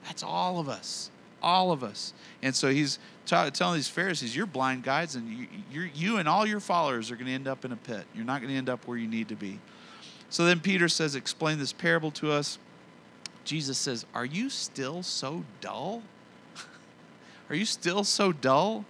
That's 0.06 0.24
all 0.24 0.60
of 0.60 0.70
us. 0.70 1.12
All 1.42 1.72
of 1.72 1.84
us. 1.84 2.14
And 2.42 2.56
so 2.56 2.70
he's 2.70 3.00
t- 3.26 3.50
telling 3.52 3.76
these 3.76 3.88
Pharisees, 3.88 4.36
You're 4.36 4.46
blind 4.46 4.84
guides, 4.84 5.16
and 5.16 5.30
you, 5.30 5.48
you 5.72 5.90
you 5.94 6.18
and 6.18 6.28
all 6.28 6.46
your 6.46 6.60
followers 6.60 7.12
are 7.12 7.16
going 7.16 7.28
to 7.28 7.34
end 7.34 7.48
up 7.48 7.64
in 7.66 7.72
a 7.72 7.78
pit. 7.78 8.06
You're 8.14 8.26
not 8.26 8.42
going 8.42 8.52
to 8.52 8.58
end 8.58 8.70
up 8.70 8.86
where 8.88 8.98
you 8.98 9.08
need 9.08 9.30
to 9.30 9.36
be. 9.36 9.60
So 10.30 10.46
then 10.46 10.60
Peter 10.60 10.88
says, 10.88 11.16
Explain 11.16 11.60
this 11.60 11.74
parable 11.74 12.12
to 12.12 12.32
us. 12.32 12.58
Jesus 13.46 13.78
says, 13.78 14.06
Are 14.14 14.26
you 14.26 14.50
still 14.50 15.02
so 15.02 15.44
dull? 15.62 16.04
Are 17.50 17.56
you 17.56 17.66
still 17.66 18.04
so 18.04 18.32
dull? 18.32 18.86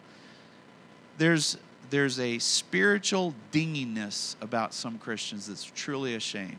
There's 1.18 1.58
there's 1.90 2.20
a 2.20 2.40
spiritual 2.40 3.34
dinginess 3.52 4.36
about 4.42 4.74
some 4.74 4.98
Christians 5.00 5.48
that's 5.48 5.64
truly 5.64 6.16
a 6.16 6.20
shame. 6.20 6.58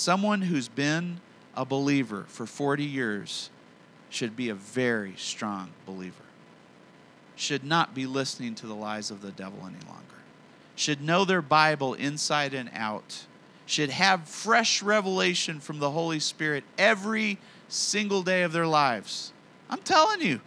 Someone 0.00 0.40
who's 0.40 0.68
been 0.68 1.20
a 1.54 1.66
believer 1.66 2.24
for 2.26 2.46
40 2.46 2.84
years 2.84 3.50
should 4.08 4.34
be 4.34 4.48
a 4.48 4.54
very 4.54 5.12
strong 5.18 5.72
believer. 5.84 6.24
Should 7.36 7.64
not 7.64 7.94
be 7.94 8.06
listening 8.06 8.54
to 8.54 8.66
the 8.66 8.74
lies 8.74 9.10
of 9.10 9.20
the 9.20 9.30
devil 9.30 9.58
any 9.60 9.84
longer. 9.86 10.06
Should 10.74 11.02
know 11.02 11.26
their 11.26 11.42
Bible 11.42 11.92
inside 11.92 12.54
and 12.54 12.70
out. 12.72 13.26
Should 13.66 13.90
have 13.90 14.26
fresh 14.26 14.82
revelation 14.82 15.60
from 15.60 15.80
the 15.80 15.90
Holy 15.90 16.18
Spirit 16.18 16.64
every 16.78 17.36
single 17.68 18.22
day 18.22 18.42
of 18.42 18.52
their 18.52 18.66
lives. 18.66 19.34
I'm 19.68 19.82
telling 19.82 20.22
you, 20.22 20.40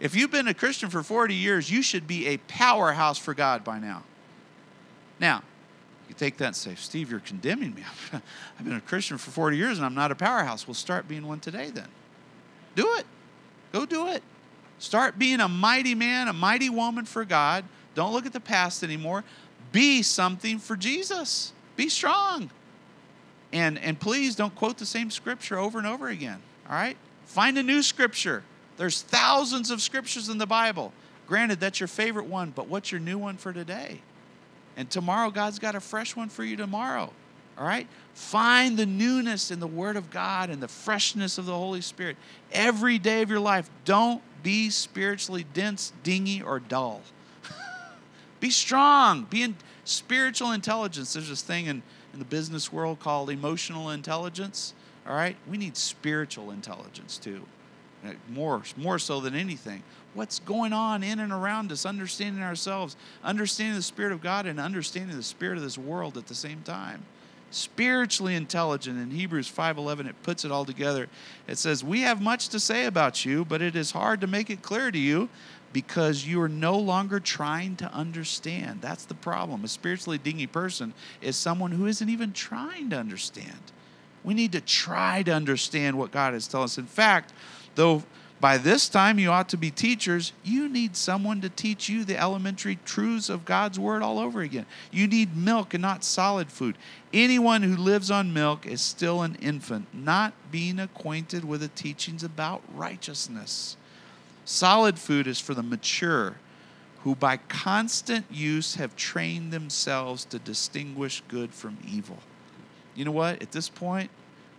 if 0.00 0.16
you've 0.16 0.32
been 0.32 0.48
a 0.48 0.54
Christian 0.54 0.90
for 0.90 1.04
40 1.04 1.36
years, 1.36 1.70
you 1.70 1.82
should 1.82 2.08
be 2.08 2.26
a 2.26 2.38
powerhouse 2.48 3.16
for 3.16 3.32
God 3.32 3.62
by 3.62 3.78
now. 3.78 4.02
Now, 5.20 5.44
you 6.12 6.18
take 6.18 6.36
that 6.38 6.46
and 6.46 6.56
say, 6.56 6.74
Steve, 6.74 7.10
you're 7.10 7.20
condemning 7.20 7.74
me. 7.74 7.82
I've 8.12 8.64
been 8.64 8.74
a 8.74 8.80
Christian 8.80 9.16
for 9.16 9.30
40 9.30 9.56
years 9.56 9.78
and 9.78 9.86
I'm 9.86 9.94
not 9.94 10.12
a 10.12 10.14
powerhouse. 10.14 10.66
We'll 10.66 10.74
start 10.74 11.08
being 11.08 11.26
one 11.26 11.40
today 11.40 11.70
then. 11.70 11.88
Do 12.74 12.86
it. 12.98 13.06
Go 13.72 13.86
do 13.86 14.08
it. 14.08 14.22
Start 14.78 15.18
being 15.18 15.40
a 15.40 15.48
mighty 15.48 15.94
man, 15.94 16.28
a 16.28 16.32
mighty 16.32 16.68
woman 16.68 17.06
for 17.06 17.24
God. 17.24 17.64
Don't 17.94 18.12
look 18.12 18.26
at 18.26 18.32
the 18.32 18.40
past 18.40 18.82
anymore. 18.82 19.24
Be 19.70 20.02
something 20.02 20.58
for 20.58 20.76
Jesus. 20.76 21.52
Be 21.76 21.88
strong. 21.88 22.50
And, 23.52 23.78
and 23.78 23.98
please 23.98 24.36
don't 24.36 24.54
quote 24.54 24.78
the 24.78 24.86
same 24.86 25.10
scripture 25.10 25.58
over 25.58 25.78
and 25.78 25.86
over 25.86 26.08
again. 26.08 26.42
All 26.68 26.74
right? 26.74 26.96
Find 27.26 27.56
a 27.56 27.62
new 27.62 27.82
scripture. 27.82 28.42
There's 28.76 29.02
thousands 29.02 29.70
of 29.70 29.80
scriptures 29.80 30.28
in 30.28 30.38
the 30.38 30.46
Bible. 30.46 30.92
Granted, 31.26 31.60
that's 31.60 31.80
your 31.80 31.86
favorite 31.86 32.26
one, 32.26 32.50
but 32.50 32.68
what's 32.68 32.92
your 32.92 33.00
new 33.00 33.16
one 33.18 33.36
for 33.36 33.52
today? 33.52 34.00
And 34.76 34.90
tomorrow, 34.90 35.30
God's 35.30 35.58
got 35.58 35.74
a 35.74 35.80
fresh 35.80 36.16
one 36.16 36.28
for 36.28 36.44
you 36.44 36.56
tomorrow. 36.56 37.12
All 37.58 37.66
right? 37.66 37.86
Find 38.14 38.76
the 38.76 38.86
newness 38.86 39.50
in 39.50 39.60
the 39.60 39.66
Word 39.66 39.96
of 39.96 40.10
God 40.10 40.50
and 40.50 40.62
the 40.62 40.68
freshness 40.68 41.38
of 41.38 41.46
the 41.46 41.56
Holy 41.56 41.80
Spirit 41.80 42.16
every 42.50 42.98
day 42.98 43.22
of 43.22 43.30
your 43.30 43.40
life. 43.40 43.68
Don't 43.84 44.22
be 44.42 44.70
spiritually 44.70 45.44
dense, 45.52 45.92
dingy, 46.02 46.42
or 46.42 46.60
dull. 46.60 47.02
be 48.40 48.50
strong. 48.50 49.24
Be 49.24 49.42
in 49.42 49.56
spiritual 49.84 50.52
intelligence. 50.52 51.12
There's 51.12 51.28
this 51.28 51.42
thing 51.42 51.66
in, 51.66 51.82
in 52.12 52.18
the 52.18 52.24
business 52.24 52.72
world 52.72 53.00
called 53.00 53.30
emotional 53.30 53.90
intelligence. 53.90 54.74
All 55.06 55.14
right? 55.14 55.36
We 55.48 55.58
need 55.58 55.76
spiritual 55.76 56.50
intelligence 56.50 57.18
too. 57.18 57.42
Uh, 58.04 58.12
more, 58.28 58.62
more 58.76 58.98
so 58.98 59.20
than 59.20 59.34
anything. 59.34 59.82
What's 60.14 60.40
going 60.40 60.72
on 60.72 61.02
in 61.02 61.20
and 61.20 61.32
around 61.32 61.72
us, 61.72 61.86
understanding 61.86 62.42
ourselves, 62.42 62.96
understanding 63.24 63.76
the 63.76 63.82
Spirit 63.82 64.12
of 64.12 64.20
God, 64.20 64.46
and 64.46 64.60
understanding 64.60 65.16
the 65.16 65.22
Spirit 65.22 65.56
of 65.56 65.64
this 65.64 65.78
world 65.78 66.18
at 66.18 66.26
the 66.26 66.34
same 66.34 66.62
time. 66.62 67.04
Spiritually 67.50 68.34
intelligent. 68.34 68.98
In 68.98 69.10
hebrews 69.10 69.50
5.11 69.50 70.08
it 70.08 70.22
puts 70.22 70.44
it 70.44 70.50
all 70.50 70.64
together. 70.64 71.08
It 71.46 71.58
says 71.58 71.84
we 71.84 72.00
have 72.00 72.22
much 72.22 72.48
to 72.48 72.58
say 72.58 72.86
about 72.86 73.26
you 73.26 73.44
but 73.44 73.60
it 73.60 73.76
is 73.76 73.90
hard 73.90 74.22
to 74.22 74.26
make 74.26 74.48
it 74.48 74.62
clear 74.62 74.90
to 74.90 74.98
you 74.98 75.28
because 75.70 76.26
you 76.26 76.40
are 76.40 76.48
no 76.48 76.78
longer 76.78 77.20
trying 77.20 77.76
to 77.76 77.92
understand. 77.92 78.80
That's 78.80 79.04
the 79.04 79.14
problem. 79.14 79.64
A 79.64 79.68
spiritually 79.68 80.16
dingy 80.16 80.46
person 80.46 80.94
is 81.20 81.36
someone 81.36 81.72
who 81.72 81.86
isn't 81.86 82.08
even 82.08 82.32
trying 82.32 82.88
to 82.88 82.96
understand. 82.96 83.72
We 84.24 84.32
need 84.32 84.52
to 84.52 84.60
try 84.62 85.22
to 85.22 85.32
understand 85.32 85.98
what 85.98 86.10
god 86.10 86.32
is 86.32 86.48
telling 86.48 86.64
us. 86.64 86.78
In 86.78 86.86
fact 86.86 87.34
though 87.74 88.02
by 88.42 88.58
this 88.58 88.88
time 88.88 89.20
you 89.20 89.30
ought 89.30 89.48
to 89.50 89.56
be 89.56 89.70
teachers. 89.70 90.32
You 90.42 90.68
need 90.68 90.96
someone 90.96 91.40
to 91.42 91.48
teach 91.48 91.88
you 91.88 92.04
the 92.04 92.20
elementary 92.20 92.76
truths 92.84 93.28
of 93.28 93.44
God's 93.44 93.78
word 93.78 94.02
all 94.02 94.18
over 94.18 94.40
again. 94.40 94.66
You 94.90 95.06
need 95.06 95.36
milk 95.36 95.74
and 95.74 95.80
not 95.80 96.02
solid 96.02 96.50
food. 96.50 96.76
Anyone 97.12 97.62
who 97.62 97.76
lives 97.76 98.10
on 98.10 98.34
milk 98.34 98.66
is 98.66 98.80
still 98.80 99.22
an 99.22 99.36
infant, 99.36 99.86
not 99.94 100.34
being 100.50 100.80
acquainted 100.80 101.44
with 101.44 101.60
the 101.60 101.68
teachings 101.68 102.24
about 102.24 102.62
righteousness. 102.74 103.76
Solid 104.44 104.98
food 104.98 105.28
is 105.28 105.38
for 105.38 105.54
the 105.54 105.62
mature, 105.62 106.34
who 107.04 107.14
by 107.14 107.36
constant 107.36 108.26
use 108.28 108.74
have 108.74 108.96
trained 108.96 109.52
themselves 109.52 110.24
to 110.24 110.40
distinguish 110.40 111.22
good 111.28 111.54
from 111.54 111.78
evil. 111.88 112.18
You 112.96 113.04
know 113.04 113.12
what? 113.12 113.40
At 113.40 113.52
this 113.52 113.68
point, 113.68 114.10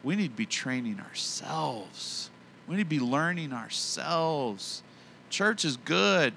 we 0.04 0.16
need 0.16 0.30
to 0.30 0.38
be 0.38 0.46
training 0.46 1.02
ourselves 1.02 2.30
we 2.68 2.76
need 2.76 2.84
to 2.84 2.90
be 2.90 3.00
learning 3.00 3.54
ourselves. 3.54 4.84
Church 5.30 5.66
is 5.66 5.78
good. 5.78 6.34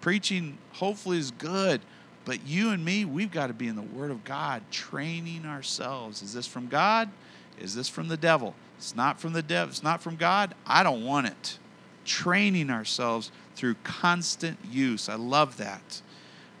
Preaching, 0.00 0.58
hopefully, 0.72 1.18
is 1.18 1.30
good. 1.30 1.80
But 2.24 2.46
you 2.46 2.70
and 2.70 2.84
me, 2.84 3.04
we've 3.04 3.30
got 3.30 3.48
to 3.48 3.52
be 3.52 3.68
in 3.68 3.76
the 3.76 3.82
Word 3.82 4.10
of 4.10 4.24
God, 4.24 4.62
training 4.70 5.44
ourselves. 5.46 6.22
Is 6.22 6.32
this 6.32 6.46
from 6.46 6.68
God? 6.68 7.10
Is 7.58 7.74
this 7.74 7.88
from 7.88 8.08
the 8.08 8.16
devil? 8.16 8.54
It's 8.78 8.96
not 8.96 9.20
from 9.20 9.32
the 9.32 9.42
devil. 9.42 9.70
It's 9.70 9.82
not 9.82 10.02
from 10.02 10.16
God. 10.16 10.54
I 10.66 10.82
don't 10.82 11.04
want 11.04 11.26
it. 11.26 11.58
Training 12.04 12.70
ourselves 12.70 13.30
through 13.54 13.74
constant 13.84 14.58
use. 14.70 15.08
I 15.08 15.16
love 15.16 15.58
that. 15.58 16.00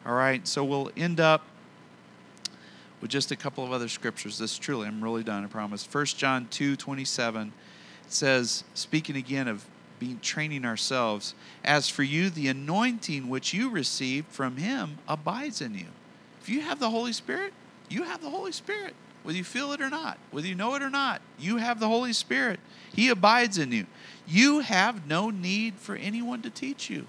All 0.04 0.14
right, 0.14 0.46
so 0.46 0.64
we'll 0.64 0.90
end 0.96 1.20
up 1.20 1.44
with 3.00 3.10
just 3.10 3.30
a 3.30 3.36
couple 3.36 3.64
of 3.64 3.72
other 3.72 3.88
scriptures. 3.88 4.38
This 4.38 4.58
truly, 4.58 4.86
I'm 4.86 5.02
really 5.02 5.22
done, 5.22 5.44
I 5.44 5.46
promise. 5.46 5.86
1 5.90 6.04
John 6.06 6.46
2 6.50 6.76
27 6.76 7.52
says, 8.12 8.64
speaking 8.74 9.16
again 9.16 9.48
of 9.48 9.64
being 9.98 10.18
training 10.20 10.64
ourselves, 10.64 11.34
as 11.62 11.88
for 11.88 12.02
you, 12.02 12.30
the 12.30 12.48
anointing 12.48 13.28
which 13.28 13.52
you 13.52 13.70
received 13.70 14.26
from 14.28 14.56
him 14.56 14.98
abides 15.06 15.60
in 15.60 15.74
you. 15.74 15.86
If 16.40 16.48
you 16.48 16.62
have 16.62 16.80
the 16.80 16.90
Holy 16.90 17.12
Spirit, 17.12 17.52
you 17.88 18.04
have 18.04 18.22
the 18.22 18.30
Holy 18.30 18.52
Spirit. 18.52 18.94
Whether 19.22 19.36
you 19.36 19.44
feel 19.44 19.72
it 19.72 19.82
or 19.82 19.90
not, 19.90 20.18
whether 20.30 20.46
you 20.46 20.54
know 20.54 20.74
it 20.76 20.82
or 20.82 20.88
not, 20.88 21.20
you 21.38 21.58
have 21.58 21.78
the 21.78 21.88
Holy 21.88 22.14
Spirit. 22.14 22.58
He 22.94 23.10
abides 23.10 23.58
in 23.58 23.70
you. 23.70 23.86
You 24.26 24.60
have 24.60 25.06
no 25.06 25.28
need 25.28 25.74
for 25.74 25.94
anyone 25.94 26.40
to 26.42 26.50
teach 26.50 26.88
you. 26.88 27.06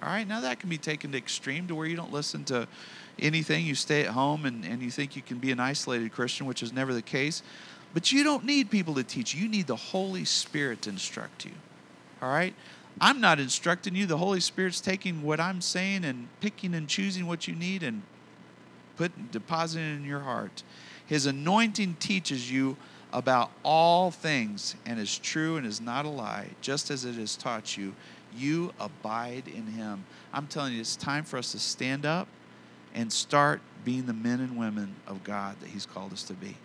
All 0.00 0.08
right, 0.08 0.26
now 0.26 0.40
that 0.40 0.60
can 0.60 0.68
be 0.68 0.78
taken 0.78 1.12
to 1.12 1.18
extreme 1.18 1.66
to 1.66 1.74
where 1.74 1.86
you 1.86 1.96
don't 1.96 2.12
listen 2.12 2.44
to 2.44 2.68
anything. 3.18 3.64
You 3.64 3.74
stay 3.74 4.02
at 4.02 4.08
home 4.08 4.46
and, 4.46 4.64
and 4.64 4.82
you 4.82 4.90
think 4.90 5.16
you 5.16 5.22
can 5.22 5.38
be 5.38 5.50
an 5.50 5.60
isolated 5.60 6.12
Christian, 6.12 6.46
which 6.46 6.62
is 6.62 6.72
never 6.72 6.94
the 6.94 7.02
case. 7.02 7.42
But 7.94 8.12
you 8.12 8.24
don't 8.24 8.44
need 8.44 8.70
people 8.70 8.94
to 8.94 9.04
teach 9.04 9.34
you. 9.34 9.42
You 9.42 9.48
need 9.48 9.66
the 9.66 9.76
Holy 9.76 10.24
Spirit 10.24 10.82
to 10.82 10.90
instruct 10.90 11.44
you. 11.44 11.52
All 12.20 12.30
right? 12.30 12.54
I'm 13.00 13.20
not 13.20 13.40
instructing 13.40 13.94
you. 13.94 14.06
The 14.06 14.18
Holy 14.18 14.40
Spirit's 14.40 14.80
taking 14.80 15.22
what 15.22 15.40
I'm 15.40 15.60
saying 15.60 16.04
and 16.04 16.28
picking 16.40 16.74
and 16.74 16.88
choosing 16.88 17.26
what 17.26 17.48
you 17.48 17.54
need 17.54 17.82
and 17.82 18.02
putting 18.96 19.28
depositing 19.32 19.84
it 19.84 19.96
in 19.96 20.04
your 20.04 20.20
heart. 20.20 20.62
His 21.06 21.26
anointing 21.26 21.96
teaches 21.98 22.50
you 22.50 22.76
about 23.12 23.50
all 23.62 24.10
things 24.10 24.74
and 24.86 24.98
is 24.98 25.18
true 25.18 25.56
and 25.56 25.66
is 25.66 25.80
not 25.80 26.04
a 26.04 26.08
lie, 26.08 26.48
just 26.60 26.90
as 26.90 27.04
it 27.04 27.16
has 27.16 27.36
taught 27.36 27.76
you. 27.76 27.94
You 28.34 28.72
abide 28.80 29.48
in 29.48 29.66
him. 29.66 30.04
I'm 30.32 30.46
telling 30.46 30.72
you, 30.72 30.80
it's 30.80 30.96
time 30.96 31.24
for 31.24 31.36
us 31.36 31.52
to 31.52 31.58
stand 31.58 32.06
up 32.06 32.28
and 32.94 33.12
start 33.12 33.60
being 33.84 34.06
the 34.06 34.14
men 34.14 34.40
and 34.40 34.56
women 34.56 34.94
of 35.06 35.24
God 35.24 35.56
that 35.60 35.70
he's 35.70 35.84
called 35.84 36.12
us 36.12 36.22
to 36.24 36.34
be. 36.34 36.56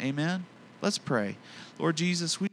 Amen. 0.00 0.44
Let's 0.80 0.98
pray. 0.98 1.36
Lord 1.78 1.96
Jesus, 1.96 2.40
we 2.40 2.47